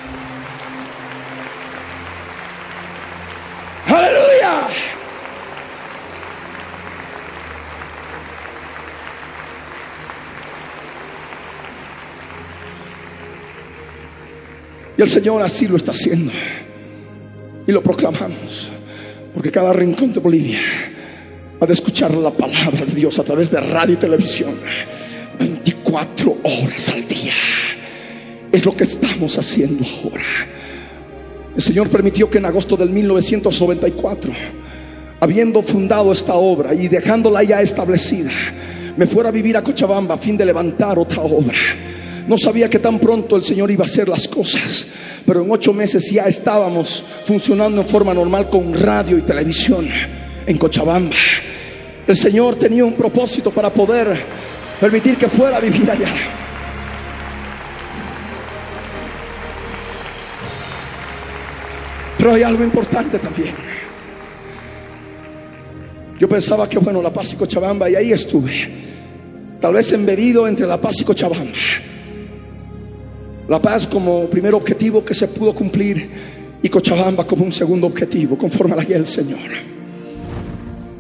Aleluya. 3.91 4.69
Y 14.97 15.03
el 15.03 15.09
Señor 15.09 15.43
así 15.43 15.67
lo 15.67 15.77
está 15.77 15.93
haciendo. 15.93 16.31
Y 17.67 17.73
lo 17.73 17.83
proclamamos. 17.83 18.69
Porque 19.35 19.51
cada 19.51 19.73
rincón 19.73 20.13
de 20.13 20.21
Bolivia 20.21 20.61
ha 21.61 21.67
de 21.67 21.73
escuchar 21.73 22.15
la 22.15 22.31
palabra 22.31 22.85
de 22.85 22.95
Dios 22.95 23.19
a 23.19 23.25
través 23.25 23.51
de 23.51 23.61
radio 23.61 23.95
y 23.95 23.97
televisión. 23.97 24.55
24 25.39 26.39
horas 26.43 26.91
al 26.91 27.09
día. 27.09 27.33
Es 28.53 28.65
lo 28.65 28.77
que 28.77 28.85
estamos 28.85 29.39
haciendo 29.39 29.85
ahora. 29.85 30.60
El 31.55 31.63
Señor 31.63 31.89
permitió 31.89 32.31
que 32.31 32.39
en 32.39 32.45
agosto 32.45 32.77
del 32.77 32.91
1994, 32.91 34.33
habiendo 35.19 35.63
fundado 35.63 36.13
esta 36.13 36.35
obra 36.35 36.73
y 36.73 36.89
dejándola 36.89 37.43
ya 37.43 37.61
establecida, 37.61 38.31
me 38.97 39.07
fuera 39.07 39.31
a 39.31 39.33
vivir 39.33 39.57
a 39.57 39.63
Cochabamba 39.63 40.15
a 40.15 40.19
fin 40.19 40.37
de 40.37 40.47
levantar 40.47 40.99
otra 40.99 41.23
obra. 41.23 41.59
No 42.29 42.39
sabía 42.39 42.71
que 42.71 42.79
tan 42.79 42.99
pronto 42.99 43.35
el 43.35 43.43
Señor 43.43 43.71
iba 43.71 43.85
a 43.85 43.89
hacer 43.89 44.09
las 44.09 44.29
cosas, 44.29 44.87
pero 45.27 45.43
en 45.43 45.51
ocho 45.51 45.73
meses 45.73 46.11
ya 46.11 46.25
estábamos 46.25 47.03
funcionando 47.25 47.81
en 47.81 47.87
forma 47.87 48.15
normal 48.15 48.49
con 48.49 48.73
radio 48.73 49.19
y 49.19 49.23
televisión 49.23 49.89
en 50.47 50.57
Cochabamba. 50.57 51.17
El 52.07 52.17
Señor 52.17 52.57
tenía 52.57 52.85
un 52.85 52.95
propósito 52.95 53.51
para 53.51 53.71
poder 53.71 54.19
permitir 54.81 55.17
que 55.17 55.29
fuera 55.29 55.57
a 55.57 55.61
vivir 55.61 55.91
allá. 55.91 56.09
Pero 62.21 62.35
hay 62.35 62.43
algo 62.43 62.63
importante 62.63 63.19
también. 63.19 63.55
Yo 66.19 66.29
pensaba 66.29 66.69
que, 66.69 66.79
bueno, 66.79 67.01
La 67.01 67.11
Paz 67.11 67.33
y 67.33 67.37
Cochabamba, 67.37 67.89
y 67.89 67.95
ahí 67.95 68.13
estuve. 68.13 68.69
Tal 69.59 69.73
vez 69.73 69.91
embebido 69.93 70.47
entre 70.47 70.67
La 70.67 70.79
Paz 70.79 71.01
y 71.01 71.05
Cochabamba. 71.05 71.57
La 73.49 73.59
Paz 73.59 73.87
como 73.87 74.29
primer 74.29 74.53
objetivo 74.53 75.03
que 75.03 75.15
se 75.15 75.29
pudo 75.29 75.55
cumplir 75.55 76.11
y 76.63 76.69
Cochabamba 76.69 77.27
como 77.27 77.43
un 77.43 77.55
segundo 77.55 77.87
objetivo, 77.87 78.37
conforme 78.37 78.75
a 78.75 78.77
la 78.77 78.85
guía 78.85 78.97
del 78.97 79.07
Señor. 79.07 79.41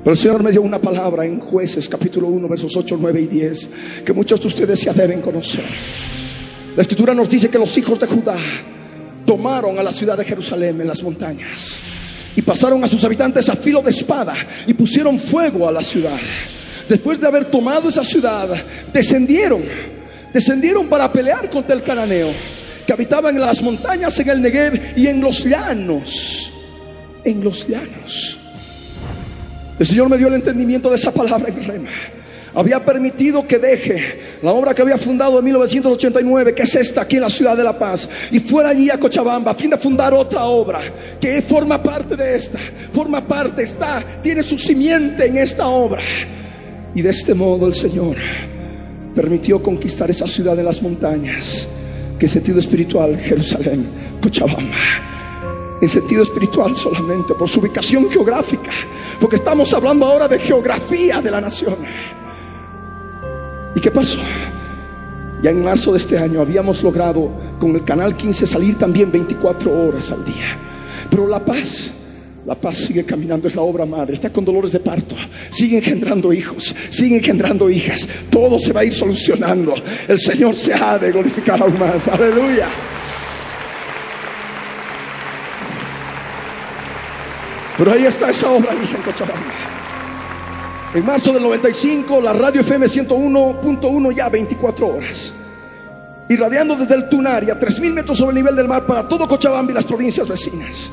Pero 0.02 0.12
el 0.12 0.16
Señor 0.16 0.42
me 0.42 0.50
dio 0.50 0.62
una 0.62 0.80
palabra 0.80 1.26
en 1.26 1.38
jueces 1.38 1.86
capítulo 1.86 2.28
1, 2.28 2.48
versos 2.48 2.74
8, 2.74 2.96
9 2.98 3.20
y 3.20 3.26
10, 3.26 3.70
que 4.06 4.14
muchos 4.14 4.40
de 4.40 4.48
ustedes 4.48 4.80
ya 4.80 4.94
deben 4.94 5.20
conocer. 5.20 5.64
La 6.74 6.80
escritura 6.80 7.12
nos 7.12 7.28
dice 7.28 7.50
que 7.50 7.58
los 7.58 7.76
hijos 7.76 8.00
de 8.00 8.06
Judá 8.06 8.38
tomaron 9.30 9.78
a 9.78 9.82
la 9.84 9.92
ciudad 9.92 10.18
de 10.18 10.24
Jerusalén 10.24 10.80
en 10.80 10.88
las 10.88 11.04
montañas 11.04 11.84
y 12.34 12.42
pasaron 12.42 12.82
a 12.82 12.88
sus 12.88 13.04
habitantes 13.04 13.48
a 13.48 13.54
filo 13.54 13.80
de 13.80 13.90
espada 13.90 14.34
y 14.66 14.74
pusieron 14.74 15.16
fuego 15.20 15.68
a 15.68 15.70
la 15.70 15.82
ciudad. 15.82 16.18
Después 16.88 17.20
de 17.20 17.28
haber 17.28 17.44
tomado 17.44 17.90
esa 17.90 18.02
ciudad, 18.02 18.48
descendieron, 18.92 19.62
descendieron 20.34 20.88
para 20.88 21.12
pelear 21.12 21.48
contra 21.48 21.76
el 21.76 21.84
cananeo 21.84 22.32
que 22.84 22.92
habitaba 22.92 23.30
en 23.30 23.38
las 23.38 23.62
montañas, 23.62 24.18
en 24.18 24.30
el 24.30 24.42
Negev 24.42 24.98
y 24.98 25.06
en 25.06 25.20
los 25.20 25.44
llanos, 25.44 26.50
en 27.22 27.44
los 27.44 27.68
llanos. 27.68 28.36
El 29.78 29.86
Señor 29.86 30.08
me 30.08 30.18
dio 30.18 30.26
el 30.26 30.34
entendimiento 30.34 30.90
de 30.90 30.96
esa 30.96 31.12
palabra 31.12 31.50
en 31.50 31.64
rema 31.68 31.92
había 32.54 32.84
permitido 32.84 33.46
que 33.46 33.58
deje 33.58 34.38
la 34.42 34.52
obra 34.52 34.74
que 34.74 34.82
había 34.82 34.98
fundado 34.98 35.38
en 35.38 35.44
1989, 35.44 36.54
que 36.54 36.62
es 36.62 36.74
esta 36.74 37.02
aquí 37.02 37.16
en 37.16 37.22
la 37.22 37.30
ciudad 37.30 37.56
de 37.56 37.64
La 37.64 37.78
Paz, 37.78 38.08
y 38.30 38.40
fuera 38.40 38.70
allí 38.70 38.90
a 38.90 38.98
Cochabamba 38.98 39.52
a 39.52 39.54
fin 39.54 39.70
de 39.70 39.76
fundar 39.76 40.14
otra 40.14 40.44
obra 40.44 40.80
que 41.20 41.42
forma 41.42 41.82
parte 41.82 42.16
de 42.16 42.36
esta, 42.36 42.58
forma 42.92 43.26
parte, 43.26 43.62
está, 43.62 44.02
tiene 44.22 44.42
su 44.42 44.58
simiente 44.58 45.26
en 45.26 45.38
esta 45.38 45.66
obra. 45.66 46.02
Y 46.94 47.02
de 47.02 47.10
este 47.10 47.34
modo 47.34 47.66
el 47.66 47.74
Señor 47.74 48.16
permitió 49.14 49.62
conquistar 49.62 50.10
esa 50.10 50.26
ciudad 50.26 50.56
de 50.56 50.62
las 50.62 50.82
montañas, 50.82 51.68
que 52.18 52.26
en 52.26 52.30
sentido 52.30 52.58
espiritual, 52.58 53.18
Jerusalén, 53.18 53.88
Cochabamba 54.20 55.10
en 55.80 55.88
sentido 55.88 56.22
espiritual 56.22 56.76
solamente, 56.76 57.34
por 57.34 57.48
su 57.48 57.60
ubicación 57.60 58.10
geográfica, 58.10 58.70
porque 59.18 59.36
estamos 59.36 59.72
hablando 59.72 60.04
ahora 60.06 60.28
de 60.28 60.38
geografía 60.38 61.20
de 61.20 61.30
la 61.30 61.40
nación. 61.40 61.76
¿Y 63.74 63.80
qué 63.80 63.90
pasó? 63.90 64.18
Ya 65.42 65.50
en 65.50 65.64
marzo 65.64 65.92
de 65.92 65.98
este 65.98 66.18
año 66.18 66.40
habíamos 66.40 66.82
logrado 66.82 67.30
con 67.58 67.74
el 67.74 67.84
canal 67.84 68.16
15 68.16 68.46
salir 68.46 68.76
también 68.76 69.10
24 69.10 69.86
horas 69.86 70.12
al 70.12 70.24
día. 70.24 70.58
Pero 71.08 71.26
La 71.26 71.42
Paz, 71.42 71.90
La 72.44 72.54
Paz 72.54 72.76
sigue 72.76 73.04
caminando, 73.04 73.48
es 73.48 73.54
la 73.54 73.62
obra 73.62 73.86
madre, 73.86 74.12
está 74.12 74.30
con 74.30 74.44
dolores 74.44 74.72
de 74.72 74.80
parto, 74.80 75.14
sigue 75.50 75.78
engendrando 75.78 76.32
hijos, 76.32 76.74
sigue 76.90 77.16
engendrando 77.16 77.70
hijas, 77.70 78.06
todo 78.30 78.58
se 78.58 78.72
va 78.72 78.80
a 78.80 78.84
ir 78.84 78.92
solucionando. 78.92 79.74
El 80.08 80.18
Señor 80.18 80.54
se 80.54 80.74
ha 80.74 80.98
de 80.98 81.10
glorificar 81.12 81.62
aún 81.62 81.78
más, 81.78 82.06
aleluya. 82.08 82.66
Pero 87.78 87.92
ahí 87.92 88.04
está 88.04 88.28
esa 88.28 88.50
obra, 88.50 88.74
hija 88.74 88.96
en 88.96 89.02
Cochabamba. 89.02 89.69
En 90.92 91.06
marzo 91.06 91.32
del 91.32 91.42
95, 91.44 92.20
la 92.20 92.32
radio 92.32 92.62
FM 92.62 92.86
101.1 92.86 94.12
ya 94.12 94.28
24 94.28 94.88
horas. 94.88 95.32
Irradiando 96.28 96.74
desde 96.74 96.96
el 96.96 97.08
Tunari 97.08 97.48
a 97.48 97.58
3.000 97.58 97.92
metros 97.92 98.18
sobre 98.18 98.30
el 98.30 98.42
nivel 98.42 98.56
del 98.56 98.66
mar 98.66 98.86
para 98.86 99.06
todo 99.06 99.28
Cochabamba 99.28 99.70
y 99.70 99.74
las 99.74 99.84
provincias 99.84 100.26
vecinas. 100.26 100.90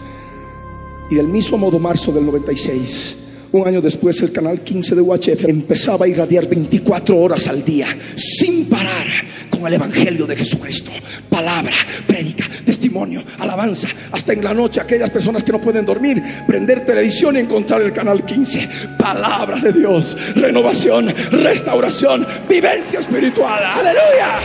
Y 1.09 1.15
del 1.15 1.27
mismo 1.27 1.57
modo, 1.57 1.79
marzo 1.79 2.11
del 2.11 2.27
96, 2.27 3.26
un 3.51 3.67
año 3.67 3.81
después, 3.81 4.21
el 4.21 4.31
canal 4.31 4.61
15 4.61 4.95
de 4.95 5.01
UHF 5.01 5.45
empezaba 5.47 6.05
a 6.05 6.07
irradiar 6.09 6.47
24 6.47 7.17
horas 7.17 7.47
al 7.47 7.63
día, 7.63 7.87
sin 8.15 8.65
parar, 8.65 9.07
con 9.49 9.65
el 9.65 9.73
Evangelio 9.73 10.27
de 10.27 10.35
Jesucristo. 10.35 10.91
Palabra, 11.29 11.73
prédica, 12.05 12.45
testimonio, 12.65 13.23
alabanza. 13.39 13.87
Hasta 14.11 14.33
en 14.33 14.43
la 14.43 14.53
noche, 14.53 14.81
aquellas 14.81 15.09
personas 15.09 15.43
que 15.43 15.51
no 15.51 15.61
pueden 15.61 15.85
dormir, 15.85 16.21
prender 16.45 16.85
televisión 16.85 17.37
y 17.37 17.39
encontrar 17.39 17.81
el 17.81 17.93
canal 17.93 18.25
15. 18.25 18.69
Palabra 18.97 19.59
de 19.59 19.71
Dios, 19.71 20.17
renovación, 20.35 21.13
restauración, 21.31 22.27
vivencia 22.49 22.99
espiritual. 22.99 23.63
Aleluya. 23.63 24.39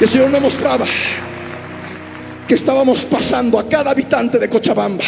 Y 0.00 0.04
el 0.04 0.10
Señor 0.10 0.30
me 0.30 0.40
mostraba 0.40 0.86
que 2.46 2.54
estábamos 2.54 3.04
pasando 3.04 3.58
a 3.58 3.68
cada 3.68 3.90
habitante 3.90 4.38
de 4.38 4.48
Cochabamba 4.48 5.04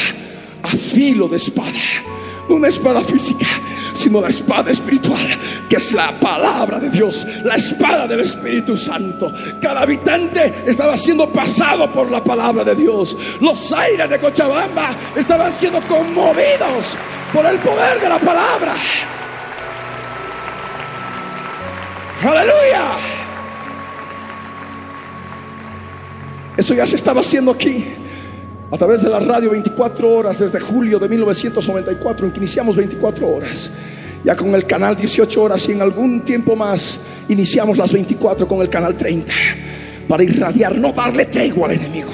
a 0.63 0.69
filo 0.69 1.29
de 1.29 1.37
espada 1.37 1.73
no 2.49 2.57
una 2.57 2.69
espada 2.69 3.01
física, 3.01 3.47
sino 3.95 4.21
la 4.21 4.29
espada 4.29 4.71
espiritual, 4.71 5.27
que 5.69 5.77
es 5.77 5.93
la 5.93 6.19
palabra 6.19 6.79
de 6.79 6.91
Dios, 6.91 7.27
la 7.45 7.57
espada 7.57 8.07
del 8.07 8.21
Espíritu 8.21 8.77
Santo. 8.77 9.33
Cada 9.61 9.83
habitante 9.83 10.63
estaba 10.67 10.97
siendo 10.97 11.29
pasado 11.31 11.91
por 11.91 12.11
la 12.11 12.23
palabra 12.23 12.65
de 12.65 12.75
Dios. 12.75 13.17
Los 13.41 13.73
aires 13.73 14.09
de 14.09 14.19
Cochabamba 14.19 14.91
estaban 15.17 15.53
siendo 15.53 15.81
conmovidos 15.83 16.97
por 17.33 17.45
el 17.47 17.59
poder 17.59 18.01
de 18.01 18.09
la 18.09 18.19
palabra. 18.19 18.75
Aleluya. 22.23 23.26
Eso 26.57 26.75
ya 26.75 26.87
se 26.87 26.97
estaba 26.97 27.21
haciendo 27.21 27.51
aquí 27.51 27.85
a 28.71 28.77
través 28.77 29.03
de 29.03 29.09
la 29.09 29.21
radio 29.21 29.51
24 29.51 30.09
horas 30.09 30.39
desde 30.39 30.59
julio 30.59 30.99
de 30.99 31.09
1994 31.09 32.27
en 32.27 32.33
que 32.33 32.39
iniciamos 32.39 32.77
24 32.77 33.29
horas. 33.29 33.71
Ya 34.25 34.35
con 34.35 34.55
el 34.55 34.65
canal 34.65 34.97
18 34.97 35.43
horas 35.43 35.69
y 35.69 35.73
en 35.73 35.83
algún 35.83 36.23
tiempo 36.23 36.57
más 36.57 37.01
iniciamos 37.29 37.77
las 37.79 37.93
24 37.93 38.49
con 38.49 38.61
el 38.61 38.69
canal 38.69 38.97
30 38.97 39.33
para 40.09 40.23
irradiar, 40.23 40.77
no 40.77 40.93
darle 40.93 41.27
tregua 41.27 41.69
al 41.69 41.75
enemigo 41.75 42.11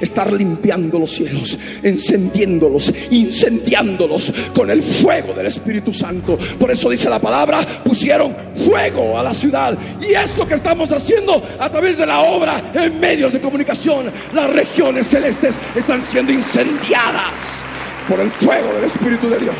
estar 0.00 0.32
limpiando 0.32 0.98
los 0.98 1.10
cielos, 1.12 1.58
encendiéndolos, 1.82 2.92
incendiándolos 3.10 4.32
con 4.54 4.70
el 4.70 4.82
fuego 4.82 5.34
del 5.34 5.46
Espíritu 5.46 5.92
Santo. 5.92 6.38
Por 6.58 6.70
eso 6.70 6.90
dice 6.90 7.08
la 7.08 7.18
palabra, 7.18 7.60
pusieron 7.84 8.34
fuego 8.54 9.18
a 9.18 9.22
la 9.22 9.34
ciudad. 9.34 9.76
Y 10.00 10.14
es 10.14 10.36
lo 10.36 10.46
que 10.46 10.54
estamos 10.54 10.92
haciendo 10.92 11.42
a 11.58 11.68
través 11.68 11.98
de 11.98 12.06
la 12.06 12.20
obra 12.20 12.72
en 12.74 12.98
medios 12.98 13.32
de 13.32 13.40
comunicación. 13.40 14.10
Las 14.32 14.50
regiones 14.50 15.06
celestes 15.06 15.56
están 15.74 16.02
siendo 16.02 16.32
incendiadas 16.32 17.62
por 18.08 18.20
el 18.20 18.30
fuego 18.30 18.72
del 18.74 18.84
Espíritu 18.84 19.28
de 19.28 19.38
Dios. 19.38 19.56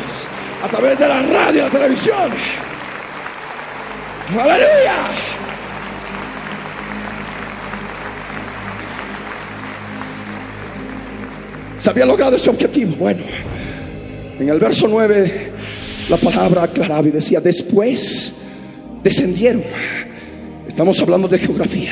A 0.63 0.67
través 0.67 0.97
de 0.97 1.07
la 1.07 1.21
radio 1.21 1.59
y 1.59 1.63
la 1.63 1.69
televisión. 1.69 2.31
Aleluya. 4.35 5.36
Se 11.77 11.89
había 11.89 12.05
logrado 12.05 12.35
ese 12.35 12.49
objetivo. 12.49 12.95
Bueno, 12.97 13.23
en 14.39 14.49
el 14.49 14.59
verso 14.59 14.87
9 14.87 15.51
la 16.09 16.17
palabra 16.17 16.63
aclaraba 16.63 17.07
y 17.07 17.11
decía, 17.11 17.39
después 17.41 18.33
descendieron. 19.03 19.63
Estamos 20.67 20.99
hablando 21.01 21.27
de 21.27 21.37
geografía. 21.39 21.91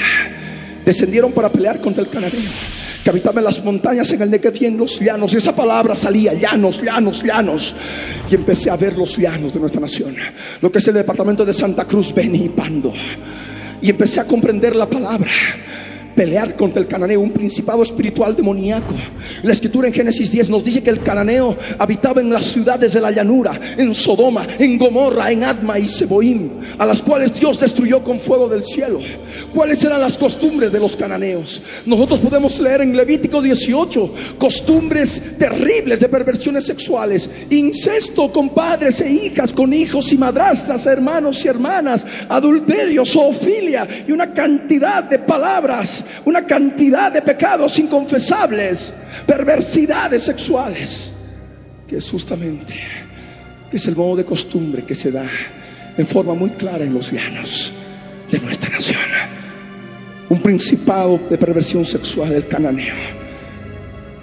Descendieron 0.86 1.32
para 1.32 1.50
pelear 1.50 1.80
contra 1.80 2.04
el 2.04 2.10
cananeo 2.10 2.52
que 3.04 3.12
habitaba 3.12 3.40
en 3.40 3.46
las 3.46 3.64
montañas 3.64 4.12
en 4.14 4.22
el 4.24 4.32
Negev 4.32 4.56
y 4.60 4.66
en 4.66 4.78
los 4.78 5.00
llanos. 5.00 5.32
Y 5.36 5.38
esa 5.38 5.56
palabra 5.56 5.94
salía, 5.94 6.34
llanos, 6.34 6.82
llanos, 6.82 7.24
llanos. 7.24 7.76
Y 8.32 8.34
empecé 8.34 8.72
a 8.72 8.76
ver 8.78 8.98
los 8.98 9.16
llanos 9.16 9.54
de 9.54 9.60
nuestra 9.60 9.80
nación. 9.80 10.16
Lo 10.60 10.72
que 10.72 10.80
es 10.80 10.88
el 10.88 10.96
departamento 10.96 11.46
de 11.46 11.54
Santa 11.54 11.86
Cruz, 11.86 12.12
Beni 12.12 12.46
y 12.46 12.50
Pando. 12.50 12.92
Y 13.80 13.92
empecé 13.92 14.22
a 14.22 14.24
comprender 14.26 14.76
la 14.76 14.88
palabra 14.88 15.30
pelear 16.16 16.56
contra 16.56 16.82
el 16.82 16.88
cananeo, 16.88 17.20
un 17.20 17.32
principado 17.32 17.84
espiritual 17.84 18.36
demoníaco. 18.36 18.94
La 19.44 19.54
escritura 19.54 19.88
en 19.88 19.94
Génesis 19.94 20.32
10 20.32 20.50
nos 20.50 20.64
dice 20.64 20.82
que 20.82 20.90
el 20.90 21.02
cananeo 21.02 21.56
habitaba 21.78 22.22
en 22.22 22.32
las 22.32 22.46
ciudades 22.46 22.94
de 22.94 23.02
la 23.02 23.12
llanura, 23.12 23.60
en 23.78 23.94
Sodoma, 23.94 24.48
en 24.58 24.78
Gomorra, 24.78 25.32
en 25.32 25.44
Adma 25.44 25.78
y 25.78 25.88
Seboim, 25.88 26.50
a 26.78 26.86
las 26.86 27.02
cuales 27.02 27.34
Dios 27.34 27.60
destruyó 27.60 28.02
con 28.04 28.20
fuego 28.20 28.48
del 28.48 28.64
cielo. 28.64 29.00
¿Cuáles 29.54 29.84
eran 29.84 30.02
las 30.02 30.18
costumbres 30.18 30.72
de 30.72 30.80
los 30.80 30.96
cananeos? 30.96 31.62
Nosotros 31.86 32.20
podemos 32.20 32.60
leer 32.60 32.82
en 32.82 32.96
Levítico 32.96 33.42
18 33.42 34.14
costumbres 34.38 35.22
terribles 35.38 36.00
de 36.00 36.10
perversiones 36.10 36.66
sexuales, 36.66 37.30
incesto 37.50 38.32
con 38.32 38.50
padres 38.50 39.02
e 39.02 39.12
hijas, 39.12 39.52
con 39.52 39.74
hijos 39.74 40.12
y 40.14 40.18
madrastras, 40.18 40.86
hermanos 40.86 41.44
y 41.44 41.48
hermanas, 41.50 42.06
adulterio, 42.30 43.06
zoofilia 43.06 43.88
y 44.08 44.12
una 44.12 44.34
cantidad 44.34 45.04
de 45.04 45.20
palabras 45.20 46.05
una 46.26 46.46
cantidad 46.46 47.12
de 47.12 47.22
pecados 47.22 47.78
inconfesables, 47.80 48.94
perversidades 49.26 50.24
sexuales, 50.24 51.12
que 51.88 51.98
es 51.98 52.10
justamente 52.10 52.76
que 53.70 53.78
es 53.78 53.88
el 53.88 53.96
modo 53.96 54.18
de 54.18 54.26
costumbre 54.26 54.84
que 54.84 54.96
se 54.96 55.12
da 55.12 55.26
en 55.98 56.08
forma 56.08 56.34
muy 56.34 56.52
clara 56.52 56.84
en 56.84 56.94
los 56.94 57.12
llanos 57.12 57.72
de 58.32 58.40
nuestra 58.40 58.70
nación. 58.70 59.00
Un 60.30 60.42
principado 60.42 61.20
de 61.30 61.38
perversión 61.38 61.86
sexual, 61.86 62.32
el 62.34 62.48
cananeo. 62.48 62.96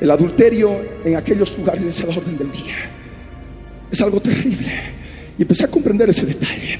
El 0.00 0.10
adulterio 0.10 0.80
en 1.04 1.16
aquellos 1.16 1.56
lugares 1.56 1.84
es 1.84 2.00
el 2.00 2.08
orden 2.08 2.36
del 2.36 2.50
día. 2.50 2.74
Es 3.90 4.00
algo 4.00 4.20
terrible. 4.20 4.72
Y 5.38 5.42
empecé 5.42 5.64
a 5.64 5.68
comprender 5.68 6.10
ese 6.10 6.26
detalle. 6.26 6.78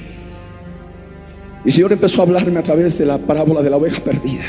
Y 1.63 1.67
el 1.69 1.73
Señor 1.73 1.93
empezó 1.93 2.21
a 2.21 2.25
hablarme 2.25 2.59
a 2.59 2.63
través 2.63 2.97
de 2.97 3.05
la 3.05 3.17
parábola 3.17 3.61
de 3.61 3.69
la 3.69 3.77
oveja 3.77 4.01
perdida. 4.01 4.43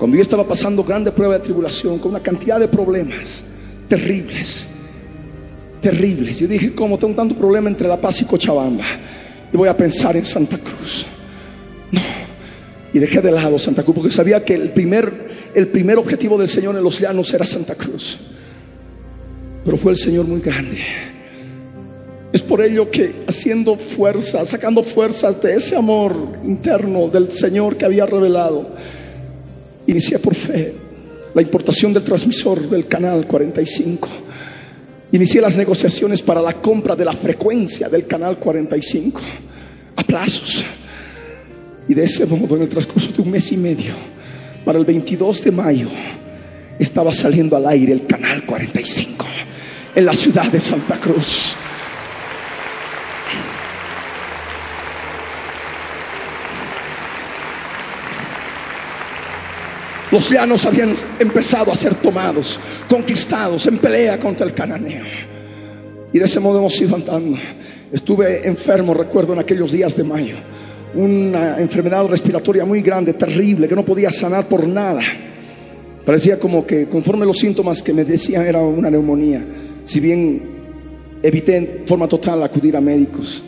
Cuando 0.00 0.16
yo 0.16 0.22
estaba 0.22 0.44
pasando 0.44 0.82
grande 0.82 1.12
prueba 1.12 1.34
de 1.34 1.40
tribulación, 1.40 1.98
con 1.98 2.12
una 2.12 2.22
cantidad 2.22 2.58
de 2.58 2.68
problemas 2.68 3.42
terribles, 3.86 4.66
terribles. 5.82 6.38
Yo 6.38 6.48
dije, 6.48 6.72
¿cómo 6.72 6.98
tengo 6.98 7.14
tanto 7.14 7.34
problema 7.34 7.68
entre 7.68 7.86
La 7.86 8.00
Paz 8.00 8.22
y 8.22 8.24
Cochabamba? 8.24 8.86
Y 9.52 9.56
voy 9.58 9.68
a 9.68 9.76
pensar 9.76 10.16
en 10.16 10.24
Santa 10.24 10.56
Cruz. 10.56 11.04
No. 11.92 12.00
Y 12.94 12.98
dejé 12.98 13.20
de 13.20 13.30
lado 13.30 13.58
Santa 13.58 13.82
Cruz 13.82 13.96
porque 13.96 14.10
sabía 14.10 14.42
que 14.42 14.54
el 14.54 14.70
primer, 14.70 15.50
el 15.54 15.68
primer 15.68 15.98
objetivo 15.98 16.38
del 16.38 16.48
Señor 16.48 16.74
en 16.76 16.82
los 16.82 16.98
llanos 16.98 17.30
era 17.34 17.44
Santa 17.44 17.74
Cruz. 17.74 18.18
Pero 19.66 19.76
fue 19.76 19.92
el 19.92 19.98
Señor 19.98 20.24
muy 20.24 20.40
grande. 20.40 20.78
Es 22.32 22.40
por 22.40 22.62
ello 22.62 22.90
que 22.90 23.16
haciendo 23.28 23.76
fuerza, 23.76 24.46
sacando 24.46 24.82
fuerzas 24.82 25.42
de 25.42 25.56
ese 25.56 25.76
amor 25.76 26.38
interno 26.42 27.08
del 27.08 27.30
Señor 27.32 27.76
que 27.76 27.84
había 27.84 28.06
revelado, 28.06 28.70
Inicié 29.90 30.20
por 30.20 30.36
fe 30.36 30.72
la 31.34 31.42
importación 31.42 31.92
del 31.92 32.04
transmisor 32.04 32.60
del 32.70 32.86
canal 32.86 33.26
45. 33.26 34.08
Inicié 35.10 35.40
las 35.40 35.56
negociaciones 35.56 36.22
para 36.22 36.40
la 36.40 36.52
compra 36.52 36.94
de 36.94 37.04
la 37.04 37.12
frecuencia 37.12 37.88
del 37.88 38.06
canal 38.06 38.38
45 38.38 39.20
a 39.96 40.02
plazos. 40.04 40.64
Y 41.88 41.94
de 41.94 42.04
ese 42.04 42.24
modo, 42.24 42.54
en 42.54 42.62
el 42.62 42.68
transcurso 42.68 43.10
de 43.10 43.20
un 43.20 43.32
mes 43.32 43.50
y 43.50 43.56
medio, 43.56 43.94
para 44.64 44.78
el 44.78 44.84
22 44.84 45.42
de 45.42 45.50
mayo, 45.50 45.88
estaba 46.78 47.12
saliendo 47.12 47.56
al 47.56 47.66
aire 47.66 47.92
el 47.92 48.06
canal 48.06 48.46
45 48.46 49.26
en 49.96 50.06
la 50.06 50.12
ciudad 50.12 50.46
de 50.52 50.60
Santa 50.60 51.00
Cruz. 51.00 51.56
Los 60.10 60.28
llanos 60.28 60.66
habían 60.66 60.92
empezado 61.20 61.70
a 61.70 61.74
ser 61.76 61.94
tomados, 61.94 62.58
conquistados 62.88 63.66
en 63.66 63.78
pelea 63.78 64.18
contra 64.18 64.44
el 64.44 64.52
cananeo. 64.52 65.04
Y 66.12 66.18
de 66.18 66.24
ese 66.24 66.40
modo 66.40 66.58
hemos 66.58 66.80
ido 66.80 66.96
andando. 66.96 67.38
Estuve 67.92 68.46
enfermo, 68.46 68.92
recuerdo, 68.92 69.32
en 69.34 69.38
aquellos 69.38 69.70
días 69.70 69.96
de 69.96 70.02
mayo. 70.02 70.34
Una 70.94 71.58
enfermedad 71.60 72.04
respiratoria 72.06 72.64
muy 72.64 72.82
grande, 72.82 73.14
terrible, 73.14 73.68
que 73.68 73.76
no 73.76 73.84
podía 73.84 74.10
sanar 74.10 74.46
por 74.46 74.66
nada. 74.66 75.02
Parecía 76.04 76.38
como 76.38 76.66
que 76.66 76.86
conforme 76.86 77.24
los 77.24 77.38
síntomas 77.38 77.80
que 77.80 77.92
me 77.92 78.04
decían 78.04 78.44
era 78.44 78.58
una 78.58 78.90
neumonía. 78.90 79.44
Si 79.84 80.00
bien 80.00 80.42
evité 81.22 81.56
en 81.56 81.86
forma 81.86 82.08
total 82.08 82.42
acudir 82.42 82.76
a 82.76 82.80
médicos. 82.80 83.42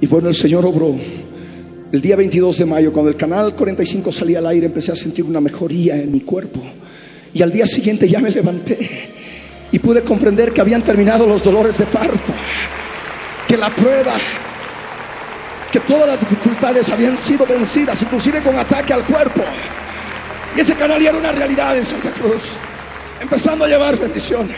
Y 0.00 0.06
bueno, 0.06 0.28
el 0.28 0.34
Señor 0.34 0.66
obró 0.66 0.94
el 1.92 2.00
día 2.00 2.16
22 2.16 2.56
de 2.56 2.64
mayo, 2.64 2.90
cuando 2.90 3.10
el 3.10 3.16
canal 3.16 3.54
45 3.54 4.10
salía 4.10 4.38
al 4.38 4.46
aire, 4.46 4.64
empecé 4.64 4.92
a 4.92 4.96
sentir 4.96 5.26
una 5.26 5.42
mejoría 5.42 5.94
en 5.94 6.10
mi 6.10 6.20
cuerpo. 6.20 6.58
Y 7.34 7.42
al 7.42 7.52
día 7.52 7.66
siguiente 7.66 8.08
ya 8.08 8.18
me 8.18 8.30
levanté 8.30 8.78
y 9.70 9.78
pude 9.78 10.02
comprender 10.02 10.52
que 10.52 10.62
habían 10.62 10.80
terminado 10.82 11.26
los 11.26 11.44
dolores 11.44 11.76
de 11.76 11.84
parto, 11.84 12.32
que 13.46 13.58
la 13.58 13.68
prueba, 13.68 14.14
que 15.70 15.80
todas 15.80 16.08
las 16.08 16.18
dificultades 16.18 16.88
habían 16.88 17.18
sido 17.18 17.44
vencidas, 17.44 18.00
inclusive 18.02 18.40
con 18.40 18.58
ataque 18.58 18.94
al 18.94 19.04
cuerpo. 19.04 19.42
Y 20.56 20.60
ese 20.60 20.74
canal 20.74 21.00
ya 21.00 21.10
era 21.10 21.18
una 21.18 21.32
realidad 21.32 21.76
en 21.76 21.84
Santa 21.84 22.10
Cruz, 22.10 22.56
empezando 23.20 23.66
a 23.66 23.68
llevar 23.68 23.98
bendición. 23.98 24.48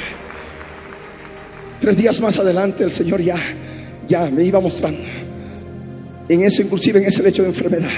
Tres 1.80 1.96
días 1.96 2.20
más 2.20 2.38
adelante 2.38 2.84
el 2.84 2.92
Señor 2.92 3.20
ya, 3.20 3.36
ya 4.08 4.22
me 4.30 4.44
iba 4.44 4.60
mostrando 4.60 5.33
en 6.28 6.42
ese, 6.42 6.62
inclusive 6.62 7.00
en 7.00 7.06
ese 7.06 7.22
lecho 7.22 7.42
de 7.42 7.48
enfermedad, 7.48 7.90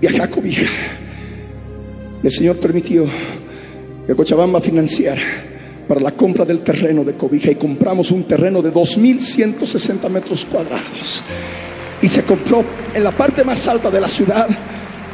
viajé 0.00 0.22
a 0.22 0.28
Cobija. 0.28 0.66
El 2.22 2.30
Señor 2.30 2.56
permitió 2.56 3.06
que 4.06 4.14
Cochabamba 4.14 4.60
financiara 4.60 5.20
para 5.88 6.00
la 6.00 6.12
compra 6.12 6.44
del 6.44 6.60
terreno 6.60 7.04
de 7.04 7.14
Cobija 7.14 7.50
y 7.50 7.54
compramos 7.54 8.10
un 8.10 8.24
terreno 8.24 8.60
de 8.60 8.72
2.160 8.72 10.08
metros 10.08 10.44
cuadrados. 10.44 11.22
Y 12.02 12.08
se 12.08 12.22
compró 12.22 12.64
en 12.94 13.04
la 13.04 13.10
parte 13.10 13.42
más 13.44 13.66
alta 13.66 13.90
de 13.90 14.00
la 14.00 14.08
ciudad 14.08 14.48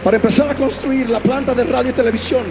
para 0.03 0.16
empezar 0.16 0.51
a 0.51 0.55
construir 0.55 1.09
la 1.11 1.20
planta 1.20 1.55
de 1.55 1.64
radio 1.64 1.90
y 1.90 1.95
televisión 1.95 2.43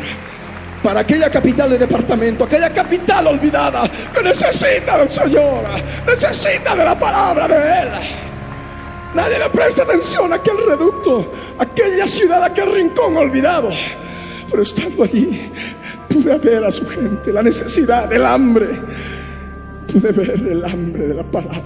para 0.82 1.02
aquella 1.02 1.30
capital 1.30 1.70
de 1.70 1.78
departamento, 1.78 2.46
aquella 2.46 2.70
capital 2.70 3.28
olvidada 3.28 3.89
que 4.14 4.24
necesita 4.24 4.98
del 4.98 5.10
Señor, 5.10 5.64
necesita 6.08 6.76
de 6.76 6.86
la 6.86 6.98
palabra 6.98 7.48
de 7.48 7.56
Él. 7.56 8.30
Nadie 9.14 9.39
le 9.39 9.49
presta 9.49 9.84
atención 9.84 10.32
a 10.32 10.38
aquel 10.38 10.57
reducto, 10.66 11.34
aquella 11.57 12.05
ciudad, 12.05 12.43
aquel 12.43 12.72
rincón 12.72 13.18
olvidado. 13.18 13.70
Pero 14.49 14.64
estando 14.64 15.03
allí, 15.03 15.49
pude 16.07 16.38
ver 16.38 16.64
a 16.64 16.72
su 16.72 16.86
gente, 16.88 17.34
la 17.34 17.43
necesidad, 17.43 18.12
el 18.12 18.26
hambre. 18.26 18.68
Pude 19.91 20.12
ver 20.14 20.39
el 20.49 20.64
hambre 20.64 21.07
de 21.07 21.14
la 21.14 21.24
palabra. 21.24 21.62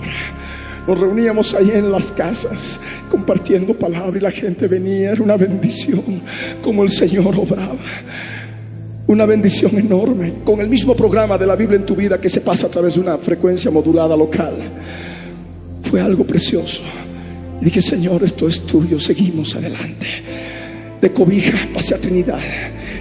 Nos 0.87 0.99
reuníamos 0.99 1.53
ahí 1.53 1.71
en 1.71 1.91
las 1.91 2.11
casas 2.11 2.79
compartiendo 3.09 3.73
palabra 3.73 4.17
y 4.17 4.21
la 4.21 4.31
gente 4.31 4.67
venía. 4.67 5.11
Era 5.11 5.21
una 5.21 5.37
bendición 5.37 6.23
como 6.63 6.83
el 6.83 6.89
Señor 6.89 7.35
obraba. 7.37 7.77
Una 9.07 9.25
bendición 9.27 9.77
enorme 9.77 10.35
con 10.43 10.61
el 10.61 10.67
mismo 10.67 10.95
programa 10.95 11.37
de 11.37 11.45
la 11.45 11.55
Biblia 11.55 11.77
en 11.77 11.85
tu 11.85 11.95
vida 11.95 12.19
que 12.19 12.29
se 12.29 12.41
pasa 12.41 12.67
a 12.67 12.69
través 12.69 12.95
de 12.95 13.01
una 13.01 13.17
frecuencia 13.19 13.69
modulada 13.69 14.17
local. 14.17 14.53
Fue 15.83 16.01
algo 16.01 16.23
precioso. 16.23 16.81
Y 17.61 17.65
dije, 17.65 17.81
Señor, 17.81 18.23
esto 18.23 18.47
es 18.47 18.61
tuyo, 18.65 18.99
seguimos 18.99 19.55
adelante. 19.55 20.07
De 21.01 21.11
cobija 21.11 21.57
pasé 21.73 21.95
a 21.95 21.97
Trinidad. 21.97 22.39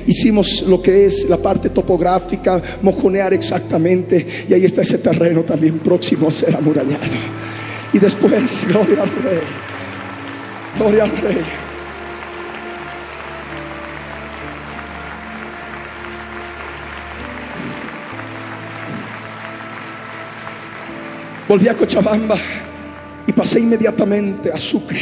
Hicimos 0.06 0.62
lo 0.66 0.82
que 0.82 1.06
es 1.06 1.28
la 1.28 1.38
parte 1.38 1.70
topográfica, 1.70 2.62
mojonear 2.82 3.32
exactamente. 3.34 4.26
Y 4.48 4.54
ahí 4.54 4.64
está 4.64 4.82
ese 4.82 4.98
terreno 4.98 5.42
también 5.42 5.78
próximo 5.78 6.28
a 6.28 6.32
ser 6.32 6.54
amurallado. 6.54 7.02
Y 7.92 7.98
después, 7.98 8.64
gloria 8.68 9.02
al 9.02 9.10
Rey. 9.10 9.40
Gloria 10.78 11.04
al 11.04 11.10
Rey. 11.10 11.44
Volví 21.48 21.68
a 21.68 21.76
Cochabamba 21.76 22.36
y 23.26 23.32
pasé 23.32 23.60
inmediatamente 23.60 24.50
a 24.52 24.56
Sucre 24.56 25.00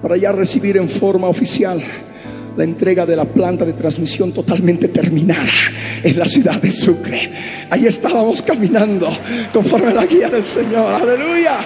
para 0.00 0.16
ya 0.16 0.32
recibir 0.32 0.76
en 0.76 0.88
forma 0.88 1.28
oficial 1.28 1.82
la 2.56 2.64
entrega 2.64 3.06
de 3.06 3.16
la 3.16 3.24
planta 3.24 3.64
de 3.64 3.72
transmisión 3.72 4.32
totalmente 4.32 4.88
terminada 4.88 5.48
en 6.02 6.18
la 6.18 6.24
ciudad 6.24 6.60
de 6.60 6.70
Sucre. 6.70 7.32
Ahí 7.70 7.86
estábamos 7.86 8.42
caminando 8.42 9.08
conforme 9.52 9.90
a 9.90 9.94
la 9.94 10.06
guía 10.06 10.28
del 10.28 10.44
Señor. 10.44 11.00
Aleluya. 11.00 11.58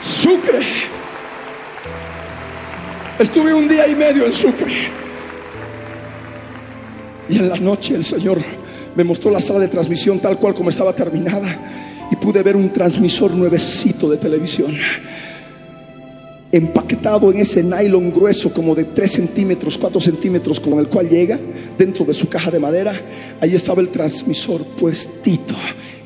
Sucre. 0.00 0.60
Estuve 3.18 3.54
un 3.54 3.68
día 3.68 3.86
y 3.86 3.94
medio 3.94 4.26
en 4.26 4.32
Sucre. 4.32 4.72
Y 7.28 7.38
en 7.38 7.48
la 7.48 7.56
noche 7.56 7.94
el 7.94 8.04
Señor 8.04 8.38
me 8.94 9.04
mostró 9.04 9.30
la 9.30 9.40
sala 9.40 9.60
de 9.60 9.68
transmisión 9.68 10.18
tal 10.18 10.38
cual 10.38 10.54
como 10.54 10.68
estaba 10.68 10.92
terminada 10.92 11.81
y 12.12 12.16
pude 12.16 12.42
ver 12.42 12.56
un 12.56 12.70
transmisor 12.70 13.32
nuevecito 13.32 14.10
de 14.10 14.18
televisión 14.18 14.76
empaquetado 16.52 17.32
en 17.32 17.38
ese 17.38 17.62
nylon 17.62 18.12
grueso 18.12 18.52
como 18.52 18.74
de 18.74 18.84
3 18.84 19.10
centímetros, 19.10 19.78
4 19.78 19.98
centímetros 19.98 20.60
con 20.60 20.78
el 20.78 20.88
cual 20.88 21.08
llega 21.08 21.38
dentro 21.78 22.04
de 22.04 22.12
su 22.12 22.28
caja 22.28 22.50
de 22.50 22.58
madera. 22.58 22.92
Ahí 23.40 23.54
estaba 23.54 23.80
el 23.80 23.88
transmisor 23.88 24.62
puestito. 24.78 25.54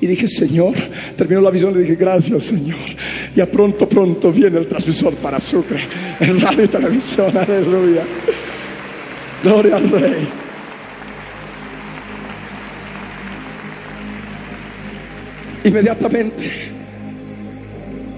Y 0.00 0.06
dije, 0.06 0.28
Señor, 0.28 0.74
terminó 1.16 1.40
la 1.40 1.50
visión, 1.50 1.74
le 1.74 1.80
dije, 1.80 1.96
gracias 1.96 2.44
Señor. 2.44 2.78
Ya 3.34 3.46
pronto, 3.46 3.88
pronto 3.88 4.30
viene 4.30 4.58
el 4.58 4.68
transmisor 4.68 5.14
para 5.14 5.40
Sucre, 5.40 5.80
en 6.20 6.40
radio 6.40 6.64
y 6.64 6.68
televisión, 6.68 7.36
aleluya. 7.36 8.04
Gloria 9.42 9.76
al 9.76 9.88
Rey. 9.90 10.45
Inmediatamente 15.66 16.48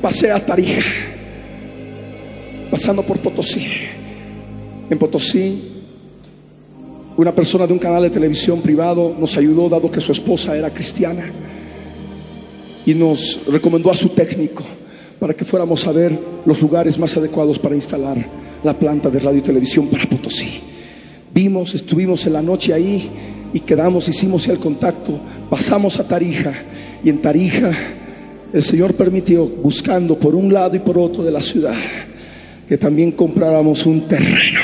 pasé 0.02 0.30
a 0.30 0.38
Tarija, 0.38 0.82
pasando 2.70 3.02
por 3.02 3.18
Potosí. 3.20 3.66
En 4.90 4.98
Potosí, 4.98 5.58
una 7.16 7.32
persona 7.32 7.66
de 7.66 7.72
un 7.72 7.78
canal 7.78 8.02
de 8.02 8.10
televisión 8.10 8.60
privado 8.60 9.16
nos 9.18 9.34
ayudó, 9.38 9.70
dado 9.70 9.90
que 9.90 10.02
su 10.02 10.12
esposa 10.12 10.58
era 10.58 10.68
cristiana, 10.68 11.24
y 12.84 12.92
nos 12.92 13.40
recomendó 13.50 13.90
a 13.90 13.94
su 13.94 14.10
técnico 14.10 14.64
para 15.18 15.32
que 15.32 15.46
fuéramos 15.46 15.86
a 15.86 15.92
ver 15.92 16.18
los 16.44 16.60
lugares 16.60 16.98
más 16.98 17.16
adecuados 17.16 17.58
para 17.58 17.74
instalar 17.74 18.26
la 18.62 18.74
planta 18.74 19.08
de 19.08 19.20
radio 19.20 19.38
y 19.38 19.42
televisión 19.42 19.86
para 19.86 20.04
Potosí. 20.04 20.60
Vimos, 21.32 21.74
estuvimos 21.74 22.26
en 22.26 22.34
la 22.34 22.42
noche 22.42 22.74
ahí 22.74 23.08
y 23.54 23.60
quedamos, 23.60 24.06
hicimos 24.06 24.46
el 24.48 24.58
contacto, 24.58 25.18
pasamos 25.48 25.98
a 25.98 26.06
Tarija 26.06 26.52
y 27.02 27.10
en 27.10 27.18
Tarija 27.18 27.70
el 28.52 28.62
Señor 28.62 28.94
permitió, 28.94 29.46
buscando 29.46 30.18
por 30.18 30.34
un 30.34 30.52
lado 30.52 30.74
y 30.74 30.78
por 30.78 30.98
otro 30.98 31.22
de 31.22 31.30
la 31.30 31.40
ciudad, 31.40 31.78
que 32.66 32.78
también 32.78 33.12
compráramos 33.12 33.84
un 33.84 34.02
terreno, 34.08 34.60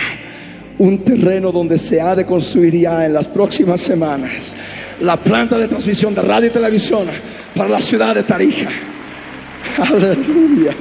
un 0.78 0.98
terreno 0.98 1.52
donde 1.52 1.76
se 1.78 2.00
ha 2.00 2.16
de 2.16 2.24
construir 2.24 2.74
ya 2.74 3.04
en 3.04 3.12
las 3.12 3.28
próximas 3.28 3.80
semanas 3.80 4.54
la 5.00 5.16
planta 5.16 5.58
de 5.58 5.68
transmisión 5.68 6.14
de 6.14 6.22
radio 6.22 6.48
y 6.48 6.52
televisión 6.52 7.06
para 7.54 7.68
la 7.68 7.80
ciudad 7.80 8.14
de 8.14 8.22
Tarija. 8.22 8.70
Aleluya. 9.78 10.72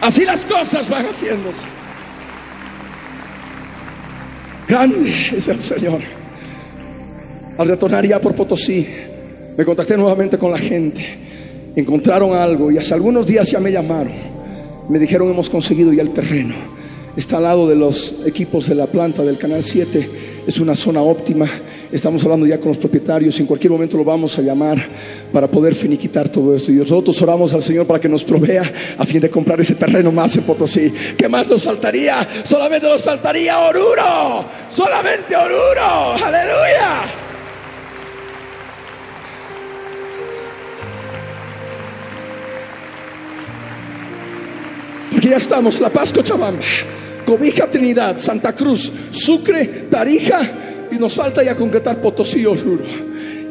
Así 0.00 0.24
las 0.24 0.44
cosas 0.44 0.88
van 0.88 1.06
haciéndose. 1.06 1.66
Grande 4.68 5.30
es 5.36 5.48
el 5.48 5.60
Señor. 5.60 6.00
Al 7.56 7.66
retornar 7.66 8.06
ya 8.06 8.20
por 8.20 8.34
Potosí, 8.34 8.86
me 9.58 9.64
contacté 9.64 9.96
nuevamente 9.96 10.38
con 10.38 10.52
la 10.52 10.58
gente. 10.58 11.04
Encontraron 11.74 12.32
algo 12.32 12.70
y 12.70 12.78
hace 12.78 12.94
algunos 12.94 13.26
días 13.26 13.50
ya 13.50 13.58
me 13.58 13.72
llamaron. 13.72 14.12
Me 14.88 15.00
dijeron 15.00 15.28
hemos 15.30 15.50
conseguido 15.50 15.92
ya 15.92 16.02
el 16.02 16.10
terreno. 16.10 16.54
Está 17.16 17.38
al 17.38 17.42
lado 17.42 17.68
de 17.68 17.74
los 17.74 18.14
equipos 18.24 18.68
de 18.68 18.76
la 18.76 18.86
planta 18.86 19.24
del 19.24 19.36
Canal 19.36 19.64
7. 19.64 20.08
Es 20.46 20.60
una 20.60 20.76
zona 20.76 21.02
óptima. 21.02 21.48
Estamos 21.90 22.22
hablando 22.22 22.46
ya 22.46 22.58
con 22.58 22.68
los 22.68 22.78
propietarios. 22.78 23.40
En 23.40 23.46
cualquier 23.46 23.72
momento 23.72 23.96
lo 23.96 24.04
vamos 24.04 24.38
a 24.38 24.42
llamar 24.42 24.78
para 25.32 25.50
poder 25.50 25.74
finiquitar 25.74 26.28
todo 26.28 26.54
esto. 26.54 26.70
Y 26.70 26.76
nosotros 26.76 27.20
oramos 27.20 27.52
al 27.52 27.62
Señor 27.62 27.84
para 27.84 27.98
que 27.98 28.08
nos 28.08 28.22
provea 28.22 28.62
a 28.96 29.04
fin 29.04 29.20
de 29.20 29.28
comprar 29.28 29.60
ese 29.60 29.74
terreno 29.74 30.12
más 30.12 30.36
en 30.36 30.44
Potosí. 30.44 30.92
¿Qué 31.16 31.28
más 31.28 31.48
nos 31.48 31.64
faltaría? 31.64 32.28
Solamente 32.44 32.86
nos 32.86 33.02
faltaría 33.02 33.58
Oruro. 33.58 34.44
Solamente 34.68 35.34
Oruro. 35.34 36.12
Aleluya. 36.24 37.27
Ya 45.28 45.36
estamos, 45.36 45.78
La 45.82 45.90
Paz, 45.90 46.10
Cochabamba, 46.10 46.64
Cobija, 47.26 47.66
Trinidad, 47.66 48.16
Santa 48.16 48.54
Cruz, 48.54 48.90
Sucre, 49.10 49.66
Tarija 49.90 50.40
y 50.90 50.94
nos 50.94 51.14
falta 51.14 51.42
ya 51.42 51.54
concretar 51.54 51.98
Potosí, 51.98 52.46
Oruro. 52.46 52.86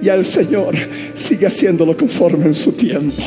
Y 0.01 0.09
el 0.09 0.25
Señor 0.25 0.73
sigue 1.13 1.45
haciéndolo 1.45 1.95
conforme 1.95 2.45
en 2.45 2.55
su 2.55 2.71
tiempo. 2.71 3.21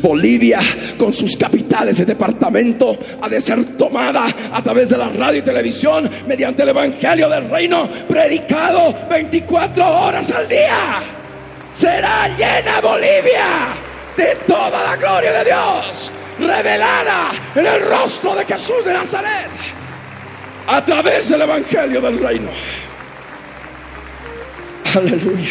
Bolivia, 0.00 0.60
con 0.96 1.12
sus 1.12 1.36
capitales 1.36 1.98
de 1.98 2.04
departamento, 2.04 2.96
ha 3.20 3.28
de 3.28 3.40
ser 3.40 3.76
tomada 3.76 4.26
a 4.52 4.62
través 4.62 4.88
de 4.88 4.98
la 4.98 5.08
radio 5.08 5.40
y 5.40 5.42
televisión 5.42 6.08
mediante 6.28 6.62
el 6.62 6.68
Evangelio 6.68 7.28
del 7.28 7.50
Reino, 7.50 7.88
predicado 8.08 8.94
24 9.10 9.84
horas 9.84 10.30
al 10.30 10.48
día. 10.48 11.02
Será 11.72 12.28
llena 12.36 12.80
Bolivia 12.80 13.74
de 14.16 14.36
toda 14.46 14.84
la 14.84 14.96
gloria 14.96 15.32
de 15.32 15.44
Dios 15.44 16.12
revelada 16.38 17.30
en 17.54 17.66
el 17.66 17.80
rostro 17.82 18.34
de 18.34 18.44
Jesús 18.44 18.84
de 18.84 18.92
Nazaret 18.92 19.50
a 20.66 20.84
través 20.84 21.28
del 21.28 21.42
Evangelio 21.42 22.00
del 22.00 22.18
Reino. 22.18 22.50
Aleluya. 24.94 25.50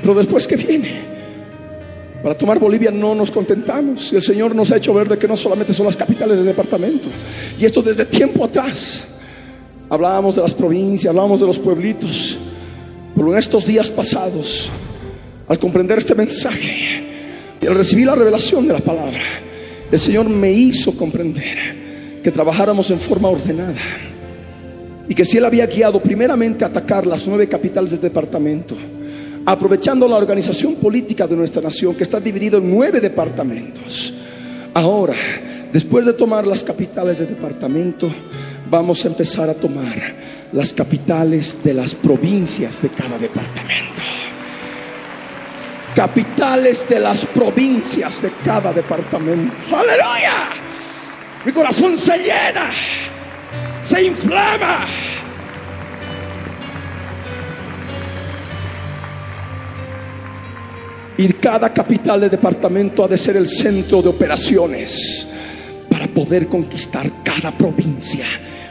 Pero 0.00 0.14
después 0.14 0.46
que 0.46 0.56
viene, 0.56 1.00
para 2.22 2.36
tomar 2.36 2.58
Bolivia 2.58 2.90
no 2.90 3.14
nos 3.14 3.30
contentamos. 3.30 4.12
Y 4.12 4.16
el 4.16 4.22
Señor 4.22 4.54
nos 4.54 4.70
ha 4.70 4.76
hecho 4.76 4.94
ver 4.94 5.08
de 5.08 5.18
que 5.18 5.28
no 5.28 5.36
solamente 5.36 5.72
son 5.72 5.86
las 5.86 5.96
capitales 5.96 6.38
del 6.38 6.46
departamento. 6.46 7.08
Y 7.58 7.64
esto 7.64 7.82
desde 7.82 8.04
tiempo 8.04 8.44
atrás. 8.44 9.04
Hablábamos 9.88 10.36
de 10.36 10.42
las 10.42 10.54
provincias, 10.54 11.10
hablábamos 11.10 11.40
de 11.40 11.46
los 11.46 11.58
pueblitos. 11.58 12.38
Pero 13.14 13.32
en 13.32 13.38
estos 13.38 13.66
días 13.66 13.90
pasados, 13.90 14.70
al 15.48 15.58
comprender 15.58 15.98
este 15.98 16.14
mensaje, 16.14 17.11
y 17.62 17.66
al 17.66 17.76
recibir 17.76 18.06
la 18.06 18.16
revelación 18.16 18.66
de 18.66 18.72
la 18.72 18.80
palabra, 18.80 19.20
el 19.90 19.98
Señor 19.98 20.28
me 20.28 20.50
hizo 20.50 20.96
comprender 20.96 22.20
que 22.22 22.32
trabajáramos 22.32 22.90
en 22.90 22.98
forma 22.98 23.28
ordenada. 23.28 23.80
Y 25.08 25.14
que 25.14 25.24
si 25.24 25.36
Él 25.36 25.44
había 25.44 25.66
guiado 25.66 26.00
primeramente 26.00 26.64
a 26.64 26.68
atacar 26.68 27.06
las 27.06 27.26
nueve 27.28 27.48
capitales 27.48 27.92
del 27.92 28.00
departamento, 28.00 28.76
aprovechando 29.46 30.08
la 30.08 30.16
organización 30.16 30.74
política 30.74 31.26
de 31.26 31.36
nuestra 31.36 31.62
nación, 31.62 31.94
que 31.94 32.02
está 32.02 32.18
dividido 32.18 32.58
en 32.58 32.70
nueve 32.70 33.00
departamentos. 33.00 34.12
Ahora, 34.74 35.14
después 35.72 36.06
de 36.06 36.14
tomar 36.14 36.46
las 36.46 36.64
capitales 36.64 37.18
del 37.18 37.28
departamento, 37.28 38.10
vamos 38.70 39.04
a 39.04 39.08
empezar 39.08 39.50
a 39.50 39.54
tomar 39.54 39.96
las 40.52 40.72
capitales 40.72 41.58
de 41.62 41.74
las 41.74 41.94
provincias 41.94 42.82
de 42.82 42.88
cada 42.88 43.18
departamento. 43.18 44.02
Capitales 45.94 46.88
de 46.88 46.98
las 46.98 47.26
provincias 47.26 48.22
de 48.22 48.30
cada 48.44 48.72
departamento. 48.72 49.76
Aleluya. 49.76 50.48
Mi 51.44 51.52
corazón 51.52 51.98
se 51.98 52.16
llena, 52.16 52.70
se 53.84 54.02
inflama. 54.02 54.86
Y 61.18 61.28
cada 61.34 61.70
capital 61.72 62.22
de 62.22 62.30
departamento 62.30 63.04
ha 63.04 63.08
de 63.08 63.18
ser 63.18 63.36
el 63.36 63.46
centro 63.46 64.00
de 64.00 64.08
operaciones 64.08 65.28
para 65.90 66.06
poder 66.06 66.46
conquistar 66.46 67.10
cada 67.22 67.50
provincia 67.50 68.24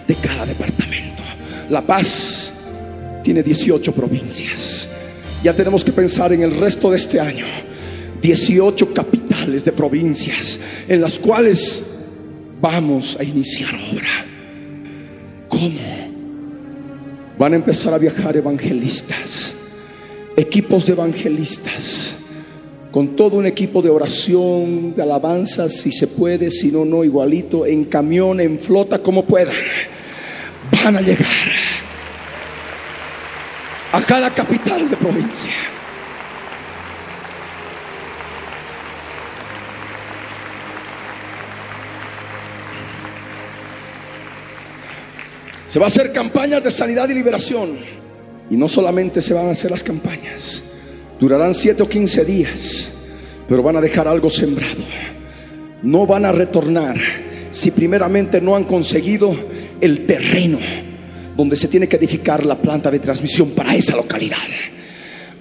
de 0.08 0.16
cada 0.16 0.46
departamento. 0.46 1.22
La 1.70 1.82
Paz 1.82 2.52
tiene 3.24 3.44
18 3.44 3.92
provincias. 3.92 4.90
Ya 5.44 5.56
tenemos 5.56 5.84
que 5.84 5.92
pensar 5.92 6.32
en 6.34 6.44
el 6.44 6.56
resto 6.56 6.92
de 6.92 6.98
este 6.98 7.20
año. 7.20 7.46
18 8.22 8.94
capitales 8.94 9.66
de 9.66 9.72
provincias 9.72 10.60
en 10.88 11.02
las 11.02 11.18
cuales 11.18 11.84
vamos 12.62 13.18
a 13.20 13.24
iniciar 13.24 13.72
obra. 13.92 14.26
¿Cómo? 15.48 15.80
Van 17.40 17.54
a 17.54 17.56
empezar 17.56 17.94
a 17.94 17.98
viajar 17.98 18.38
evangelistas, 18.38 19.56
equipos 20.38 20.86
de 20.86 20.94
evangelistas 20.94 22.16
con 22.92 23.16
todo 23.16 23.38
un 23.38 23.46
equipo 23.46 23.82
de 23.82 23.90
oración, 23.90 24.94
de 24.94 25.02
alabanza, 25.02 25.70
si 25.70 25.94
se 25.94 26.08
puede, 26.08 26.52
si 26.52 26.72
no, 26.72 26.84
no, 26.84 27.06
igualito, 27.06 27.66
en 27.66 27.86
camión, 27.86 28.42
en 28.42 28.60
flota, 28.60 29.00
como 29.00 29.24
puedan, 29.24 29.56
van 30.84 30.98
a 30.98 31.02
llegar 31.02 31.28
a 33.92 34.02
cada 34.02 34.30
capital 34.30 34.90
de 34.90 34.96
provincia. 34.98 35.52
Se 45.68 45.80
va 45.80 45.86
a 45.86 45.88
hacer 45.88 46.12
campañas 46.12 46.64
de 46.64 46.72
sanidad 46.72 47.08
y 47.10 47.14
liberación. 47.14 47.78
Y 48.50 48.58
no 48.58 48.68
solamente 48.68 49.22
se 49.22 49.34
van 49.34 49.48
a 49.48 49.52
hacer 49.52 49.72
las 49.72 49.82
campañas, 49.82 50.62
Durarán 51.22 51.54
siete 51.54 51.84
o 51.84 51.88
quince 51.88 52.26
días, 52.26 52.90
pero 53.48 53.62
van 53.62 53.78
a 53.78 53.82
dejar 53.82 54.08
algo 54.08 54.28
sembrado. 54.28 54.82
No 55.84 56.08
van 56.08 56.26
a 56.26 56.32
retornar 56.32 56.98
si 57.52 57.70
primeramente 57.70 58.42
no 58.42 58.56
han 58.56 58.64
conseguido 58.64 59.36
el 59.80 60.08
terreno 60.08 60.58
donde 61.36 61.56
se 61.56 61.68
tiene 61.68 61.88
que 61.88 61.98
edificar 61.98 62.46
la 62.46 62.56
planta 62.56 62.92
de 62.92 63.00
transmisión 63.00 63.52
para 63.52 63.76
esa 63.76 63.96
localidad. 63.96 64.38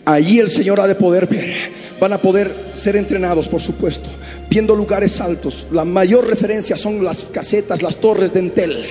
Allí 0.04 0.38
el 0.38 0.50
Señor 0.50 0.80
ha 0.80 0.86
de 0.86 0.94
poder 0.94 1.26
ver. 1.26 1.80
Van 2.00 2.12
a 2.12 2.18
poder 2.18 2.50
ser 2.74 2.96
entrenados, 2.96 3.46
por 3.48 3.60
supuesto, 3.60 4.08
viendo 4.48 4.74
lugares 4.74 5.20
altos. 5.20 5.66
La 5.70 5.84
mayor 5.84 6.26
referencia 6.26 6.76
son 6.76 7.04
las 7.04 7.24
casetas, 7.26 7.82
las 7.82 7.96
torres 7.96 8.32
de 8.32 8.40
Entel. 8.40 8.86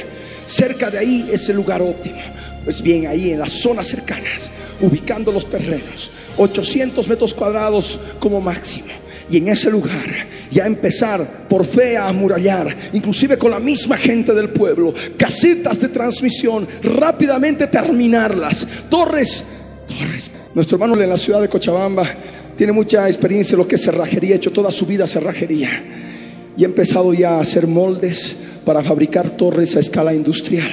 Cerca 0.46 0.92
de 0.92 1.00
ahí 1.00 1.30
es 1.32 1.50
el 1.50 1.56
lugar 1.56 1.82
óptimo. 1.82 2.20
Pues 2.64 2.82
bien, 2.82 3.08
ahí 3.08 3.32
en 3.32 3.40
las 3.40 3.52
zonas 3.52 3.88
cercanas, 3.88 4.52
ubicando 4.80 5.32
los 5.32 5.50
terrenos, 5.50 6.12
800 6.38 7.08
metros 7.08 7.34
cuadrados 7.34 8.00
como 8.20 8.40
máximo. 8.40 8.90
Y 9.30 9.38
en 9.38 9.48
ese 9.50 9.70
lugar 9.70 10.28
ya 10.52 10.66
empezar 10.66 11.48
por 11.48 11.64
fe 11.66 11.96
a 11.96 12.08
amurallar, 12.08 12.76
inclusive 12.94 13.38
con 13.38 13.52
la 13.52 13.60
misma 13.60 13.98
gente 13.98 14.34
del 14.34 14.50
pueblo, 14.50 14.94
casetas 15.18 15.80
de 15.80 15.90
transmisión, 15.90 16.68
rápidamente 16.82 17.68
terminarlas, 17.68 18.68
torres, 18.90 19.44
torres. 19.88 20.32
Nuestro 20.56 20.76
hermano 20.76 21.02
en 21.02 21.10
la 21.10 21.18
ciudad 21.18 21.42
de 21.42 21.50
Cochabamba 21.50 22.04
tiene 22.56 22.74
mucha 22.74 23.08
experiencia 23.08 23.56
en 23.56 23.60
lo 23.60 23.68
que 23.68 23.76
es 23.76 23.84
cerrajería, 23.84 24.34
ha 24.34 24.38
hecho 24.38 24.52
toda 24.52 24.72
su 24.72 24.86
vida 24.86 25.06
cerrajería 25.06 25.70
y 26.58 26.64
ha 26.64 26.68
empezado 26.68 27.14
ya 27.14 27.36
a 27.36 27.42
hacer 27.42 27.68
moldes 27.68 28.36
para 28.66 28.84
fabricar 28.84 29.30
torres 29.32 29.76
a 29.76 29.80
escala 29.80 30.14
industrial. 30.14 30.68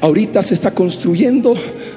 Ahorita 0.00 0.42
se 0.42 0.54
está 0.54 0.72
construyendo 0.72 1.54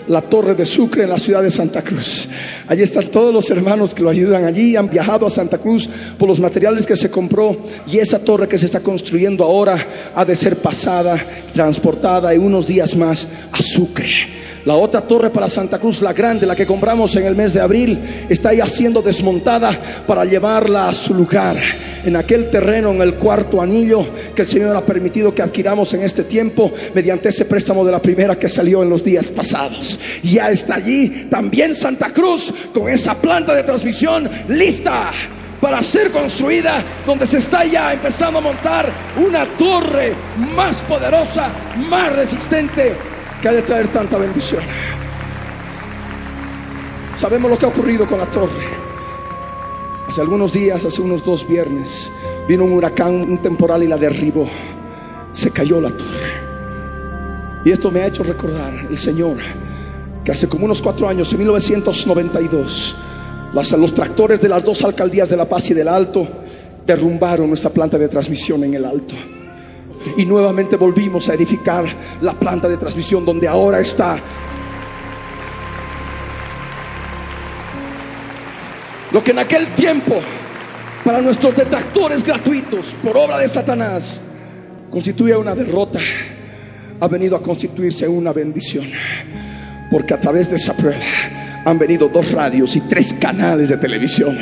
la 0.07 0.21
torre 0.21 0.55
de 0.55 0.65
Sucre 0.65 1.03
en 1.03 1.09
la 1.09 1.19
ciudad 1.19 1.41
de 1.41 1.51
Santa 1.51 1.81
Cruz. 1.81 2.27
Allí 2.67 2.83
están 2.83 3.07
todos 3.07 3.33
los 3.33 3.49
hermanos 3.49 3.93
que 3.93 4.03
lo 4.03 4.09
ayudan 4.09 4.45
allí, 4.45 4.75
han 4.75 4.89
viajado 4.89 5.25
a 5.25 5.29
Santa 5.29 5.57
Cruz 5.57 5.89
por 6.17 6.27
los 6.27 6.39
materiales 6.39 6.85
que 6.85 6.95
se 6.95 7.09
compró 7.09 7.57
y 7.87 7.99
esa 7.99 8.19
torre 8.19 8.47
que 8.47 8.57
se 8.57 8.65
está 8.65 8.79
construyendo 8.79 9.43
ahora 9.43 9.77
ha 10.15 10.25
de 10.25 10.35
ser 10.35 10.57
pasada, 10.57 11.17
transportada 11.53 12.33
en 12.33 12.41
unos 12.41 12.67
días 12.67 12.95
más 12.95 13.27
a 13.51 13.61
Sucre. 13.61 14.44
La 14.65 14.73
otra 14.75 15.01
torre 15.01 15.29
para 15.29 15.47
Santa 15.47 15.77
Cruz, 15.77 16.01
la 16.01 16.11
grande, 16.11 16.47
la 16.47 16.55
que 16.55 16.65
compramos 16.65 17.15
en 17.15 17.25
el 17.25 17.35
mes 17.35 17.53
de 17.53 17.61
abril, 17.61 18.25
está 18.27 18.51
ya 18.51 18.65
siendo 18.65 19.03
desmontada 19.03 19.69
para 20.07 20.25
llevarla 20.25 20.89
a 20.89 20.93
su 20.93 21.13
lugar. 21.13 21.55
En 22.03 22.15
aquel 22.15 22.49
terreno, 22.49 22.91
en 22.91 22.99
el 23.03 23.13
cuarto 23.13 23.61
anillo 23.61 24.03
que 24.33 24.41
el 24.41 24.47
Señor 24.47 24.75
ha 24.75 24.83
permitido 24.83 25.35
que 25.35 25.43
adquiramos 25.43 25.93
en 25.93 26.01
este 26.01 26.23
tiempo, 26.23 26.73
mediante 26.95 27.29
ese 27.29 27.45
préstamo 27.45 27.85
de 27.85 27.91
la 27.91 28.01
primera 28.01 28.39
que 28.39 28.49
salió 28.49 28.81
en 28.81 28.89
los 28.89 29.03
días 29.03 29.27
pasados. 29.27 29.99
Ya 30.23 30.49
está 30.49 30.75
allí 30.75 31.27
también 31.29 31.75
Santa 31.75 32.11
Cruz 32.11 32.51
con 32.73 32.89
esa 32.89 33.13
planta 33.13 33.53
de 33.53 33.61
transmisión 33.61 34.27
lista 34.49 35.11
para 35.61 35.83
ser 35.83 36.09
construida, 36.09 36.83
donde 37.05 37.27
se 37.27 37.37
está 37.37 37.65
ya 37.65 37.93
empezando 37.93 38.39
a 38.39 38.41
montar 38.41 38.89
una 39.23 39.45
torre 39.45 40.13
más 40.55 40.77
poderosa, 40.81 41.49
más 41.87 42.15
resistente 42.15 42.93
que 43.41 43.47
ha 43.47 43.53
de 43.53 43.61
traer 43.61 43.87
tanta 43.87 44.17
bendición. 44.17 44.61
Sabemos 47.17 47.49
lo 47.49 47.57
que 47.57 47.65
ha 47.65 47.69
ocurrido 47.69 48.05
con 48.05 48.19
la 48.19 48.25
torre. 48.25 48.67
Hace 50.07 50.21
algunos 50.21 50.51
días, 50.51 50.83
hace 50.85 51.01
unos 51.01 51.23
dos 51.23 51.47
viernes, 51.47 52.11
vino 52.47 52.65
un 52.65 52.73
huracán, 52.73 53.13
un 53.13 53.37
temporal 53.39 53.83
y 53.83 53.87
la 53.87 53.97
derribó. 53.97 54.47
Se 55.31 55.51
cayó 55.51 55.81
la 55.81 55.89
torre. 55.89 56.45
Y 57.65 57.71
esto 57.71 57.89
me 57.89 58.01
ha 58.01 58.07
hecho 58.07 58.23
recordar 58.23 58.87
el 58.89 58.97
Señor 58.97 59.37
que 60.23 60.31
hace 60.31 60.47
como 60.47 60.65
unos 60.65 60.81
cuatro 60.81 61.07
años, 61.07 61.31
en 61.33 61.39
1992, 61.39 62.95
los 63.53 63.93
tractores 63.93 64.41
de 64.41 64.49
las 64.49 64.63
dos 64.63 64.83
alcaldías 64.83 65.29
de 65.29 65.37
La 65.37 65.45
Paz 65.45 65.69
y 65.69 65.75
del 65.75 65.87
Alto 65.87 66.27
derrumbaron 66.85 67.47
nuestra 67.47 67.69
planta 67.69 67.97
de 67.97 68.07
transmisión 68.07 68.63
en 68.63 68.73
el 68.73 68.85
Alto 68.85 69.15
y 70.17 70.25
nuevamente 70.25 70.75
volvimos 70.75 71.29
a 71.29 71.33
edificar 71.33 71.85
la 72.21 72.33
planta 72.33 72.67
de 72.67 72.77
transmisión 72.77 73.25
donde 73.25 73.47
ahora 73.47 73.79
está. 73.79 74.17
Lo 79.11 79.23
que 79.23 79.31
en 79.31 79.39
aquel 79.39 79.67
tiempo 79.69 80.19
para 81.03 81.21
nuestros 81.21 81.55
detractores 81.55 82.23
gratuitos 82.23 82.95
por 83.03 83.15
obra 83.15 83.37
de 83.37 83.47
Satanás 83.47 84.21
constituía 84.89 85.37
una 85.37 85.55
derrota, 85.55 85.99
ha 86.99 87.07
venido 87.07 87.35
a 87.35 87.41
constituirse 87.41 88.07
una 88.07 88.33
bendición. 88.33 88.85
Porque 89.91 90.13
a 90.13 90.19
través 90.19 90.49
de 90.49 90.55
esa 90.55 90.73
prueba 90.75 91.44
han 91.65 91.79
venido 91.79 92.07
dos 92.07 92.31
radios 92.31 92.75
y 92.75 92.81
tres 92.81 93.13
canales 93.13 93.69
de 93.69 93.77
televisión. 93.77 94.37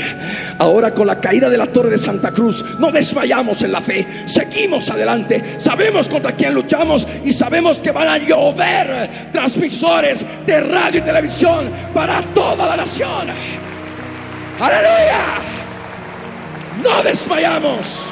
Ahora 0.60 0.94
con 0.94 1.08
la 1.08 1.20
caída 1.20 1.50
de 1.50 1.58
la 1.58 1.68
Torre 1.68 1.90
de 1.92 1.98
Santa 1.98 2.32
Cruz, 2.32 2.64
no 2.80 2.92
desmayamos 2.92 3.62
en 3.64 3.72
la 3.72 3.82
fe, 3.82 4.06
seguimos 4.26 4.90
adelante, 4.90 5.56
sabemos 5.58 6.10
contra 6.10 6.36
quién 6.36 6.54
luchamos 6.54 7.08
y 7.24 7.34
sabemos 7.34 7.80
que 7.80 7.92
van 7.92 8.10
a 8.10 8.18
llover 8.18 9.10
transmisores 9.32 10.26
de 10.46 10.60
radio 10.60 11.00
y 11.00 11.04
televisión 11.04 11.70
para 11.94 12.22
toda 12.34 12.68
la 12.68 12.78
nación. 12.78 13.28
Aleluya. 14.60 15.54
No 16.84 17.02
desmayamos. 17.04 18.10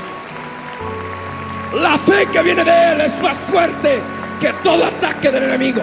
La 1.75 1.97
fe 1.97 2.27
que 2.31 2.41
viene 2.41 2.63
de 2.63 2.91
Él 2.93 3.01
es 3.01 3.21
más 3.21 3.37
fuerte 3.37 3.99
que 4.39 4.51
todo 4.63 4.85
ataque 4.85 5.29
del 5.31 5.43
enemigo. 5.43 5.81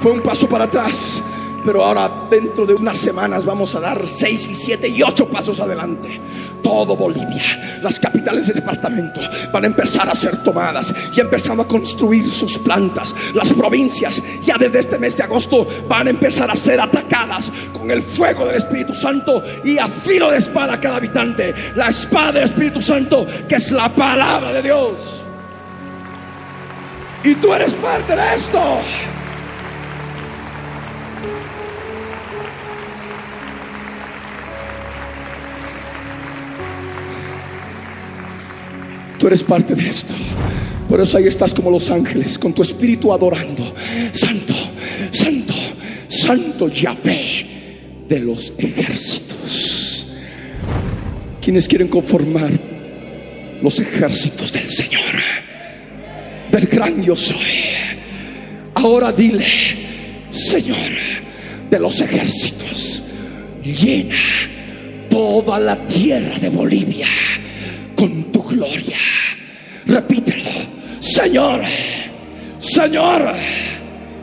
Fue 0.00 0.12
un 0.12 0.20
paso 0.20 0.48
para 0.48 0.64
atrás, 0.64 1.20
pero 1.64 1.84
ahora 1.84 2.28
dentro 2.30 2.64
de 2.64 2.74
unas 2.74 2.96
semanas 2.98 3.44
vamos 3.44 3.74
a 3.74 3.80
dar 3.80 4.08
seis 4.08 4.46
y 4.48 4.54
siete 4.54 4.88
y 4.88 5.02
ocho 5.02 5.28
pasos 5.28 5.58
adelante. 5.58 6.20
Todo 6.62 6.96
Bolivia, 6.96 7.78
las 7.82 7.98
capitales 7.98 8.46
de 8.46 8.54
departamento 8.54 9.20
van 9.52 9.64
a 9.64 9.66
empezar 9.66 10.08
a 10.08 10.14
ser 10.14 10.36
tomadas 10.44 10.94
y 11.12 11.20
empezando 11.20 11.64
a 11.64 11.68
construir 11.68 12.30
sus 12.30 12.58
plantas. 12.58 13.12
Las 13.34 13.52
provincias 13.52 14.22
ya 14.44 14.56
desde 14.56 14.78
este 14.78 14.98
mes 14.98 15.16
de 15.16 15.24
agosto 15.24 15.66
van 15.88 16.06
a 16.06 16.10
empezar 16.10 16.48
a 16.48 16.54
ser 16.54 16.80
atacadas 16.80 17.50
con 17.76 17.90
el 17.90 18.00
fuego 18.02 18.46
del 18.46 18.56
Espíritu 18.56 18.94
Santo 18.94 19.42
y 19.64 19.78
a 19.78 19.88
filo 19.88 20.30
de 20.30 20.38
espada 20.38 20.78
cada 20.78 20.98
habitante. 20.98 21.54
La 21.74 21.88
espada 21.88 22.32
del 22.32 22.44
Espíritu 22.44 22.80
Santo 22.80 23.26
que 23.48 23.56
es 23.56 23.72
la 23.72 23.88
palabra 23.88 24.52
de 24.52 24.62
Dios. 24.62 25.24
Y 27.24 27.34
tú 27.34 27.52
eres 27.52 27.72
parte 27.74 28.14
de 28.14 28.34
esto. 28.36 28.60
Tú 39.18 39.26
eres 39.26 39.42
parte 39.42 39.74
de 39.74 39.88
esto. 39.88 40.14
Por 40.88 41.00
eso 41.00 41.18
ahí 41.18 41.26
estás 41.26 41.52
como 41.52 41.70
los 41.70 41.90
ángeles, 41.90 42.38
con 42.38 42.54
tu 42.54 42.62
espíritu 42.62 43.12
adorando. 43.12 43.74
Santo, 44.12 44.54
santo, 45.10 45.54
santo 46.06 46.68
Yahvé 46.68 47.46
de 48.08 48.20
los 48.20 48.52
ejércitos. 48.56 50.06
Quienes 51.42 51.66
quieren 51.66 51.88
conformar 51.88 52.50
los 53.60 53.80
ejércitos 53.80 54.52
del 54.52 54.68
Señor, 54.68 55.02
del 56.50 56.66
gran 56.66 57.02
yo 57.02 57.16
soy. 57.16 57.36
Ahora 58.74 59.12
dile, 59.12 59.44
Señor 60.30 60.76
de 61.68 61.78
los 61.78 62.00
ejércitos, 62.00 63.02
llena 63.62 64.16
toda 65.10 65.58
la 65.58 65.76
tierra 65.86 66.38
de 66.38 66.48
Bolivia 66.48 67.08
con 67.98 68.30
tu 68.30 68.42
gloria. 68.44 68.96
Repítelo, 69.86 70.44
Señor, 71.00 71.62
Señor, 72.60 73.34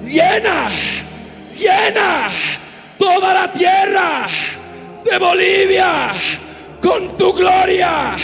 llena, 0.05 0.69
llena 1.57 2.30
toda 2.97 3.34
la 3.34 3.51
tierra 3.51 4.28
de 5.03 5.17
Bolivia 5.17 6.13
con 6.82 7.17
tu 7.17 7.34
gloria. 7.34 8.15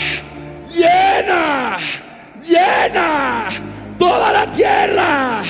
Llena, 0.70 1.78
llena 2.40 3.48
toda 3.98 4.32
la 4.32 4.50
tierra 4.52 5.42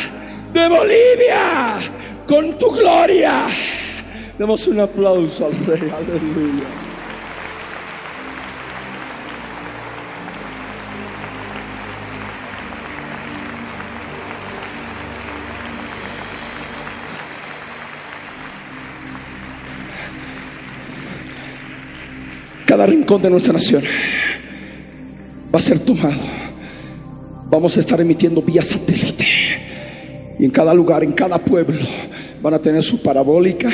de 0.52 0.68
Bolivia 0.68 1.78
con 2.26 2.58
tu 2.58 2.72
gloria. 2.72 3.46
Demos 4.36 4.66
un 4.66 4.80
aplauso 4.80 5.46
al 5.46 5.54
Rey, 5.64 5.92
aleluya. 5.94 6.81
Cada 22.72 22.86
rincón 22.86 23.20
de 23.20 23.28
nuestra 23.28 23.52
nación 23.52 23.82
va 25.54 25.58
a 25.58 25.60
ser 25.60 25.78
tomado. 25.80 26.22
Vamos 27.50 27.76
a 27.76 27.80
estar 27.80 28.00
emitiendo 28.00 28.40
vía 28.40 28.62
satélite. 28.62 29.26
Y 30.38 30.46
en 30.46 30.50
cada 30.50 30.72
lugar, 30.72 31.04
en 31.04 31.12
cada 31.12 31.36
pueblo, 31.36 31.82
van 32.40 32.54
a 32.54 32.58
tener 32.58 32.82
su 32.82 33.02
parabólica 33.02 33.68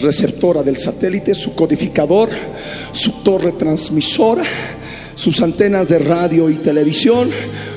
receptora 0.00 0.64
del 0.64 0.76
satélite, 0.76 1.36
su 1.36 1.54
codificador, 1.54 2.30
su 2.90 3.12
torre 3.22 3.52
transmisora, 3.52 4.42
sus 5.14 5.40
antenas 5.40 5.88
de 5.88 5.98
radio 5.98 6.48
y 6.48 6.56
televisión, 6.56 7.30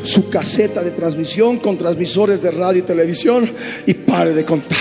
su 0.04 0.30
caseta 0.30 0.84
de 0.84 0.92
transmisión 0.92 1.60
con 1.60 1.78
transmisores 1.78 2.42
de 2.42 2.52
radio 2.52 2.80
y 2.80 2.84
televisión 2.84 3.52
y 3.86 3.94
pare 3.94 4.34
de 4.34 4.46
contar 4.46 4.78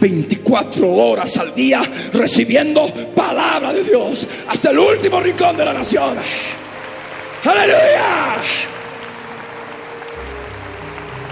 24 0.00 0.88
horas 0.90 1.36
al 1.36 1.54
día 1.54 1.82
recibiendo 2.12 2.92
palabra 3.14 3.72
de 3.72 3.84
Dios 3.84 4.26
hasta 4.48 4.70
el 4.70 4.78
último 4.78 5.20
rincón 5.20 5.56
de 5.56 5.64
la 5.64 5.72
nación. 5.72 6.16
Aleluya. 7.44 8.36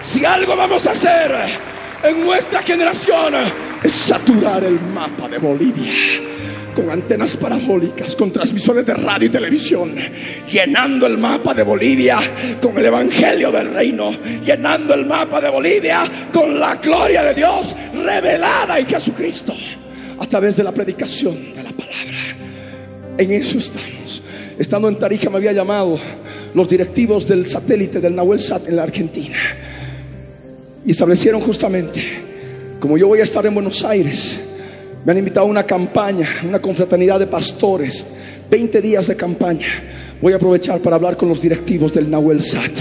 Si 0.03 0.25
algo 0.25 0.57
vamos 0.57 0.87
a 0.87 0.93
hacer 0.93 1.33
en 2.03 2.25
nuestra 2.25 2.63
generación 2.63 3.35
es 3.83 3.93
saturar 3.93 4.63
el 4.65 4.81
mapa 4.95 5.29
de 5.29 5.39
Bolivia 5.39 5.93
con 6.77 6.91
antenas 6.91 7.39
parabólicas, 7.39 8.15
con 8.15 8.31
transmisores 8.31 8.85
de 8.85 8.93
radio 8.93 9.29
y 9.29 9.31
televisión, 9.31 9.95
llenando 10.47 11.07
el 11.07 11.17
mapa 11.17 11.55
de 11.55 11.63
Bolivia 11.63 12.19
con 12.61 12.77
el 12.77 12.85
Evangelio 12.85 13.51
del 13.51 13.73
Reino, 13.73 14.11
llenando 14.45 14.93
el 14.93 15.07
mapa 15.07 15.41
de 15.41 15.49
Bolivia 15.49 16.05
con 16.31 16.61
la 16.61 16.77
gloria 16.77 17.23
de 17.23 17.33
Dios 17.33 17.75
revelada 17.95 18.79
en 18.79 18.87
Jesucristo 18.87 19.55
a 20.19 20.27
través 20.27 20.57
de 20.57 20.65
la 20.65 20.73
predicación 20.73 21.55
de 21.55 21.63
la 21.63 21.71
palabra. 21.71 23.17
En 23.17 23.33
eso 23.33 23.59
estamos. 23.59 24.23
Estando 24.59 24.89
en 24.91 24.99
Tarija 24.99 25.31
me 25.31 25.39
había 25.39 25.53
llamado 25.53 25.99
los 26.55 26.69
directivos 26.69 27.27
del 27.27 27.47
satélite 27.47 28.01
del 28.01 28.15
Nahuel 28.15 28.41
Sat 28.41 28.69
en 28.69 28.77
la 28.77 28.83
Argentina 28.83 29.39
y 30.85 30.91
establecieron 30.91 31.41
justamente, 31.41 32.03
como 32.79 32.99
yo 32.99 33.09
voy 33.09 33.21
a 33.21 33.25
estar 33.25 33.47
en 33.47 33.55
Buenos 33.55 33.83
Aires, 33.83 34.43
me 35.07 35.13
han 35.13 35.19
invitado 35.19 35.47
a 35.47 35.49
una 35.49 35.63
campaña, 35.63 36.29
una 36.49 36.61
confraternidad 36.61 37.21
de 37.21 37.29
pastores, 37.29 38.05
20 38.51 38.81
días 38.81 39.07
de 39.07 39.15
campaña. 39.15 39.69
Voy 40.21 40.33
a 40.33 40.37
aprovechar 40.37 40.81
para 40.81 40.97
hablar 40.97 41.17
con 41.17 41.29
los 41.29 41.41
directivos 41.41 41.95
del 41.95 42.11
Nahuel 42.11 42.43
Sat, 42.43 42.73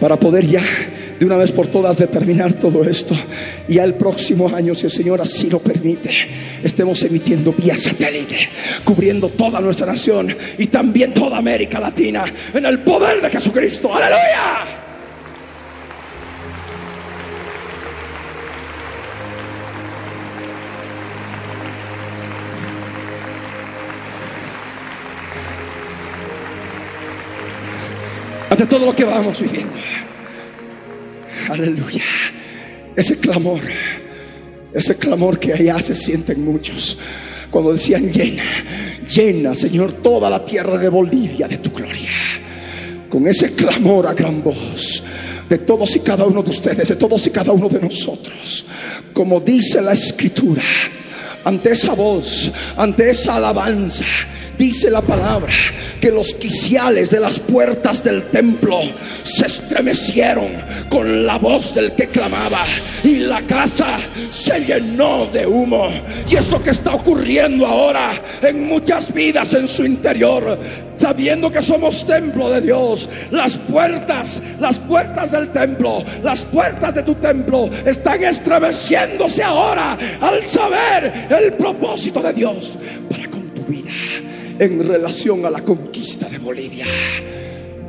para 0.00 0.16
poder 0.16 0.44
ya 0.48 0.64
de 1.16 1.24
una 1.24 1.36
vez 1.36 1.52
por 1.52 1.68
todas 1.68 1.98
determinar 1.98 2.54
todo 2.54 2.82
esto. 2.82 3.14
Y 3.68 3.78
al 3.78 3.94
próximo 3.94 4.48
año, 4.52 4.74
si 4.74 4.86
el 4.86 4.90
Señor 4.90 5.20
así 5.20 5.48
lo 5.48 5.60
permite, 5.60 6.10
estemos 6.64 7.00
emitiendo 7.04 7.52
vía 7.52 7.76
satélite, 7.76 8.48
cubriendo 8.82 9.28
toda 9.28 9.60
nuestra 9.60 9.86
nación 9.86 10.36
y 10.58 10.66
también 10.66 11.14
toda 11.14 11.38
América 11.38 11.78
Latina 11.78 12.24
en 12.52 12.66
el 12.66 12.80
poder 12.80 13.22
de 13.22 13.30
Jesucristo. 13.30 13.94
Aleluya. 13.94 14.83
Ante 28.64 28.76
todo 28.76 28.86
lo 28.86 28.96
que 28.96 29.04
vamos 29.04 29.40
viviendo. 29.42 29.74
Aleluya. 31.50 32.02
Ese 32.96 33.16
clamor, 33.18 33.60
ese 34.72 34.96
clamor 34.96 35.38
que 35.38 35.52
allá 35.52 35.80
se 35.80 35.94
sienten 35.94 36.42
muchos. 36.42 36.96
Cuando 37.50 37.72
decían 37.74 38.10
llena, 38.10 38.42
llena, 39.06 39.54
Señor, 39.54 39.92
toda 39.92 40.30
la 40.30 40.42
tierra 40.44 40.78
de 40.78 40.88
Bolivia 40.88 41.46
de 41.46 41.58
tu 41.58 41.72
gloria. 41.72 42.10
Con 43.10 43.28
ese 43.28 43.52
clamor 43.52 44.06
a 44.06 44.14
gran 44.14 44.42
voz 44.42 45.02
de 45.46 45.58
todos 45.58 45.94
y 45.96 46.00
cada 46.00 46.24
uno 46.24 46.42
de 46.42 46.50
ustedes, 46.50 46.88
de 46.88 46.96
todos 46.96 47.26
y 47.26 47.30
cada 47.30 47.52
uno 47.52 47.68
de 47.68 47.80
nosotros. 47.80 48.64
Como 49.12 49.40
dice 49.40 49.82
la 49.82 49.92
escritura, 49.92 50.62
ante 51.44 51.72
esa 51.72 51.92
voz, 51.92 52.50
ante 52.78 53.10
esa 53.10 53.36
alabanza, 53.36 54.06
dice 54.58 54.90
la 54.90 55.02
palabra 55.02 55.52
que 56.00 56.10
los 56.10 56.34
quiciales 56.34 57.10
de 57.10 57.20
las 57.20 57.38
puertas 57.40 58.02
del 58.04 58.24
templo 58.24 58.80
se 59.22 59.46
estremecieron 59.46 60.52
con 60.88 61.26
la 61.26 61.38
voz 61.38 61.74
del 61.74 61.92
que 61.92 62.08
clamaba 62.08 62.64
y 63.02 63.16
la 63.20 63.42
casa 63.42 63.98
se 64.30 64.60
llenó 64.60 65.26
de 65.26 65.46
humo. 65.46 65.88
Y 66.28 66.36
esto 66.36 66.62
que 66.62 66.70
está 66.70 66.94
ocurriendo 66.94 67.66
ahora 67.66 68.12
en 68.42 68.66
muchas 68.66 69.12
vidas 69.12 69.54
en 69.54 69.66
su 69.66 69.84
interior, 69.84 70.58
sabiendo 70.94 71.50
que 71.50 71.62
somos 71.62 72.04
templo 72.04 72.50
de 72.50 72.60
Dios, 72.60 73.08
las 73.30 73.56
puertas, 73.56 74.42
las 74.60 74.78
puertas 74.78 75.32
del 75.32 75.48
templo, 75.48 76.04
las 76.22 76.44
puertas 76.44 76.94
de 76.94 77.02
tu 77.02 77.14
templo 77.14 77.70
están 77.84 78.24
estremeciéndose 78.24 79.42
ahora 79.42 79.96
al 80.20 80.42
saber 80.42 81.28
el 81.30 81.52
propósito 81.54 82.20
de 82.20 82.32
Dios 82.32 82.78
para 83.08 83.28
con 83.28 83.48
tu 83.54 83.62
vida 83.62 83.90
en 84.58 84.86
relación 84.86 85.44
a 85.46 85.50
la 85.50 85.62
conquista 85.62 86.28
de 86.28 86.38
Bolivia. 86.38 86.86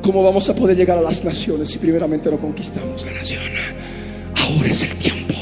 ¿Cómo 0.02 0.24
vamos 0.24 0.48
a 0.50 0.56
poder 0.56 0.78
llegar 0.78 0.98
a 0.98 1.02
las 1.02 1.24
naciones 1.24 1.70
si 1.72 1.80
primeramente 1.80 2.30
no 2.30 2.38
conquistamos 2.38 3.06
la 3.06 3.14
nación? 3.14 3.42
Ahora 4.38 4.70
es 4.70 4.84
el 4.84 4.96
tiempo. 4.96 5.34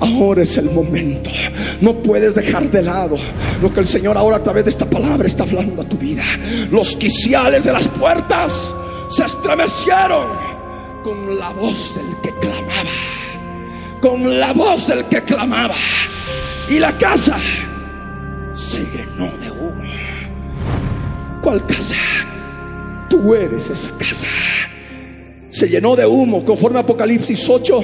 Ahora 0.00 0.42
es 0.42 0.56
el 0.56 0.70
momento. 0.70 1.30
No 1.80 1.94
puedes 1.94 2.34
dejar 2.34 2.70
de 2.70 2.82
lado 2.82 3.16
lo 3.62 3.72
que 3.72 3.80
el 3.80 3.86
Señor 3.86 4.18
ahora 4.18 4.36
a 4.36 4.42
través 4.42 4.64
de 4.64 4.70
esta 4.70 4.84
palabra 4.84 5.26
está 5.26 5.44
hablando 5.44 5.82
a 5.82 5.84
tu 5.84 5.96
vida. 5.96 6.24
Los 6.70 6.96
quiciales 6.96 7.64
de 7.64 7.72
las 7.72 7.88
puertas 7.88 8.74
se 9.08 9.24
estremecieron 9.24 10.28
con 11.02 11.38
la 11.38 11.50
voz 11.50 11.94
del 11.94 12.20
que 12.22 12.30
clamaba. 12.40 12.90
Con 14.00 14.38
la 14.38 14.52
voz 14.52 14.86
del 14.88 15.04
que 15.06 15.22
clamaba. 15.22 15.76
Y 16.68 16.78
la 16.78 16.96
casa 16.98 17.38
se 18.54 18.80
llenó 18.80 19.30
de. 19.38 19.53
¿Cuál 21.44 21.66
casa? 21.66 21.94
Tú 23.10 23.34
eres 23.34 23.68
esa 23.68 23.90
casa. 23.98 24.28
Se 25.50 25.68
llenó 25.68 25.94
de 25.94 26.06
humo, 26.06 26.42
conforme 26.42 26.78
a 26.78 26.80
Apocalipsis 26.80 27.46
8, 27.46 27.80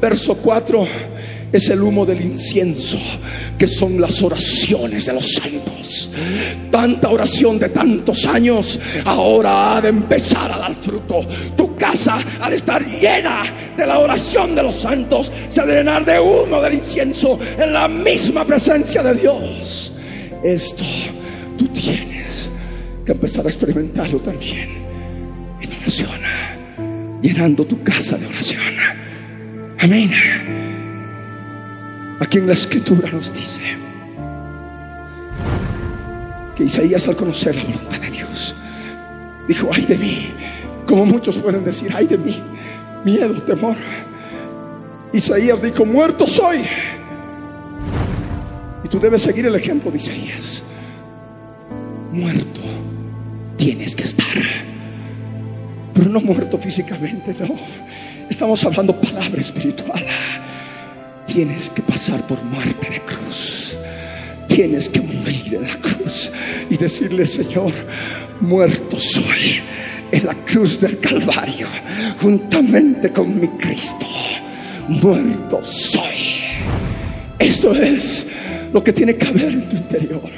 verso 0.00 0.34
4. 0.36 0.86
Es 1.52 1.68
el 1.68 1.82
humo 1.82 2.06
del 2.06 2.22
incienso, 2.22 2.96
que 3.58 3.68
son 3.68 4.00
las 4.00 4.22
oraciones 4.22 5.04
de 5.04 5.12
los 5.12 5.30
santos. 5.30 6.10
Tanta 6.70 7.10
oración 7.10 7.58
de 7.58 7.68
tantos 7.68 8.24
años, 8.24 8.80
ahora 9.04 9.76
ha 9.76 9.80
de 9.82 9.90
empezar 9.90 10.50
a 10.50 10.56
dar 10.56 10.74
fruto. 10.74 11.20
Tu 11.54 11.76
casa 11.76 12.18
ha 12.40 12.48
de 12.48 12.56
estar 12.56 12.82
llena 12.82 13.42
de 13.76 13.86
la 13.86 13.98
oración 13.98 14.54
de 14.54 14.62
los 14.62 14.76
santos, 14.76 15.30
se 15.50 15.60
ha 15.60 15.66
de 15.66 15.74
llenar 15.74 16.06
de 16.06 16.18
humo 16.18 16.62
del 16.62 16.74
incienso 16.74 17.38
en 17.58 17.74
la 17.74 17.88
misma 17.88 18.46
presencia 18.46 19.02
de 19.02 19.14
Dios. 19.16 19.92
Esto 20.42 20.84
tú 21.58 21.66
tienes 21.68 22.11
que 23.04 23.12
empezar 23.12 23.44
a 23.46 23.48
experimentarlo 23.48 24.18
también 24.18 24.68
en 25.60 25.72
oración. 25.72 26.10
llenando 27.20 27.64
tu 27.64 27.82
casa 27.82 28.16
de 28.16 28.26
oración. 28.26 28.60
Amén. 29.78 30.10
Aquí 32.20 32.38
en 32.38 32.46
la 32.46 32.52
escritura 32.52 33.10
nos 33.10 33.32
dice 33.32 33.60
que 36.56 36.64
Isaías 36.64 37.06
al 37.08 37.16
conocer 37.16 37.54
la 37.56 37.62
voluntad 37.62 38.00
de 38.00 38.10
Dios 38.10 38.54
dijo, 39.46 39.70
ay 39.72 39.86
de 39.86 39.98
mí, 39.98 40.28
como 40.86 41.06
muchos 41.06 41.38
pueden 41.38 41.64
decir, 41.64 41.92
ay 41.94 42.06
de 42.06 42.18
mí, 42.18 42.40
miedo, 43.04 43.40
temor. 43.42 43.76
Isaías 45.12 45.62
dijo, 45.62 45.84
muerto 45.84 46.26
soy. 46.26 46.64
Y 48.84 48.88
tú 48.88 48.98
debes 48.98 49.22
seguir 49.22 49.46
el 49.46 49.54
ejemplo 49.54 49.90
de 49.90 49.98
Isaías. 49.98 50.62
Muerto 52.12 52.60
tienes 53.62 53.94
que 53.94 54.02
estar. 54.02 54.26
Pero 55.94 56.10
no 56.10 56.20
muerto 56.20 56.58
físicamente, 56.58 57.32
no. 57.46 57.54
Estamos 58.28 58.64
hablando 58.64 59.00
palabra 59.00 59.40
espiritual. 59.40 60.04
Tienes 61.26 61.70
que 61.70 61.80
pasar 61.80 62.26
por 62.26 62.42
muerte 62.42 62.90
de 62.90 63.00
cruz. 63.00 63.78
Tienes 64.48 64.88
que 64.88 65.00
morir 65.00 65.54
en 65.54 65.68
la 65.68 65.76
cruz 65.76 66.32
y 66.70 66.76
decirle, 66.76 67.24
Señor, 67.24 67.72
muerto 68.40 68.98
soy 68.98 69.60
en 70.10 70.26
la 70.26 70.34
cruz 70.34 70.80
del 70.80 70.98
Calvario, 70.98 71.68
juntamente 72.20 73.12
con 73.12 73.40
mi 73.40 73.46
Cristo. 73.46 74.06
Muerto 74.88 75.62
soy. 75.62 76.40
Eso 77.38 77.72
es 77.72 78.26
lo 78.72 78.82
que 78.82 78.92
tiene 78.92 79.14
que 79.14 79.28
haber 79.28 79.52
en 79.52 79.68
tu 79.68 79.76
interior. 79.76 80.30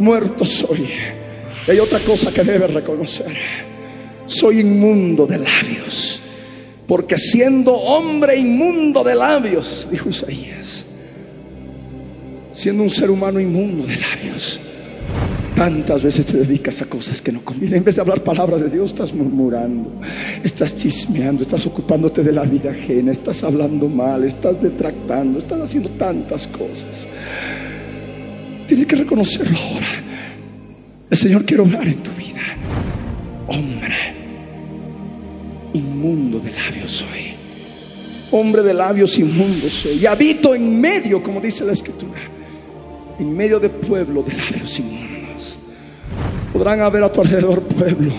Muerto 0.00 0.44
soy. 0.44 1.21
Hay 1.68 1.78
otra 1.78 2.00
cosa 2.00 2.32
que 2.32 2.42
debes 2.42 2.72
reconocer. 2.72 3.36
Soy 4.26 4.60
inmundo 4.60 5.26
de 5.26 5.38
labios. 5.38 6.20
Porque 6.86 7.16
siendo 7.16 7.74
hombre 7.74 8.36
inmundo 8.36 9.04
de 9.04 9.14
labios, 9.14 9.86
dijo 9.90 10.08
Isaías, 10.08 10.84
siendo 12.52 12.82
un 12.82 12.90
ser 12.90 13.10
humano 13.10 13.40
inmundo 13.40 13.86
de 13.86 13.96
labios, 13.96 14.60
tantas 15.54 16.02
veces 16.02 16.26
te 16.26 16.38
dedicas 16.38 16.82
a 16.82 16.86
cosas 16.86 17.22
que 17.22 17.30
no 17.30 17.42
convienen. 17.44 17.78
En 17.78 17.84
vez 17.84 17.94
de 17.94 18.00
hablar 18.00 18.20
palabra 18.22 18.58
de 18.58 18.68
Dios, 18.68 18.92
estás 18.92 19.14
murmurando, 19.14 19.92
estás 20.42 20.76
chismeando, 20.76 21.42
estás 21.42 21.64
ocupándote 21.66 22.22
de 22.22 22.32
la 22.32 22.42
vida 22.42 22.72
ajena, 22.72 23.12
estás 23.12 23.44
hablando 23.44 23.88
mal, 23.88 24.24
estás 24.24 24.60
detractando, 24.60 25.38
estás 25.38 25.60
haciendo 25.60 25.88
tantas 25.90 26.48
cosas. 26.48 27.08
Tienes 28.66 28.86
que 28.86 28.96
reconocerlo 28.96 29.56
ahora. 29.56 30.11
El 31.12 31.18
Señor 31.18 31.44
quiere 31.44 31.62
obrar 31.62 31.86
en 31.86 32.02
tu 32.02 32.10
vida. 32.12 32.40
Hombre, 33.46 33.94
inmundo 35.74 36.40
de 36.40 36.50
labios 36.50 36.90
soy. 36.90 37.34
Hombre 38.30 38.62
de 38.62 38.72
labios 38.72 39.18
inmundos 39.18 39.74
soy. 39.74 39.98
Y 39.98 40.06
habito 40.06 40.54
en 40.54 40.80
medio, 40.80 41.22
como 41.22 41.38
dice 41.38 41.66
la 41.66 41.72
Escritura, 41.72 42.18
en 43.18 43.36
medio 43.36 43.60
de 43.60 43.68
pueblo 43.68 44.22
de 44.22 44.32
labios 44.32 44.78
inmundos. 44.78 45.58
Podrán 46.50 46.80
haber 46.80 47.04
a 47.04 47.12
tu 47.12 47.20
alrededor 47.20 47.60
pueblo 47.60 48.14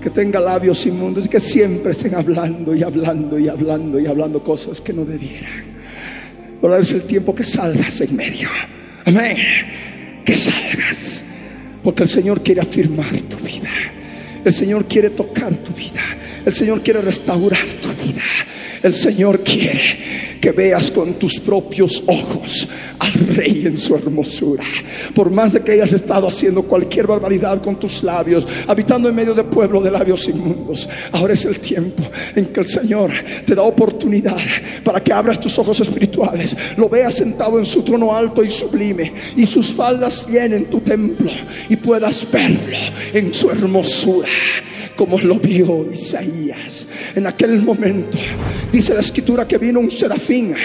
que 0.00 0.08
tenga 0.08 0.38
labios 0.38 0.86
inmundos 0.86 1.26
y 1.26 1.28
que 1.28 1.40
siempre 1.40 1.90
estén 1.90 2.14
hablando 2.14 2.72
y 2.72 2.84
hablando 2.84 3.36
y 3.36 3.48
hablando 3.48 3.98
y 3.98 4.06
hablando 4.06 4.44
cosas 4.44 4.80
que 4.80 4.92
no 4.92 5.04
debieran. 5.04 5.64
Ahora 6.62 6.78
es 6.78 6.92
el 6.92 7.02
tiempo 7.02 7.34
que 7.34 7.42
salgas 7.42 8.00
en 8.00 8.14
medio. 8.14 8.48
Amén. 9.04 9.36
Que 10.24 10.34
salgas. 10.34 11.07
Porque 11.88 12.02
el 12.02 12.08
Señor 12.10 12.42
quiere 12.42 12.60
afirmar 12.60 13.18
tu 13.22 13.38
vida. 13.38 13.70
El 14.44 14.52
Señor 14.52 14.84
quiere 14.84 15.08
tocar 15.08 15.54
tu 15.56 15.72
vida. 15.72 16.02
El 16.44 16.52
Señor 16.52 16.82
quiere 16.82 17.00
restaurar 17.00 17.64
tu 17.80 17.88
vida. 18.04 18.20
El 18.82 18.92
Señor 18.92 19.42
quiere 19.42 20.27
que 20.40 20.52
veas 20.52 20.90
con 20.90 21.14
tus 21.14 21.38
propios 21.38 22.02
ojos 22.06 22.68
al 22.98 23.12
Rey 23.34 23.62
en 23.66 23.76
su 23.76 23.94
hermosura. 23.94 24.64
Por 25.14 25.30
más 25.30 25.52
de 25.52 25.60
que 25.60 25.72
hayas 25.72 25.92
estado 25.92 26.28
haciendo 26.28 26.62
cualquier 26.62 27.06
barbaridad 27.06 27.60
con 27.62 27.76
tus 27.76 28.02
labios, 28.02 28.46
habitando 28.66 29.08
en 29.08 29.14
medio 29.14 29.34
de 29.34 29.44
pueblo 29.44 29.80
de 29.80 29.90
labios 29.90 30.28
inmundos, 30.28 30.88
ahora 31.12 31.34
es 31.34 31.44
el 31.44 31.58
tiempo 31.60 32.02
en 32.34 32.46
que 32.46 32.60
el 32.60 32.66
Señor 32.66 33.10
te 33.44 33.54
da 33.54 33.62
oportunidad 33.62 34.38
para 34.84 35.02
que 35.02 35.12
abras 35.12 35.40
tus 35.40 35.58
ojos 35.58 35.80
espirituales, 35.80 36.56
lo 36.76 36.88
veas 36.88 37.14
sentado 37.14 37.58
en 37.58 37.66
su 37.66 37.82
trono 37.82 38.16
alto 38.16 38.42
y 38.42 38.50
sublime 38.50 39.12
y 39.36 39.46
sus 39.46 39.72
faldas 39.72 40.26
llenen 40.28 40.66
tu 40.66 40.80
templo 40.80 41.30
y 41.68 41.76
puedas 41.76 42.26
verlo 42.30 42.76
en 43.12 43.32
su 43.32 43.50
hermosura 43.50 44.28
como 44.98 45.16
lo 45.16 45.36
vio 45.36 45.88
Isaías. 45.92 46.88
En 47.14 47.28
aquel 47.28 47.62
momento, 47.62 48.18
dice 48.72 48.92
la 48.92 49.00
escritura 49.00 49.46
que 49.46 49.56
vino 49.56 49.78
un 49.78 49.92
serafín 49.92 50.56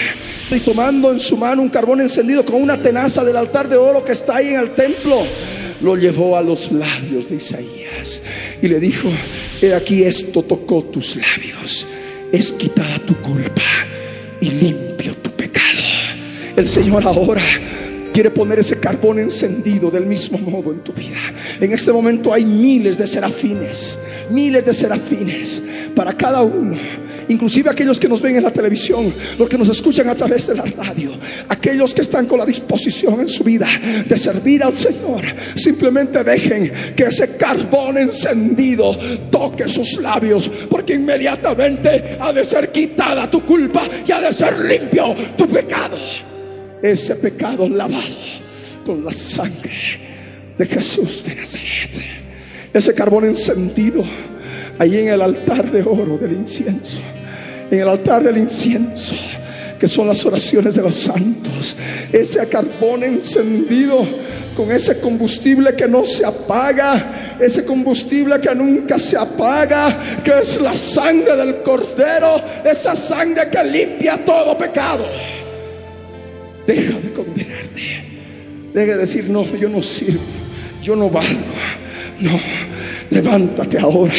y 0.50 0.58
tomando 0.58 1.12
en 1.12 1.20
su 1.20 1.36
mano 1.36 1.62
un 1.62 1.68
carbón 1.68 2.00
encendido 2.00 2.44
con 2.44 2.60
una 2.60 2.76
tenaza 2.76 3.22
del 3.22 3.36
altar 3.36 3.68
de 3.68 3.76
oro 3.76 4.04
que 4.04 4.10
está 4.10 4.36
ahí 4.36 4.48
en 4.48 4.58
el 4.58 4.70
templo, 4.70 5.22
lo 5.80 5.96
llevó 5.96 6.36
a 6.36 6.42
los 6.42 6.72
labios 6.72 7.28
de 7.28 7.36
Isaías 7.36 8.24
y 8.60 8.66
le 8.66 8.80
dijo, 8.80 9.08
he 9.62 9.72
aquí 9.72 10.02
esto 10.02 10.42
tocó 10.42 10.82
tus 10.82 11.14
labios, 11.14 11.86
es 12.32 12.52
quitada 12.52 12.98
tu 13.06 13.14
culpa 13.18 13.62
y 14.40 14.50
limpio 14.50 15.14
tu 15.14 15.30
pecado. 15.30 15.80
El 16.56 16.66
Señor 16.66 17.06
ahora 17.06 17.40
quiere 18.14 18.30
poner 18.30 18.60
ese 18.60 18.78
carbón 18.78 19.18
encendido 19.18 19.90
del 19.90 20.06
mismo 20.06 20.38
modo 20.38 20.70
en 20.70 20.84
tu 20.84 20.92
vida. 20.92 21.18
En 21.60 21.72
este 21.72 21.92
momento 21.92 22.32
hay 22.32 22.44
miles 22.44 22.96
de 22.96 23.08
serafines, 23.08 23.98
miles 24.30 24.64
de 24.64 24.72
serafines 24.72 25.60
para 25.96 26.12
cada 26.12 26.40
uno. 26.42 26.76
Inclusive 27.28 27.70
aquellos 27.70 27.98
que 27.98 28.08
nos 28.08 28.22
ven 28.22 28.36
en 28.36 28.44
la 28.44 28.52
televisión, 28.52 29.12
los 29.36 29.48
que 29.48 29.58
nos 29.58 29.68
escuchan 29.68 30.08
a 30.08 30.14
través 30.14 30.46
de 30.46 30.54
la 30.54 30.62
radio, 30.62 31.10
aquellos 31.48 31.92
que 31.92 32.02
están 32.02 32.26
con 32.26 32.38
la 32.38 32.46
disposición 32.46 33.22
en 33.22 33.28
su 33.28 33.42
vida 33.42 33.66
de 34.06 34.16
servir 34.16 34.62
al 34.62 34.76
Señor, 34.76 35.22
simplemente 35.56 36.22
dejen 36.22 36.70
que 36.94 37.04
ese 37.04 37.36
carbón 37.36 37.98
encendido 37.98 38.96
toque 39.28 39.66
sus 39.66 40.00
labios, 40.00 40.48
porque 40.70 40.94
inmediatamente 40.94 42.16
ha 42.20 42.32
de 42.32 42.44
ser 42.44 42.70
quitada 42.70 43.28
tu 43.28 43.40
culpa 43.40 43.82
y 44.06 44.12
ha 44.12 44.20
de 44.20 44.32
ser 44.32 44.60
limpio 44.60 45.16
tu 45.36 45.48
pecado 45.48 45.96
ese 46.84 47.14
pecado 47.14 47.66
lavado 47.66 48.02
con 48.84 49.02
la 49.02 49.10
sangre 49.10 49.72
de 50.58 50.66
Jesús 50.66 51.24
de 51.24 51.34
Nazaret. 51.34 51.90
Ese 52.74 52.92
carbón 52.92 53.24
encendido 53.24 54.04
ahí 54.78 54.98
en 54.98 55.08
el 55.08 55.22
altar 55.22 55.70
de 55.70 55.82
oro 55.82 56.18
del 56.18 56.32
incienso. 56.32 57.00
En 57.70 57.80
el 57.80 57.88
altar 57.88 58.22
del 58.22 58.36
incienso, 58.36 59.14
que 59.80 59.88
son 59.88 60.08
las 60.08 60.26
oraciones 60.26 60.74
de 60.74 60.82
los 60.82 60.94
santos. 60.94 61.74
Ese 62.12 62.46
carbón 62.48 63.02
encendido 63.02 64.06
con 64.54 64.70
ese 64.70 65.00
combustible 65.00 65.74
que 65.74 65.88
no 65.88 66.04
se 66.04 66.26
apaga, 66.26 67.36
ese 67.40 67.64
combustible 67.64 68.38
que 68.40 68.54
nunca 68.54 68.98
se 68.98 69.16
apaga, 69.16 70.20
que 70.22 70.38
es 70.38 70.60
la 70.60 70.74
sangre 70.74 71.34
del 71.34 71.62
cordero, 71.62 72.42
esa 72.62 72.94
sangre 72.94 73.48
que 73.48 73.64
limpia 73.64 74.22
todo 74.22 74.56
pecado. 74.58 75.06
Deja 76.66 76.98
de 76.98 77.12
condenarte. 77.12 78.04
Deja 78.72 78.92
de 78.92 78.98
decir, 78.98 79.28
no, 79.28 79.44
yo 79.56 79.68
no 79.68 79.82
sirvo, 79.82 80.20
yo 80.82 80.96
no 80.96 81.10
valgo. 81.10 81.40
No, 82.20 82.38
levántate 83.10 83.78
ahora, 83.78 84.14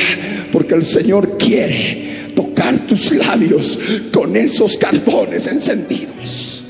porque 0.51 0.75
el 0.75 0.83
Señor 0.83 1.37
quiere 1.37 2.31
tocar 2.35 2.79
tus 2.85 3.11
labios 3.11 3.79
con 4.13 4.35
esos 4.35 4.77
carbones 4.77 5.47
encendidos. 5.47 6.63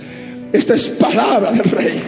Esta 0.53 0.75
es 0.75 0.87
palabra 0.89 1.51
del 1.51 1.63
Rey. 1.63 2.01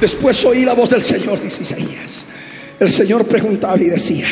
Después 0.00 0.42
oí 0.44 0.64
la 0.64 0.72
voz 0.72 0.88
del 0.90 1.02
Señor, 1.02 1.40
dice 1.42 1.62
Isaías. 1.62 2.24
El 2.78 2.90
Señor 2.90 3.26
preguntaba 3.26 3.76
y 3.76 3.84
decía, 3.84 4.26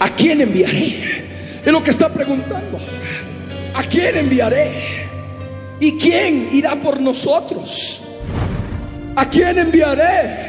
¿a 0.00 0.10
quién 0.10 0.40
enviaré? 0.40 1.60
Es 1.64 1.72
lo 1.72 1.82
que 1.82 1.90
está 1.90 2.12
preguntando. 2.12 2.78
¿A 3.74 3.82
quién 3.84 4.16
enviaré? 4.16 5.06
¿Y 5.78 5.92
quién 5.96 6.48
irá 6.52 6.74
por 6.74 7.00
nosotros? 7.00 8.00
¿A 9.14 9.28
quién 9.28 9.58
enviaré? 9.58 10.48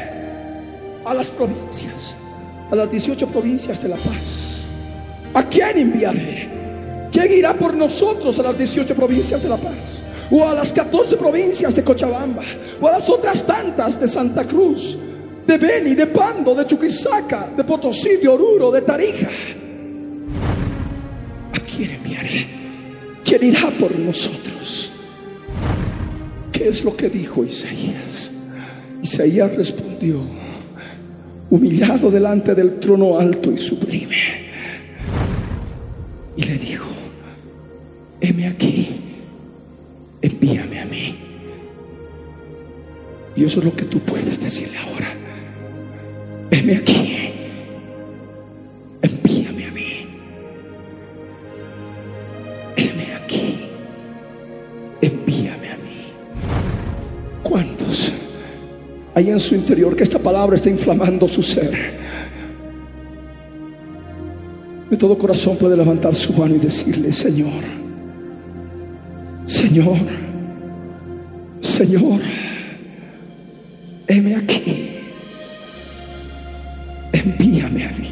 A 1.04 1.14
las 1.14 1.28
provincias, 1.28 2.16
a 2.70 2.74
las 2.74 2.90
18 2.90 3.28
provincias 3.28 3.80
de 3.80 3.88
La 3.88 3.96
Paz. 3.96 4.64
¿A 5.32 5.44
quién 5.44 5.78
enviaré? 5.78 6.48
¿Quién 7.12 7.32
irá 7.32 7.54
por 7.54 7.74
nosotros 7.74 8.36
a 8.40 8.42
las 8.42 8.58
18 8.58 8.94
provincias 8.94 9.42
de 9.42 9.48
La 9.48 9.56
Paz? 9.56 10.02
O 10.30 10.48
a 10.48 10.54
las 10.54 10.72
14 10.72 11.16
provincias 11.16 11.74
de 11.74 11.82
Cochabamba, 11.82 12.42
o 12.80 12.86
a 12.86 12.92
las 12.92 13.08
otras 13.08 13.44
tantas 13.44 13.98
de 13.98 14.06
Santa 14.06 14.44
Cruz, 14.46 14.96
de 15.46 15.58
Beni, 15.58 15.94
de 15.94 16.06
Pando, 16.06 16.54
de 16.54 16.66
Chuquisaca, 16.66 17.50
de 17.56 17.64
Potosí, 17.64 18.16
de 18.16 18.28
Oruro, 18.28 18.70
de 18.70 18.82
Tarija. 18.82 19.28
¿A 21.52 21.60
quién 21.60 21.90
enviaré? 21.90 22.46
¿Quién 23.24 23.44
irá 23.44 23.70
por 23.78 23.96
nosotros? 23.98 24.92
¿Qué 26.52 26.68
es 26.68 26.84
lo 26.84 26.96
que 26.96 27.08
dijo 27.08 27.44
Isaías? 27.44 28.30
Isaías 29.02 29.56
respondió, 29.56 30.20
humillado 31.48 32.10
delante 32.10 32.54
del 32.54 32.78
trono 32.78 33.18
alto 33.18 33.50
y 33.50 33.58
sublime, 33.58 34.16
y 36.36 36.42
le 36.44 36.58
dijo, 36.58 36.86
heme 38.20 38.46
aquí, 38.46 39.09
envíame 40.22 40.80
a 40.80 40.84
mí. 40.84 41.14
Y 43.36 43.44
eso 43.44 43.60
es 43.60 43.64
lo 43.64 43.74
que 43.74 43.84
tú 43.84 44.00
puedes 44.00 44.40
decirle 44.40 44.76
ahora. 44.78 45.12
Heme 46.50 46.76
aquí, 46.76 47.32
envíame 49.02 49.66
a 49.66 49.70
mí. 49.70 50.06
Heme 52.76 53.14
aquí, 53.14 53.60
envíame 55.00 55.70
a 55.70 55.76
mí. 55.76 56.12
¿Cuántos 57.42 58.12
hay 59.14 59.30
en 59.30 59.40
su 59.40 59.54
interior 59.54 59.94
que 59.94 60.02
esta 60.02 60.18
palabra 60.18 60.56
está 60.56 60.68
inflamando 60.70 61.28
su 61.28 61.42
ser? 61.42 62.00
De 64.90 64.96
todo 64.96 65.16
corazón 65.16 65.56
puede 65.56 65.76
levantar 65.76 66.16
su 66.16 66.32
mano 66.32 66.56
y 66.56 66.58
decirle, 66.58 67.12
Señor, 67.12 67.79
Señor, 69.50 69.98
Señor, 71.60 72.20
heme 74.06 74.36
aquí, 74.36 74.90
envíame 77.12 77.84
a 77.84 77.90
mí, 77.90 78.10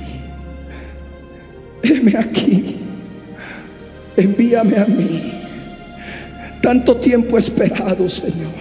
heme 1.85 2.19
aquí, 2.19 2.77
envíame 4.17 4.79
a 4.79 4.87
mí. 4.87 5.33
Tanto 6.61 6.97
tiempo 6.97 7.39
esperado, 7.39 8.09
Señor. 8.09 8.59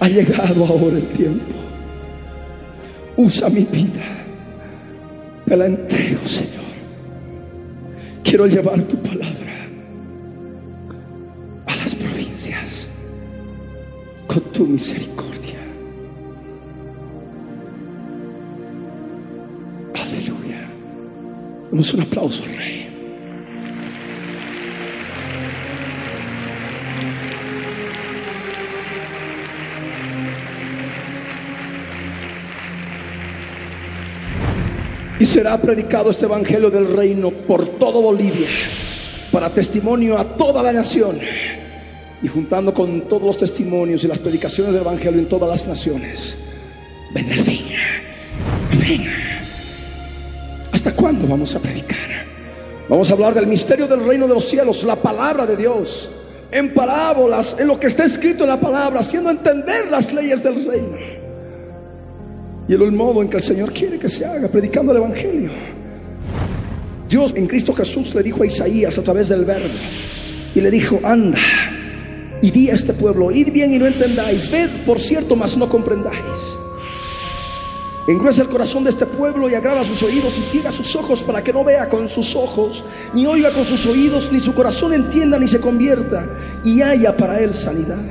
Ha 0.00 0.08
llegado 0.08 0.64
ahora 0.64 0.96
el 0.96 1.08
tiempo. 1.08 1.54
Usa 3.18 3.50
mi 3.50 3.64
vida. 3.64 4.24
Te 5.44 5.58
la 5.58 5.66
entrego, 5.66 6.26
Señor. 6.26 6.72
Quiero 8.24 8.46
llevar 8.46 8.82
tu 8.84 8.96
palabra 8.96 9.41
tu 14.52 14.66
misericordia. 14.66 15.58
Aleluya. 19.94 20.68
Damos 21.70 21.94
un 21.94 22.02
aplauso, 22.02 22.44
Rey. 22.44 22.88
Y 35.18 35.26
será 35.26 35.60
predicado 35.62 36.10
este 36.10 36.24
Evangelio 36.24 36.68
del 36.68 36.92
Reino 36.92 37.30
por 37.30 37.66
todo 37.78 38.02
Bolivia, 38.02 38.48
para 39.30 39.50
testimonio 39.50 40.18
a 40.18 40.24
toda 40.24 40.62
la 40.64 40.72
nación. 40.72 41.20
Y 42.22 42.28
juntando 42.28 42.72
con 42.72 43.02
todos 43.08 43.22
los 43.22 43.36
testimonios 43.36 44.04
y 44.04 44.08
las 44.08 44.18
predicaciones 44.18 44.72
del 44.72 44.82
Evangelio 44.82 45.18
en 45.18 45.28
todas 45.28 45.48
las 45.48 45.66
naciones, 45.66 46.36
vendrá 47.12 47.34
el 47.34 47.42
fin. 47.42 47.64
Amén. 48.70 49.08
¿Hasta 50.70 50.94
cuándo 50.94 51.26
vamos 51.26 51.54
a 51.54 51.58
predicar? 51.58 51.98
Vamos 52.88 53.10
a 53.10 53.12
hablar 53.14 53.34
del 53.34 53.46
misterio 53.46 53.88
del 53.88 54.04
reino 54.04 54.28
de 54.28 54.34
los 54.34 54.44
cielos, 54.44 54.84
la 54.84 54.96
palabra 54.96 55.46
de 55.46 55.56
Dios, 55.56 56.08
en 56.50 56.72
parábolas, 56.72 57.56
en 57.58 57.66
lo 57.66 57.78
que 57.80 57.88
está 57.88 58.04
escrito 58.04 58.44
en 58.44 58.50
la 58.50 58.60
palabra, 58.60 59.00
haciendo 59.00 59.30
entender 59.30 59.90
las 59.90 60.12
leyes 60.12 60.42
del 60.42 60.64
reino. 60.64 60.96
Y 62.68 62.74
el 62.74 62.92
modo 62.92 63.22
en 63.22 63.28
que 63.28 63.38
el 63.38 63.42
Señor 63.42 63.72
quiere 63.72 63.98
que 63.98 64.08
se 64.08 64.24
haga, 64.24 64.48
predicando 64.48 64.92
el 64.92 64.98
Evangelio. 64.98 65.50
Dios 67.08 67.34
en 67.36 67.46
Cristo 67.46 67.74
Jesús 67.74 68.14
le 68.14 68.22
dijo 68.22 68.42
a 68.42 68.46
Isaías 68.46 68.96
a 68.96 69.02
través 69.02 69.28
del 69.28 69.44
verbo, 69.44 69.74
y 70.54 70.60
le 70.60 70.70
dijo, 70.70 71.00
anda 71.02 71.38
y 72.42 72.50
di 72.50 72.68
a 72.68 72.74
este 72.74 72.92
pueblo, 72.92 73.30
id 73.30 73.52
bien 73.52 73.72
y 73.72 73.78
no 73.78 73.86
entendáis, 73.86 74.50
ved 74.50 74.68
por 74.84 75.00
cierto, 75.00 75.36
mas 75.36 75.56
no 75.56 75.68
comprendáis. 75.68 76.58
Engruesa 78.08 78.42
el 78.42 78.48
corazón 78.48 78.82
de 78.82 78.90
este 78.90 79.06
pueblo 79.06 79.48
y 79.48 79.54
agrava 79.54 79.84
sus 79.84 80.02
oídos 80.02 80.36
y 80.36 80.42
ciega 80.42 80.72
sus 80.72 80.96
ojos 80.96 81.22
para 81.22 81.42
que 81.44 81.52
no 81.52 81.62
vea 81.62 81.88
con 81.88 82.08
sus 82.08 82.34
ojos, 82.34 82.82
ni 83.14 83.26
oiga 83.26 83.52
con 83.52 83.64
sus 83.64 83.86
oídos, 83.86 84.28
ni 84.32 84.40
su 84.40 84.52
corazón 84.54 84.92
entienda, 84.92 85.38
ni 85.38 85.46
se 85.46 85.60
convierta, 85.60 86.28
y 86.64 86.82
haya 86.82 87.16
para 87.16 87.38
él 87.38 87.54
sanidad. 87.54 88.02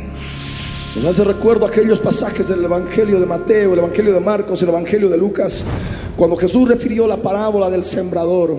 Nos 0.96 1.06
hace 1.06 1.26
recuerdo 1.26 1.66
aquellos 1.66 2.00
pasajes 2.00 2.48
del 2.48 2.64
Evangelio 2.64 3.20
de 3.20 3.26
Mateo, 3.26 3.74
el 3.74 3.80
Evangelio 3.80 4.14
de 4.14 4.20
Marcos, 4.22 4.62
el 4.62 4.70
Evangelio 4.70 5.10
de 5.10 5.18
Lucas, 5.18 5.64
cuando 6.16 6.38
Jesús 6.38 6.70
refirió 6.70 7.06
la 7.06 7.18
parábola 7.18 7.70
del 7.70 7.84
sembrador. 7.84 8.58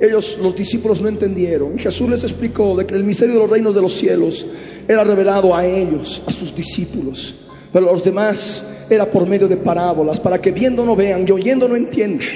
Ellos, 0.00 0.38
los 0.42 0.54
discípulos, 0.56 1.00
no 1.00 1.08
entendieron. 1.08 1.78
Jesús 1.78 2.08
les 2.08 2.24
explicó 2.24 2.76
de 2.76 2.86
que 2.86 2.94
el 2.94 3.04
misterio 3.04 3.34
de 3.34 3.40
los 3.40 3.50
reinos 3.50 3.74
de 3.74 3.82
los 3.82 3.92
cielos 3.92 4.46
era 4.86 5.04
revelado 5.04 5.54
a 5.54 5.64
ellos, 5.64 6.22
a 6.26 6.32
sus 6.32 6.54
discípulos. 6.54 7.34
Pero 7.72 7.88
a 7.88 7.92
los 7.92 8.04
demás 8.04 8.64
era 8.88 9.06
por 9.06 9.26
medio 9.26 9.48
de 9.48 9.56
parábolas, 9.56 10.20
para 10.20 10.40
que 10.40 10.50
viendo 10.50 10.84
no 10.84 10.94
vean 10.94 11.26
y 11.26 11.30
oyendo 11.30 11.68
no 11.68 11.76
entiendan, 11.76 12.28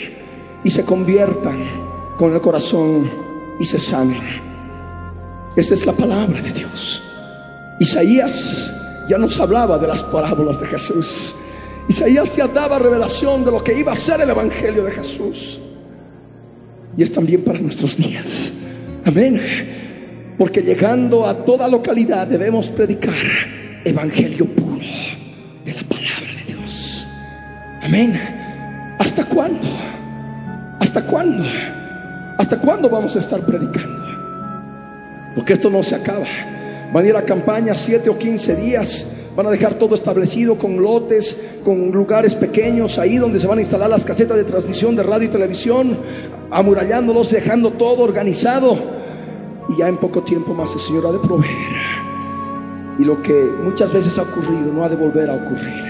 y 0.64 0.70
se 0.70 0.84
conviertan 0.84 1.64
con 2.16 2.34
el 2.34 2.40
corazón 2.40 3.10
y 3.60 3.64
se 3.64 3.78
sanen. 3.78 4.22
Esta 5.56 5.74
es 5.74 5.86
la 5.86 5.92
palabra 5.92 6.40
de 6.40 6.52
Dios. 6.52 7.02
Isaías 7.80 8.72
ya 9.08 9.18
nos 9.18 9.38
hablaba 9.40 9.78
de 9.78 9.86
las 9.86 10.02
parábolas 10.04 10.60
de 10.60 10.66
Jesús. 10.66 11.34
Isaías 11.88 12.36
ya 12.36 12.46
daba 12.46 12.78
revelación 12.78 13.44
de 13.44 13.50
lo 13.50 13.62
que 13.62 13.78
iba 13.78 13.92
a 13.92 13.96
ser 13.96 14.20
el 14.20 14.30
Evangelio 14.30 14.84
de 14.84 14.90
Jesús. 14.90 15.58
Y 16.96 17.02
es 17.02 17.12
también 17.12 17.42
para 17.42 17.58
nuestros 17.60 17.96
días. 17.96 18.52
Amén. 19.04 19.77
Porque 20.38 20.62
llegando 20.62 21.26
a 21.26 21.44
toda 21.44 21.66
localidad 21.66 22.28
debemos 22.28 22.68
predicar 22.68 23.14
Evangelio 23.84 24.46
puro 24.46 24.78
de 25.64 25.74
la 25.74 25.82
palabra 25.82 26.32
de 26.38 26.52
Dios. 26.54 27.06
Amén. 27.82 28.20
¿Hasta 28.98 29.24
cuándo? 29.24 29.66
¿Hasta 30.78 31.04
cuándo? 31.04 31.44
¿Hasta 32.38 32.58
cuándo 32.60 32.88
vamos 32.88 33.16
a 33.16 33.18
estar 33.18 33.40
predicando? 33.40 33.98
Porque 35.34 35.54
esto 35.54 35.70
no 35.70 35.82
se 35.82 35.96
acaba. 35.96 36.26
Van 36.92 37.04
a 37.04 37.08
ir 37.08 37.16
a 37.16 37.22
campaña 37.22 37.74
siete 37.74 38.08
o 38.08 38.16
quince 38.16 38.54
días. 38.54 39.06
Van 39.36 39.46
a 39.46 39.50
dejar 39.50 39.74
todo 39.74 39.94
establecido 39.94 40.56
con 40.56 40.80
lotes, 40.80 41.36
con 41.64 41.90
lugares 41.90 42.34
pequeños, 42.34 42.98
ahí 42.98 43.16
donde 43.16 43.38
se 43.38 43.46
van 43.46 43.58
a 43.58 43.60
instalar 43.60 43.90
las 43.90 44.04
casetas 44.04 44.36
de 44.36 44.44
transmisión 44.44 44.96
de 44.96 45.02
radio 45.02 45.28
y 45.28 45.30
televisión, 45.30 45.98
amurallándolos, 46.50 47.30
dejando 47.30 47.70
todo 47.70 48.02
organizado. 48.02 48.76
Y 49.68 49.76
ya 49.76 49.88
en 49.88 49.96
poco 49.96 50.22
tiempo 50.22 50.54
más 50.54 50.74
el 50.74 50.80
Señor 50.80 51.06
ha 51.06 51.12
de 51.12 51.18
proveer. 51.18 51.76
Y 52.98 53.04
lo 53.04 53.22
que 53.22 53.52
muchas 53.62 53.92
veces 53.92 54.18
ha 54.18 54.22
ocurrido 54.22 54.72
no 54.72 54.84
ha 54.84 54.88
de 54.88 54.96
volver 54.96 55.30
a 55.30 55.34
ocurrir. 55.34 55.84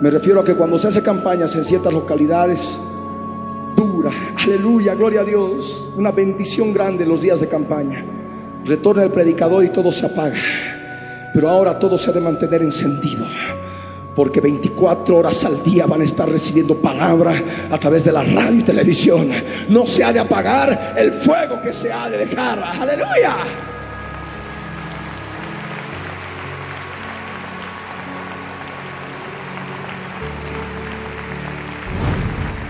Me 0.00 0.10
refiero 0.10 0.40
a 0.40 0.44
que 0.44 0.54
cuando 0.54 0.78
se 0.78 0.88
hace 0.88 1.02
campañas 1.02 1.54
en 1.56 1.64
ciertas 1.64 1.92
localidades, 1.92 2.78
dura, 3.76 4.10
aleluya, 4.42 4.94
gloria 4.94 5.20
a 5.20 5.24
Dios, 5.24 5.88
una 5.96 6.10
bendición 6.10 6.72
grande 6.72 7.06
los 7.06 7.20
días 7.20 7.40
de 7.40 7.48
campaña. 7.48 8.04
Retorna 8.64 9.02
el 9.02 9.10
predicador 9.10 9.64
y 9.64 9.68
todo 9.68 9.92
se 9.92 10.06
apaga. 10.06 10.38
Pero 11.34 11.48
ahora 11.48 11.78
todo 11.78 11.98
se 11.98 12.10
ha 12.10 12.12
de 12.12 12.20
mantener 12.20 12.62
encendido. 12.62 13.26
Porque 14.14 14.40
24 14.40 15.16
horas 15.16 15.44
al 15.44 15.62
día 15.62 15.86
van 15.86 16.02
a 16.02 16.04
estar 16.04 16.28
recibiendo 16.28 16.76
palabra 16.76 17.34
a 17.70 17.78
través 17.78 18.04
de 18.04 18.12
la 18.12 18.22
radio 18.22 18.58
y 18.58 18.62
televisión. 18.62 19.30
No 19.68 19.86
se 19.86 20.04
ha 20.04 20.12
de 20.12 20.20
apagar 20.20 20.94
el 20.96 21.12
fuego 21.12 21.60
que 21.62 21.72
se 21.72 21.90
ha 21.90 22.10
de 22.10 22.18
dejar. 22.18 22.58
Aleluya. 22.62 23.36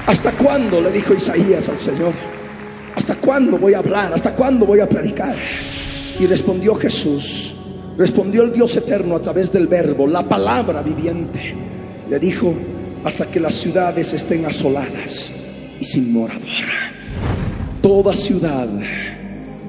¿Hasta 0.07 0.30
cuándo? 0.32 0.80
le 0.80 0.90
dijo 0.90 1.14
Isaías 1.14 1.68
al 1.68 1.78
Señor. 1.78 2.12
¿Hasta 2.95 3.14
cuándo 3.14 3.57
voy 3.57 3.72
a 3.74 3.78
hablar? 3.78 4.12
¿Hasta 4.12 4.34
cuándo 4.34 4.66
voy 4.66 4.80
a 4.80 4.86
predicar? 4.86 5.34
Y 6.18 6.26
respondió 6.26 6.74
Jesús, 6.74 7.55
respondió 7.97 8.43
el 8.43 8.53
Dios 8.53 8.76
eterno 8.76 9.16
a 9.16 9.22
través 9.22 9.53
del 9.53 9.66
verbo, 9.66 10.07
la 10.07 10.22
palabra 10.22 10.82
viviente. 10.82 11.55
Le 12.09 12.18
dijo, 12.18 12.55
hasta 13.05 13.26
que 13.26 13.40
las 13.40 13.55
ciudades 13.55 14.12
estén 14.12 14.47
asoladas 14.47 15.32
y 15.80 15.84
sin 15.84 16.12
morador. 16.12 16.43
Toda 17.80 18.14
ciudad 18.14 18.68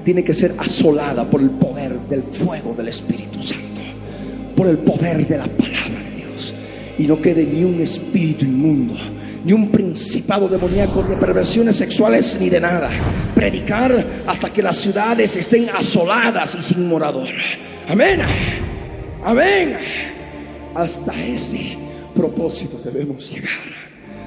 tiene 0.04 0.22
que 0.22 0.34
ser 0.34 0.54
asolada 0.58 1.24
por 1.24 1.40
el 1.40 1.50
poder 1.50 1.98
del 2.08 2.22
fuego 2.22 2.74
del 2.76 2.88
Espíritu 2.88 3.42
Santo, 3.42 3.80
por 4.56 4.68
el 4.68 4.78
poder 4.78 5.26
de 5.26 5.38
la 5.38 5.46
palabra 5.46 6.00
de 6.10 6.16
Dios. 6.16 6.54
Y 6.98 7.06
no 7.06 7.20
quede 7.20 7.44
ni 7.44 7.64
un 7.64 7.80
espíritu 7.80 8.44
inmundo 8.44 8.94
ni 9.44 9.52
un 9.52 9.68
principado 9.68 10.48
demoníaco, 10.48 11.02
de 11.02 11.16
perversiones 11.16 11.76
sexuales, 11.76 12.38
ni 12.40 12.48
de 12.48 12.60
nada. 12.60 12.90
Predicar 13.34 14.04
hasta 14.26 14.50
que 14.50 14.62
las 14.62 14.76
ciudades 14.76 15.36
estén 15.36 15.68
asoladas 15.68 16.56
y 16.58 16.62
sin 16.62 16.88
morador. 16.88 17.28
Amén. 17.88 18.20
Amén. 19.24 19.76
Hasta 20.74 21.12
ese 21.22 21.76
propósito 22.14 22.78
debemos 22.84 23.30
llegar. 23.30 23.50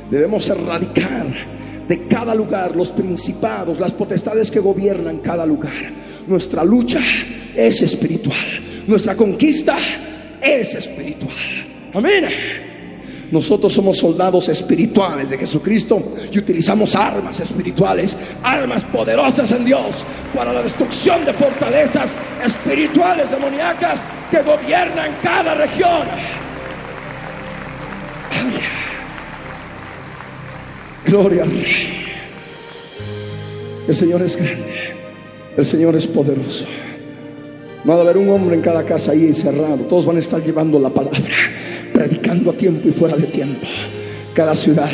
Debemos 0.10 0.48
erradicar 0.50 1.28
de 1.88 2.08
cada 2.08 2.36
lugar 2.36 2.76
los 2.76 2.90
principados, 2.90 3.80
las 3.80 3.94
potestades 3.94 4.52
que 4.52 4.60
gobiernan 4.60 5.20
cada 5.20 5.46
lugar. 5.46 5.92
Nuestra 6.28 6.64
lucha 6.64 7.00
es 7.56 7.82
espiritual. 7.82 8.38
Nuestra 8.88 9.16
conquista 9.16 9.78
es 10.42 10.74
espiritual. 10.76 11.34
Amén. 11.94 12.26
Nosotros 13.32 13.74
somos 13.74 13.98
soldados 13.98 14.48
espirituales 14.48 15.30
de 15.30 15.38
Jesucristo 15.38 16.16
y 16.32 16.40
utilizamos 16.40 16.96
armas 16.96 17.40
espirituales, 17.40 18.16
armas 18.42 18.86
poderosas 18.86 19.52
en 19.52 19.66
Dios 19.66 20.04
para 20.34 20.54
la 20.54 20.62
destrucción 20.62 21.26
de 21.26 21.34
fortalezas 21.34 22.16
espirituales 22.46 23.30
demoníacas 23.30 24.02
que 24.32 24.42
gobiernan 24.42 25.12
cada 25.22 25.56
región. 25.56 26.08
Gloria 31.06 31.44
al 31.44 31.52
Rey. 31.52 32.06
El 33.88 33.96
Señor 33.96 34.22
es 34.22 34.36
grande. 34.36 34.96
El 35.56 35.66
Señor 35.66 35.96
es 35.96 36.06
poderoso. 36.06 36.66
No 37.84 37.94
va 37.94 38.00
a 38.00 38.02
haber 38.02 38.18
un 38.18 38.30
hombre 38.30 38.56
en 38.56 38.62
cada 38.62 38.84
casa 38.84 39.12
ahí 39.12 39.28
encerrado. 39.28 39.78
Todos 39.86 40.06
van 40.06 40.18
a 40.18 40.20
estar 40.20 40.44
llevando 40.44 40.78
la 40.78 40.90
palabra, 40.90 41.22
predicando 41.98 42.52
a 42.52 42.54
tiempo 42.54 42.88
y 42.88 42.92
fuera 42.92 43.16
de 43.16 43.26
tiempo. 43.26 43.66
Cada 44.36 44.54
ciudad, 44.54 44.90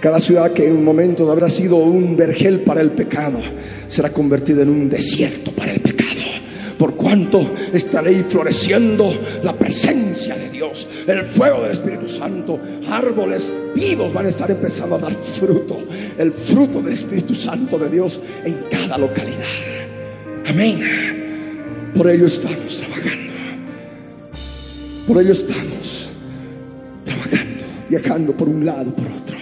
cada 0.00 0.18
ciudad 0.18 0.52
que 0.52 0.66
en 0.66 0.72
un 0.72 0.84
momento 0.84 1.30
habrá 1.30 1.48
sido 1.48 1.76
un 1.76 2.16
vergel 2.16 2.62
para 2.62 2.80
el 2.80 2.90
pecado, 2.90 3.38
será 3.86 4.10
convertida 4.10 4.62
en 4.62 4.70
un 4.70 4.90
desierto 4.90 5.52
para 5.52 5.72
el 5.72 5.80
pecado 5.80 6.06
por 6.78 6.94
cuanto 6.94 7.54
estaréis 7.72 8.26
floreciendo 8.26 9.10
la 9.42 9.54
presencia 9.54 10.36
de 10.36 10.50
Dios, 10.50 10.86
el 11.06 11.22
fuego 11.24 11.62
del 11.62 11.72
Espíritu 11.72 12.06
Santo, 12.06 12.60
árboles 12.86 13.50
vivos 13.74 14.12
van 14.12 14.26
a 14.26 14.28
estar 14.28 14.50
empezando 14.50 14.96
a 14.96 14.98
dar 14.98 15.14
fruto, 15.14 15.78
el 16.18 16.32
fruto 16.32 16.82
del 16.82 16.92
Espíritu 16.92 17.34
Santo 17.34 17.78
de 17.78 17.88
Dios 17.88 18.20
en 18.44 18.58
cada 18.70 18.98
localidad. 18.98 19.38
Amén. 20.46 21.92
Por 21.96 22.10
ello 22.10 22.26
estamos 22.26 22.76
trabajando. 22.76 23.32
Por 25.06 25.22
ello 25.22 25.32
estamos 25.32 26.05
viajando 27.88 28.32
por 28.32 28.48
un 28.48 28.64
lado, 28.64 28.94
por 28.94 29.06
otro. 29.06 29.36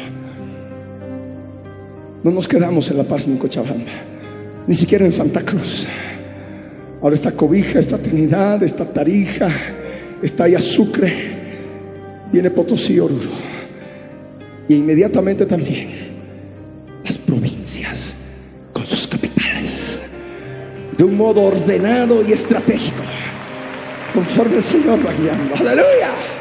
No 2.23 2.31
nos 2.31 2.49
quedamos 2.49 2.91
en 2.91 2.97
La 2.97 3.05
Paz 3.05 3.27
ni 3.27 3.35
en 3.35 3.39
Cochabamba, 3.39 3.93
ni 4.67 4.75
siquiera 4.75 5.05
en 5.05 5.13
Santa 5.13 5.43
Cruz. 5.43 5.87
Ahora 7.03 7.15
está 7.15 7.33
Cobija, 7.33 7.79
está 7.79 7.99
Trinidad, 7.99 8.63
está 8.63 8.87
Tarija, 8.87 9.49
está 10.23 10.47
Sucre, 10.59 11.13
viene 12.33 12.51
Potosí, 12.51 12.99
Oruro. 12.99 13.29
Y 14.69 14.77
inmediatamente 14.77 15.45
también 15.45 15.91
las 17.05 17.19
provincias 17.19 18.15
con 18.73 18.87
sus 18.87 19.07
capitales. 19.07 20.01
De 20.97 21.05
un 21.05 21.17
modo 21.17 21.43
ordenado 21.43 22.27
y 22.27 22.33
estratégico. 22.33 23.03
Conforme 24.15 24.57
el 24.57 24.63
Señor 24.63 24.99
va 25.07 25.13
guiando. 25.13 25.57
Aleluya. 25.57 26.34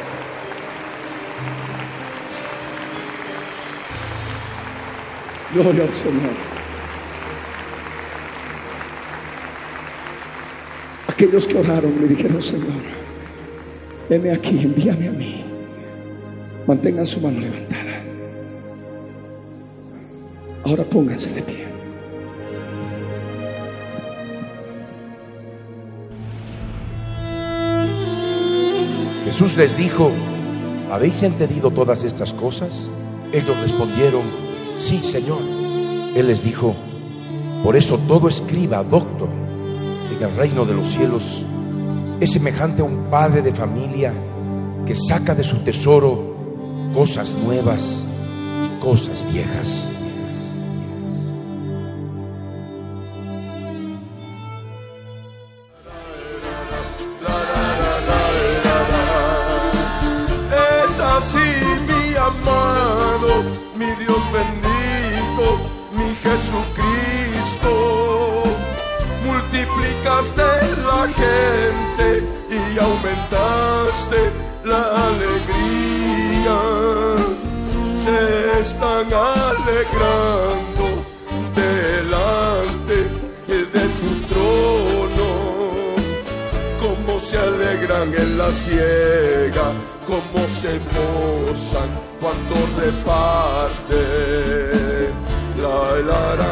Gloria 5.54 5.84
al 5.84 5.90
Señor. 5.90 6.34
Aquellos 11.06 11.46
que 11.46 11.56
oraron 11.56 11.94
me 12.00 12.08
dijeron, 12.08 12.42
Señor, 12.42 12.82
heme 14.10 14.32
aquí, 14.32 14.58
envíame 14.64 15.08
a 15.08 15.12
mí. 15.12 15.44
Mantengan 16.66 17.06
su 17.06 17.20
mano 17.20 17.38
levantada. 17.38 18.02
Ahora 20.64 20.82
pónganse 20.82 21.30
de 21.32 21.42
pie. 21.42 21.64
Jesús 29.24 29.56
les 29.56 29.76
dijo, 29.76 30.10
¿habéis 30.90 31.22
entendido 31.22 31.70
todas 31.70 32.02
estas 32.02 32.34
cosas? 32.34 32.90
Ellos 33.32 33.60
respondieron, 33.60 34.43
sí, 34.74 35.02
Señor. 35.02 35.42
Él 36.14 36.26
les 36.26 36.44
dijo, 36.44 36.74
por 37.62 37.76
eso 37.76 37.98
todo 38.06 38.28
escriba, 38.28 38.84
doctor 38.84 39.28
en 40.10 40.22
el 40.22 40.36
reino 40.36 40.64
de 40.64 40.74
los 40.74 40.88
cielos 40.88 41.42
es 42.20 42.32
semejante 42.32 42.82
a 42.82 42.84
un 42.84 43.10
padre 43.10 43.42
de 43.42 43.52
familia 43.52 44.14
que 44.86 44.94
saca 44.94 45.34
de 45.34 45.44
su 45.44 45.58
tesoro 45.58 46.34
cosas 46.92 47.34
nuevas 47.34 48.04
y 48.64 48.80
cosas 48.80 49.24
viejas. 49.32 49.90
La 88.46 88.52
ciega, 88.52 89.72
como 90.06 90.46
se 90.46 90.78
gozan 90.92 91.88
cuando 92.20 92.54
reparte. 92.78 94.02
La, 95.56 95.76
la, 96.10 96.43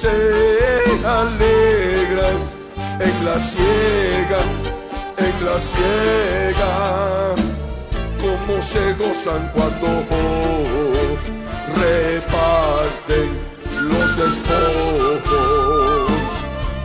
se 0.00 0.08
alegran 1.04 2.38
en 3.00 3.24
la 3.24 3.36
ciega, 3.36 4.40
en 5.26 5.44
la 5.44 5.58
ciega, 5.58 7.34
como 8.20 8.62
se 8.62 8.92
gozan 8.94 9.50
cuando 9.54 9.88
reparten 11.82 13.28
los 13.90 14.16
despojos, 14.16 15.32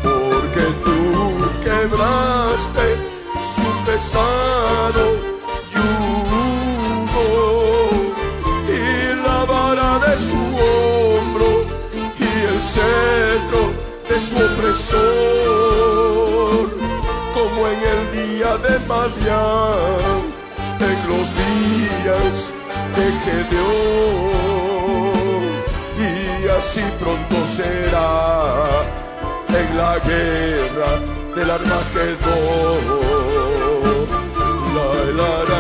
porque 0.02 0.66
tú 0.84 0.98
quebraste 1.64 2.86
su 3.56 3.70
pesado 3.86 5.33
como 17.32 17.68
en 17.68 17.80
el 17.94 18.02
día 18.12 18.58
de 18.58 18.80
Madián 18.88 20.34
en 20.80 20.98
los 21.10 21.28
días 21.44 22.52
de 22.96 23.06
Gedeón. 23.24 24.34
Y 26.00 26.48
así 26.58 26.82
pronto 27.00 27.38
será 27.46 28.82
en 29.50 29.68
la 29.78 29.94
guerra 30.00 30.92
del 31.36 31.50
Armagedón. 31.52 32.82
La, 34.76 34.88
la, 35.20 35.32
la, 35.52 35.53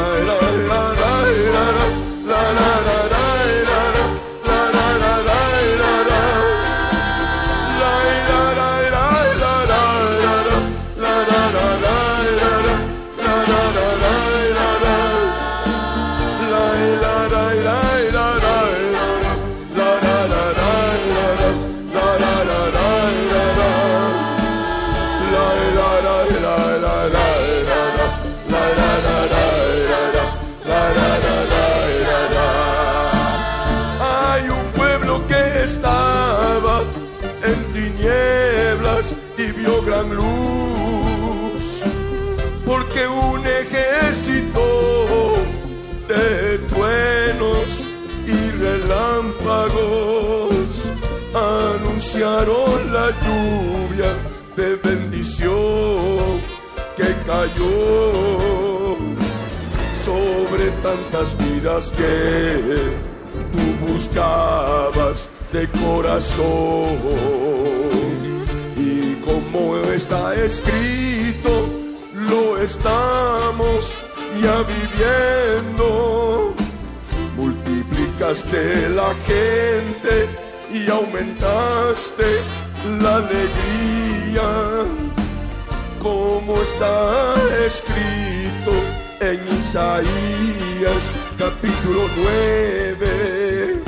la 52.16 53.10
lluvia 53.26 54.06
de 54.56 54.76
bendición 54.76 56.42
que 56.96 57.12
cayó 57.26 58.98
sobre 59.94 60.70
tantas 60.84 61.36
vidas 61.38 61.92
que 61.98 62.62
tú 63.52 63.88
buscabas 63.88 65.32
de 65.52 65.68
corazón. 65.70 67.00
Y 68.78 69.16
como 69.26 69.78
está 69.92 70.36
escrito, 70.36 71.68
lo 72.30 72.58
estamos 72.58 73.96
ya 74.40 74.58
viviendo. 74.62 76.54
Multiplicaste 77.36 78.90
la 78.90 79.16
gente 79.26 80.43
y 80.74 80.90
aumentaste 80.90 82.26
la 83.00 83.18
alegría 83.18 84.86
como 86.02 86.60
está 86.62 87.36
escrito 87.66 88.72
en 89.20 89.40
Isaías 89.56 91.04
capítulo 91.38 92.02
9, 92.98 93.84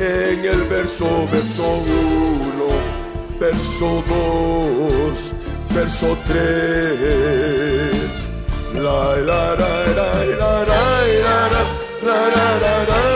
en 0.00 0.44
el 0.44 0.62
verso, 0.64 1.28
verso 1.30 1.62
1, 1.62 2.66
verso 3.38 4.02
2, 4.08 5.32
verso 5.72 6.18
3. 6.26 6.42
La 8.74 9.16
la 9.16 9.54
la 9.54 9.86
la 9.98 10.10
la 10.40 10.64
la 10.64 10.64
la 10.64 10.82
la 11.22 11.62
la 12.02 12.18
la 12.22 12.42
la 12.58 12.74
la 12.90 13.11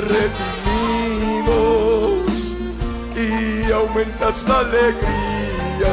de 0.00 0.30
redimidos 1.40 2.56
y 3.16 3.72
aumentas 3.72 4.44
la 4.48 4.60
alegría 4.60 5.92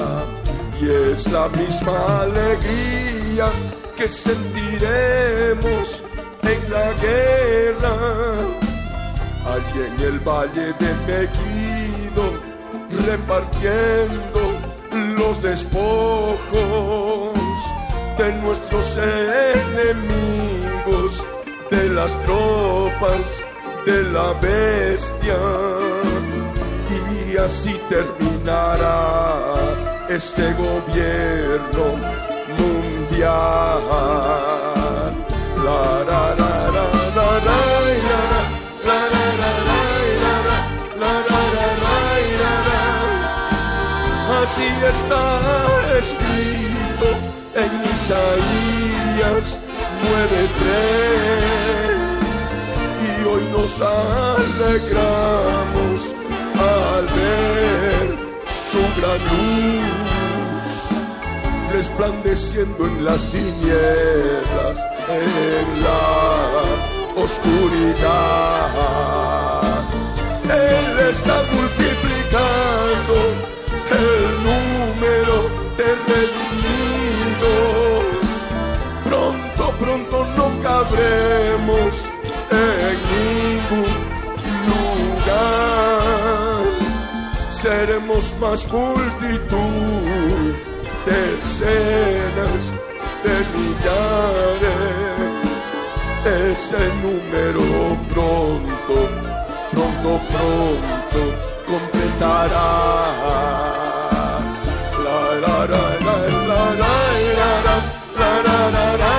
y 0.82 0.90
es 1.12 1.32
la 1.32 1.48
misma 1.50 2.22
alegría 2.22 3.52
que 3.98 4.08
sentiremos 4.08 6.04
en 6.44 6.72
la 6.72 6.94
guerra. 6.94 7.96
Allí 9.46 9.82
en 9.88 10.00
el 10.06 10.20
valle 10.20 10.74
de 10.80 10.94
Megiddo, 11.08 12.28
repartiendo 13.06 14.42
los 15.18 15.42
despojos 15.42 16.38
de 18.18 18.32
nuestros 18.42 18.98
enemigos, 19.78 21.26
de 21.72 21.90
las 21.90 22.12
tropas 22.24 23.44
de 23.86 24.04
la 24.12 24.34
bestia. 24.34 25.38
Y 27.28 27.38
así 27.38 27.80
terminará 27.90 29.99
ese 30.10 30.54
gobierno 30.54 31.86
mundial. 32.58 33.84
La, 35.64 36.04
ra, 36.04 36.36
ra, 36.36 36.72
ra, 36.72 36.86
Así 44.42 44.70
está 44.84 45.26
escrito 46.00 47.08
en 47.54 47.70
Isaías 47.94 49.48
9:3 50.02 50.70
y 53.06 53.08
hoy 53.28 53.44
nos 53.52 53.74
alegramos 53.80 54.80
al 56.58 57.06
ver 57.16 57.99
su 58.72 58.78
gran 59.00 59.20
luz 59.32 60.68
resplandeciendo 61.74 62.86
en 62.86 63.04
las 63.04 63.26
tinieblas, 63.32 64.78
en 65.10 65.68
la 65.84 66.04
oscuridad. 67.16 68.72
Él 70.44 71.00
está 71.10 71.36
multiplicando 71.52 73.16
el 73.90 74.22
número 74.50 75.36
de 75.78 75.88
redimidos. 76.10 77.48
Pronto, 79.04 79.64
pronto 79.80 80.18
no 80.38 80.46
cabremos 80.62 81.92
en 82.52 82.96
ningún 83.14 83.89
Seremos 87.62 88.36
más 88.40 88.72
multitud, 88.72 89.58
decenas 91.06 92.64
de 93.22 93.36
millares. 93.54 94.86
Ese 96.52 96.84
número 97.04 97.66
pronto, 98.14 98.96
pronto, 99.74 100.12
pronto 100.30 101.22
completará. 101.68 102.72
La, 105.04 105.20
la, 105.44 105.58
la, 105.66 105.84
la, 106.00 106.16
la, 106.16 106.48
la, 106.48 106.64
la, 106.80 106.94
la, 107.36 107.52
la, 107.66 107.78
la, 108.20 108.60
la, 108.72 108.98
la, 108.98 109.19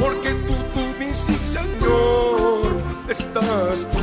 Porque 0.00 0.30
tú, 0.30 0.54
tú, 0.72 0.80
mi 0.98 1.12
Señor, 1.12 2.80
estás 3.10 3.86
tú 3.92 4.00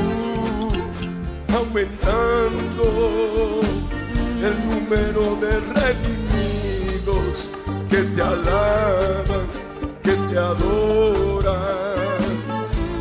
aumentando 1.57 3.61
el 4.43 4.53
número 4.67 5.35
de 5.37 5.59
redimidos 5.61 7.49
que 7.89 7.97
te 7.97 8.21
alaban, 8.21 9.47
que 10.03 10.11
te 10.11 10.37
adoran 10.37 11.97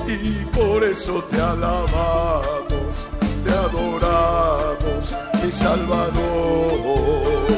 y 0.07 0.47
por 0.47 0.83
eso 0.83 1.23
te 1.25 1.39
alabamos, 1.39 3.11
te 3.45 3.51
adoramos, 3.51 5.15
mi 5.45 5.53
Salvador. 5.53 7.58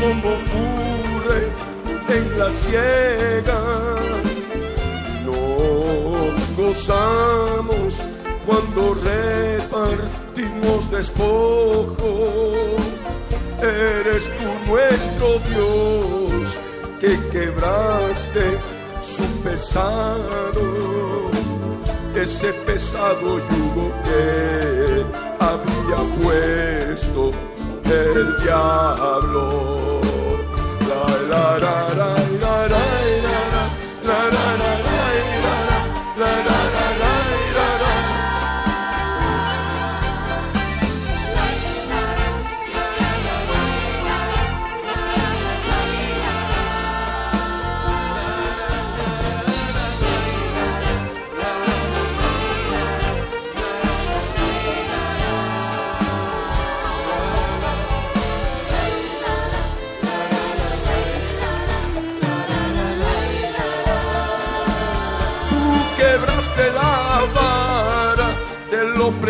Como 0.00 0.30
ocurre 0.40 1.40
en 2.08 2.38
la 2.38 2.50
ciega. 2.50 3.60
Nos 5.26 6.56
gozamos 6.56 8.02
cuando 8.46 8.94
repartimos 8.94 10.90
despojo. 10.90 12.10
Eres 13.62 14.30
tú 14.38 14.70
nuestro 14.70 15.26
Dios 15.50 16.56
que 16.98 17.18
quebraste 17.30 18.58
su 19.02 19.24
pesado, 19.42 21.30
ese 22.14 22.52
pesado 22.66 23.38
yugo 23.38 23.92
que 24.04 25.04
había 25.40 26.00
puesto 26.22 27.32
el 27.84 28.36
diablo. 28.42 29.89
La 31.30 31.56
la 31.58 31.94
la. 31.94 32.19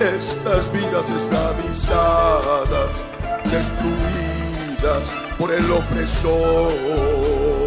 estas 0.00 0.72
vidas 0.72 1.10
esclavizadas, 1.10 3.04
destruidas 3.50 5.14
por 5.38 5.52
el 5.52 5.70
opresor. 5.70 7.63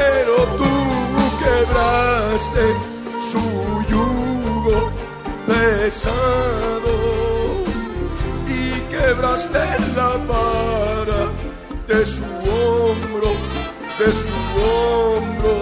Pero 0.00 0.34
tú 0.56 0.72
quebraste 1.44 2.64
su 3.30 3.44
yugo 3.90 4.78
pesado 5.46 6.94
y 8.48 8.60
quebraste 8.94 9.62
la 9.98 10.12
vara 10.30 11.22
de 11.86 12.00
su 12.06 12.24
hombro, 12.24 13.30
de 13.98 14.08
su 14.24 14.38
hombro. 14.64 15.54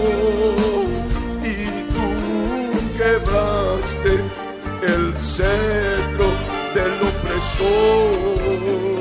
Y 1.42 1.56
tú 1.94 2.08
quebraste 2.96 4.12
el 4.94 5.04
cetro 5.18 6.26
del 6.76 6.94
opresor 7.10 8.97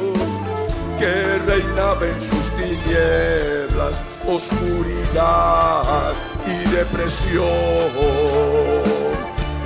que 0.97 1.37
reinaba 1.45 2.07
en 2.07 2.21
sus 2.21 2.49
tinieblas, 2.51 4.03
oscuridad 4.27 6.13
y 6.45 6.69
depresión. 6.71 7.43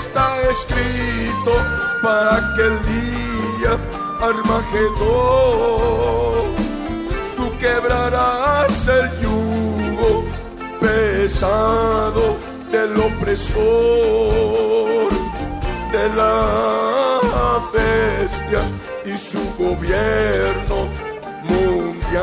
está 0.00 0.28
escrito 0.50 1.52
para 2.02 2.36
aquel 2.36 2.74
día 2.94 3.72
Armagedón. 4.32 5.74
Tú 7.36 7.44
quebrarás 7.58 8.88
el 8.88 9.06
yugo 9.20 10.24
pesado 10.80 12.24
del 12.72 12.92
opresor, 13.08 13.60
de 15.92 16.04
la 16.16 17.60
bestia 17.74 18.62
y 19.04 19.18
su 19.18 19.42
gobierno 19.58 20.78
mundial. 21.42 22.20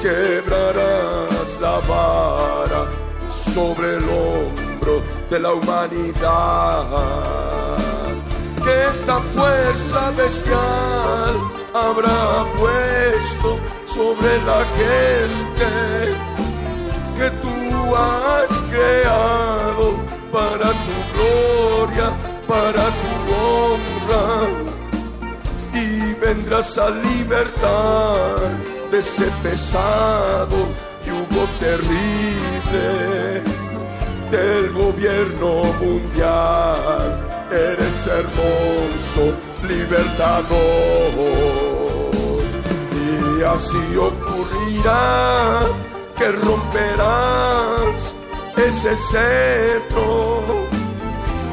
Quebrarás 0.00 1.48
la 1.60 1.76
vara 1.92 2.82
sobre 3.28 3.96
el 3.96 4.04
hombre 4.08 4.61
de 5.32 5.38
la 5.40 5.54
humanidad. 5.54 6.84
Que 8.62 8.74
esta 8.90 9.18
fuerza 9.18 10.10
bestial 10.10 11.34
habrá 11.72 12.44
puesto 12.58 13.58
sobre 13.86 14.32
la 14.50 14.62
gente 14.78 15.70
que 17.16 17.28
tú 17.42 17.56
has 17.96 18.52
creado 18.72 19.86
para 20.30 20.68
tu 20.86 20.96
gloria, 21.14 22.08
para 22.46 22.84
tu 23.00 23.12
honra. 23.40 24.26
Y 25.72 26.14
vendrás 26.20 26.76
a 26.76 26.90
libertar 26.90 28.50
de 28.90 28.98
ese 28.98 29.28
pesado 29.42 30.58
yugo 31.06 31.42
terrible 31.58 33.51
del 34.32 34.72
gobierno 34.72 35.62
mundial. 35.80 37.20
Eres 37.50 38.06
hermoso, 38.06 39.24
libertador. 39.68 41.12
Y 43.04 43.42
así 43.44 43.84
ocurrirá 43.96 45.60
que 46.16 46.32
romperás 46.32 48.16
ese 48.56 48.96
cetro 48.96 50.42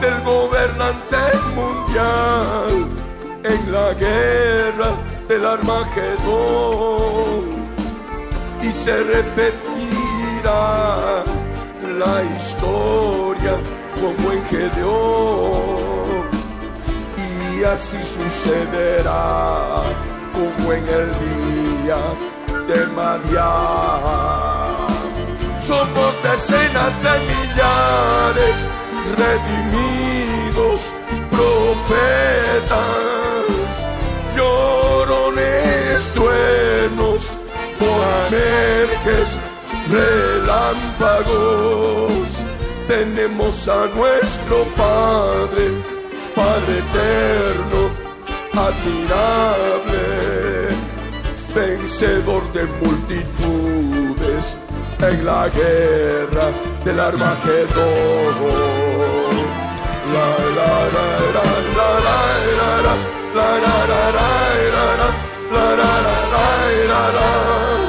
del 0.02 0.18
gobernante 0.24 1.18
mundial 1.56 2.88
en 3.44 3.72
la 3.74 3.94
guerra 3.94 4.92
del 5.28 5.46
Armagedón 5.46 7.44
y 8.62 8.72
se 8.72 9.04
repetirá 9.04 9.64
la 12.00 12.24
historia 12.38 13.56
como 14.00 14.32
en 14.32 14.44
Gedeón. 14.46 16.30
Y 17.18 17.64
así 17.66 18.02
sucederá 18.04 19.84
como 20.32 20.72
en 20.72 20.88
el 20.88 21.08
día 21.28 22.00
de 22.68 22.80
Madián. 22.96 23.28
Somos 25.60 26.18
decenas 26.24 26.94
de 27.04 27.14
millares 27.30 28.66
redimidos 29.18 30.80
profetas, 31.30 32.78
llorones, 34.38 36.00
truenos, 36.14 37.34
boanerges 37.78 39.30
relámpagos. 39.92 41.34
Tenemos 42.88 43.68
a 43.68 43.88
nuestro 43.96 44.64
Padre, 44.76 45.72
Padre 46.36 46.80
eterno, 46.80 47.90
admirable, 48.54 50.04
vencedor 51.54 52.44
de 52.52 52.66
multitudes 52.84 54.58
en 55.02 55.26
la 55.26 55.50
guerra 55.50 56.50
del 56.84 57.00
Armagedón. 57.00 58.36
La 60.14 60.30
la 60.58 60.74
la 60.96 61.08
la 61.36 61.44
la 61.78 61.90
la 61.90 61.90
la 62.00 62.22
la 62.80 62.96
la 63.36 63.50
la 63.62 64.04
la 64.12 64.28
la 65.52 65.68
la 65.76 66.00
la 66.88 67.02
la 67.14 67.89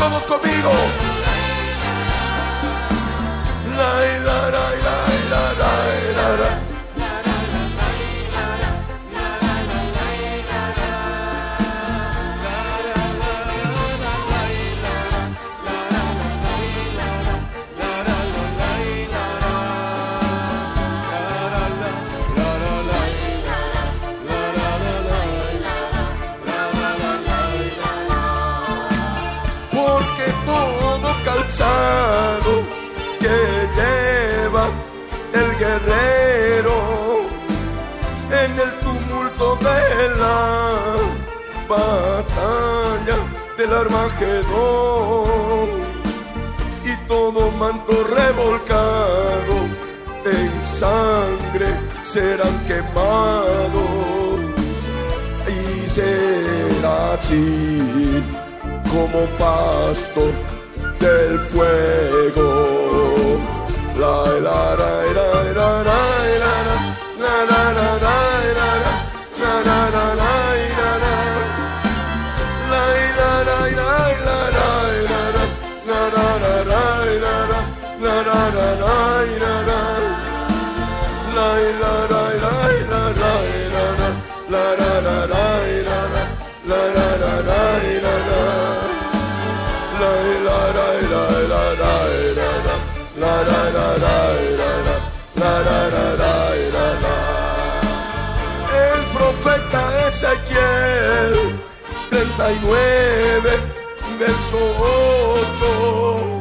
Todos 0.00 0.26
conmigo. 0.26 0.72
La, 3.76 3.90
la, 4.24 4.50
la, 4.50 4.64
que 33.18 33.38
lleva 33.76 34.64
el 35.32 35.48
guerrero 35.58 36.76
en 38.30 38.50
el 38.52 38.70
tumulto 38.78 39.56
de 39.56 39.82
la 40.20 40.38
batalla 41.68 43.16
del 43.58 43.72
Armagedón. 43.74 45.68
Y 46.84 46.96
todo 47.08 47.50
manto 47.58 47.94
revolcado 48.04 49.56
en 50.24 50.64
sangre 50.64 51.68
serán 52.02 52.56
quemados 52.66 53.90
y 55.48 55.88
será 55.88 57.14
así 57.14 58.22
como 58.92 59.26
pasto 59.36 60.30
del 61.00 61.38
fuego. 61.40 62.48
La, 63.96 64.24
la, 64.46 64.76
la, 64.80 64.92
la, 65.16 65.28
la, 65.58 65.82
la, 65.82 65.98
la, 66.42 66.54
la, 67.18 67.34
la, 67.50 67.62
la, 67.72 67.99
El 98.72 99.00
profeta 99.12 100.08
Ezequiel 100.08 101.34
39, 102.08 103.50
verso 104.18 104.58
8, 105.60 106.40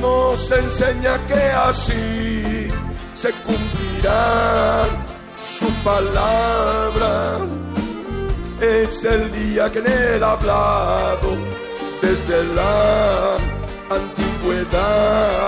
nos 0.00 0.50
enseña 0.52 1.18
que 1.26 1.42
así 1.66 2.68
se 3.12 3.32
cumplirá 3.32 4.86
su 5.36 5.68
palabra. 5.82 7.40
Es 8.60 9.04
el 9.04 9.32
día 9.32 9.70
que 9.72 9.80
en 9.80 9.86
él 9.86 10.22
ha 10.22 10.32
hablado 10.32 11.36
desde 12.00 12.44
la 12.54 13.36
antigüedad 13.90 15.38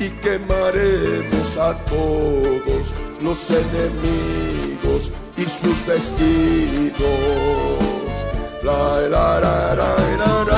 y 0.00 0.10
quemaremos 0.20 1.56
a 1.56 1.74
todos 1.86 2.94
los 3.22 3.50
enemigos 3.50 5.10
y 5.36 5.44
sus 5.44 5.86
vestidos. 5.86 6.98
La, 8.62 9.00
la, 9.08 9.40
la, 9.40 10.57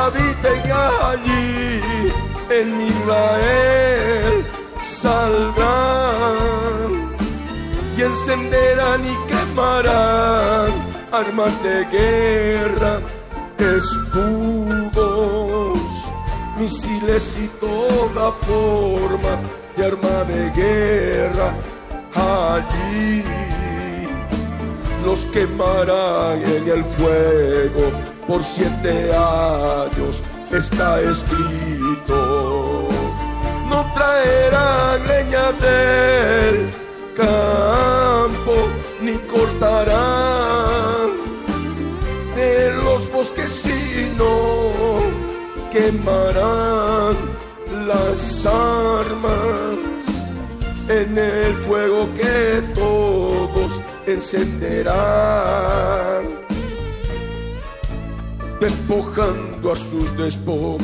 habiten 0.00 0.72
allí 1.10 2.12
en 2.48 2.68
Israel 2.80 4.44
saldrán 4.80 6.12
y 7.96 8.02
encenderán 8.02 9.02
y 9.04 9.16
quemarán 9.28 10.72
armas 11.12 11.62
de 11.62 11.84
guerra, 11.86 13.00
escudos, 13.58 14.98
misiles 16.58 17.36
y 17.44 17.48
toda 17.60 18.32
forma 18.32 19.38
de 19.76 19.84
arma 19.84 20.24
de 20.24 20.50
guerra. 20.60 21.52
Allí 22.14 23.22
los 25.04 25.26
quemarán 25.26 26.42
en 26.42 26.68
el 26.68 26.84
fuego 26.84 28.09
por 28.30 28.42
siete 28.44 29.10
años 29.12 30.22
está 30.52 31.00
escrito. 31.00 32.88
No 33.68 33.92
traerán 33.92 35.08
leña 35.08 35.50
del 35.66 36.70
campo 37.16 38.54
ni 39.00 39.14
cortarán 39.32 41.10
de 42.36 42.72
los 42.84 43.10
bosques 43.10 43.50
sino 43.50 44.30
quemarán 45.72 47.16
las 47.88 48.46
armas. 48.46 49.76
En 50.88 51.18
el 51.18 51.54
fuego 51.54 52.08
que 52.16 52.62
todos 52.74 53.80
encenderán, 54.06 55.00
despojando 58.60 59.72
a 59.72 59.76
sus 59.76 60.16
despojadores. 60.16 60.80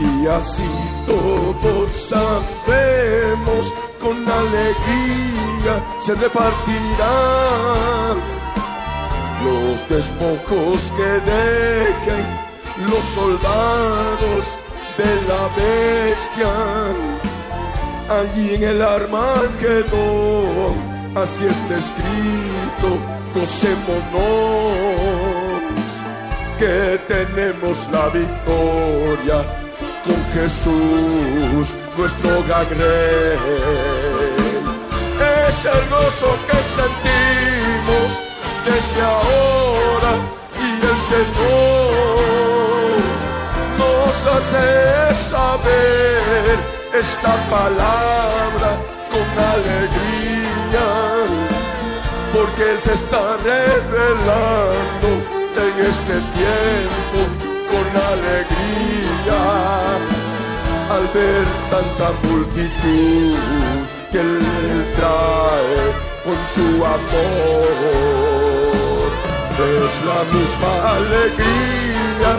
Y 0.00 0.26
así 0.26 0.68
todos 1.06 1.90
sabemos 1.90 3.72
con 4.00 4.16
alegría 4.16 5.84
se 5.98 6.14
repartirán 6.14 6.68
los 9.44 9.88
despojos 9.88 10.92
que 10.96 11.02
dejen 11.02 12.24
los 12.90 13.04
soldados 13.04 14.56
de 14.96 15.10
la 15.28 15.48
bestia, 15.56 16.52
allí 18.08 18.54
en 18.54 18.62
el 18.64 18.82
Armagedón, 18.82 20.74
así 21.14 21.46
está 21.46 21.76
escrito, 21.76 22.98
gocémonos, 23.34 24.12
que 26.58 26.98
tenemos 27.08 27.86
la 27.92 28.08
victoria 28.08 29.44
con 30.04 30.20
Jesús, 30.32 31.74
nuestro 31.96 32.42
gran 32.44 32.66
Es 35.48 35.64
el 35.64 35.88
gozo 35.88 36.36
que 36.46 36.62
sentimos 36.62 38.10
desde 38.64 39.00
ahora 39.02 40.12
y 40.60 40.62
el 40.84 40.98
Señor 40.98 42.08
hace 44.38 45.14
saber 45.14 46.58
esta 46.94 47.34
palabra 47.50 48.70
con 49.10 49.26
alegría, 49.54 50.17
porque 52.32 52.70
Él 52.72 52.78
se 52.78 52.94
está 52.94 53.36
revelando 53.38 55.08
en 55.56 55.86
este 55.86 56.14
tiempo 56.38 57.18
con 57.70 57.86
alegría, 58.12 59.42
al 60.90 61.08
ver 61.08 61.46
tanta 61.70 62.12
multitud 62.28 63.38
que 64.12 64.20
Él 64.20 64.86
trae 64.96 65.78
con 66.24 66.38
su 66.44 66.84
amor. 66.84 68.08
Es 69.58 69.96
la 70.04 70.20
misma 70.38 70.72
alegría 70.98 72.32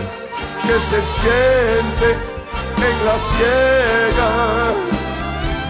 que 0.62 0.76
se 0.78 1.00
siente 1.02 2.08
en 2.76 2.96
la 3.06 3.16
ciega. 3.18 4.32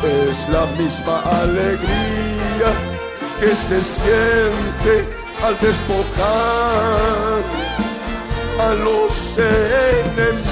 Es 0.02 0.48
la 0.48 0.64
misma 0.80 1.16
alegría 1.42 2.39
que 3.40 3.54
se 3.54 3.82
siente 3.82 5.06
al 5.42 5.58
despojar 5.60 7.40
a 8.58 8.74
los 8.74 9.38
enemigos 9.38 10.42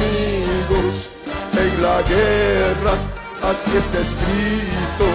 en 1.53 1.83
la 1.83 2.01
guerra, 2.03 2.95
así 3.43 3.77
está 3.77 4.01
escrito, 4.01 5.07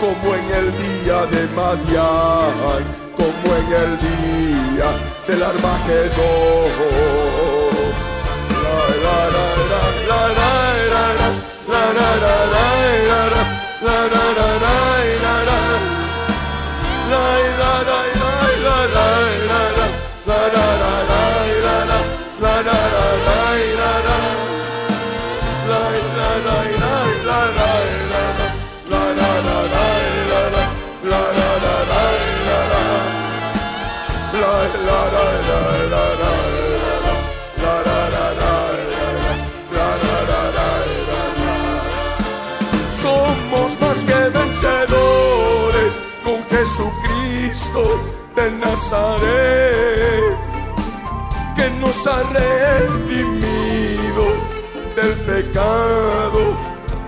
como 0.00 0.34
en 0.34 0.46
el 0.60 0.72
día 0.78 1.26
de 1.26 1.46
Madian, 1.54 2.84
como 3.16 3.46
en 3.60 3.68
el 3.82 3.92
día 4.00 4.90
del 5.28 5.42
Armagedón. 5.42 6.72
La, 8.62 8.76
la, 9.04 9.18
la, 10.08 10.73
De 47.74 48.50
Nazaret, 48.52 50.36
que 51.56 51.70
nos 51.80 52.06
ha 52.06 52.22
redimido 52.22 54.24
del 54.94 55.12
pecado 55.26 56.56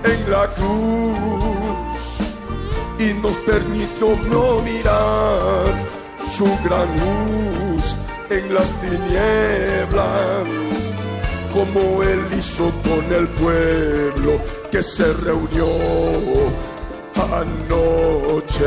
en 0.02 0.18
la 0.28 0.48
cruz 0.48 2.18
y 2.98 3.14
nos 3.22 3.36
permitió 3.38 4.18
no 4.28 4.60
mirar 4.62 5.72
su 6.24 6.46
gran 6.64 6.88
luz 6.96 7.94
en 8.30 8.52
las 8.52 8.72
tinieblas, 8.80 10.48
como 11.54 12.02
él 12.02 12.26
hizo 12.36 12.72
con 12.82 13.12
el 13.12 13.28
pueblo 13.28 14.40
que 14.72 14.82
se 14.82 15.12
reunió 15.12 15.68
anoche. 17.14 18.66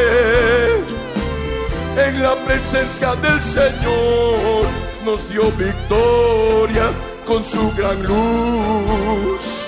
en 1.97 2.22
la 2.22 2.34
presencia 2.44 3.14
del 3.16 3.40
Señor. 3.43 4.64
Nos 5.05 5.28
dio 5.28 5.43
victoria 5.52 6.90
con 7.26 7.44
su 7.44 7.70
gran 7.76 8.02
luz. 8.02 9.66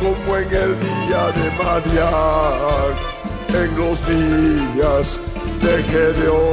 como 0.00 0.36
en 0.38 0.48
el 0.64 0.72
día 0.80 1.22
de 1.38 1.46
Madián, 1.62 2.94
en 3.62 3.68
los 3.76 3.96
días 4.08 5.20
de 5.60 5.82
Gedeón. 5.82 6.52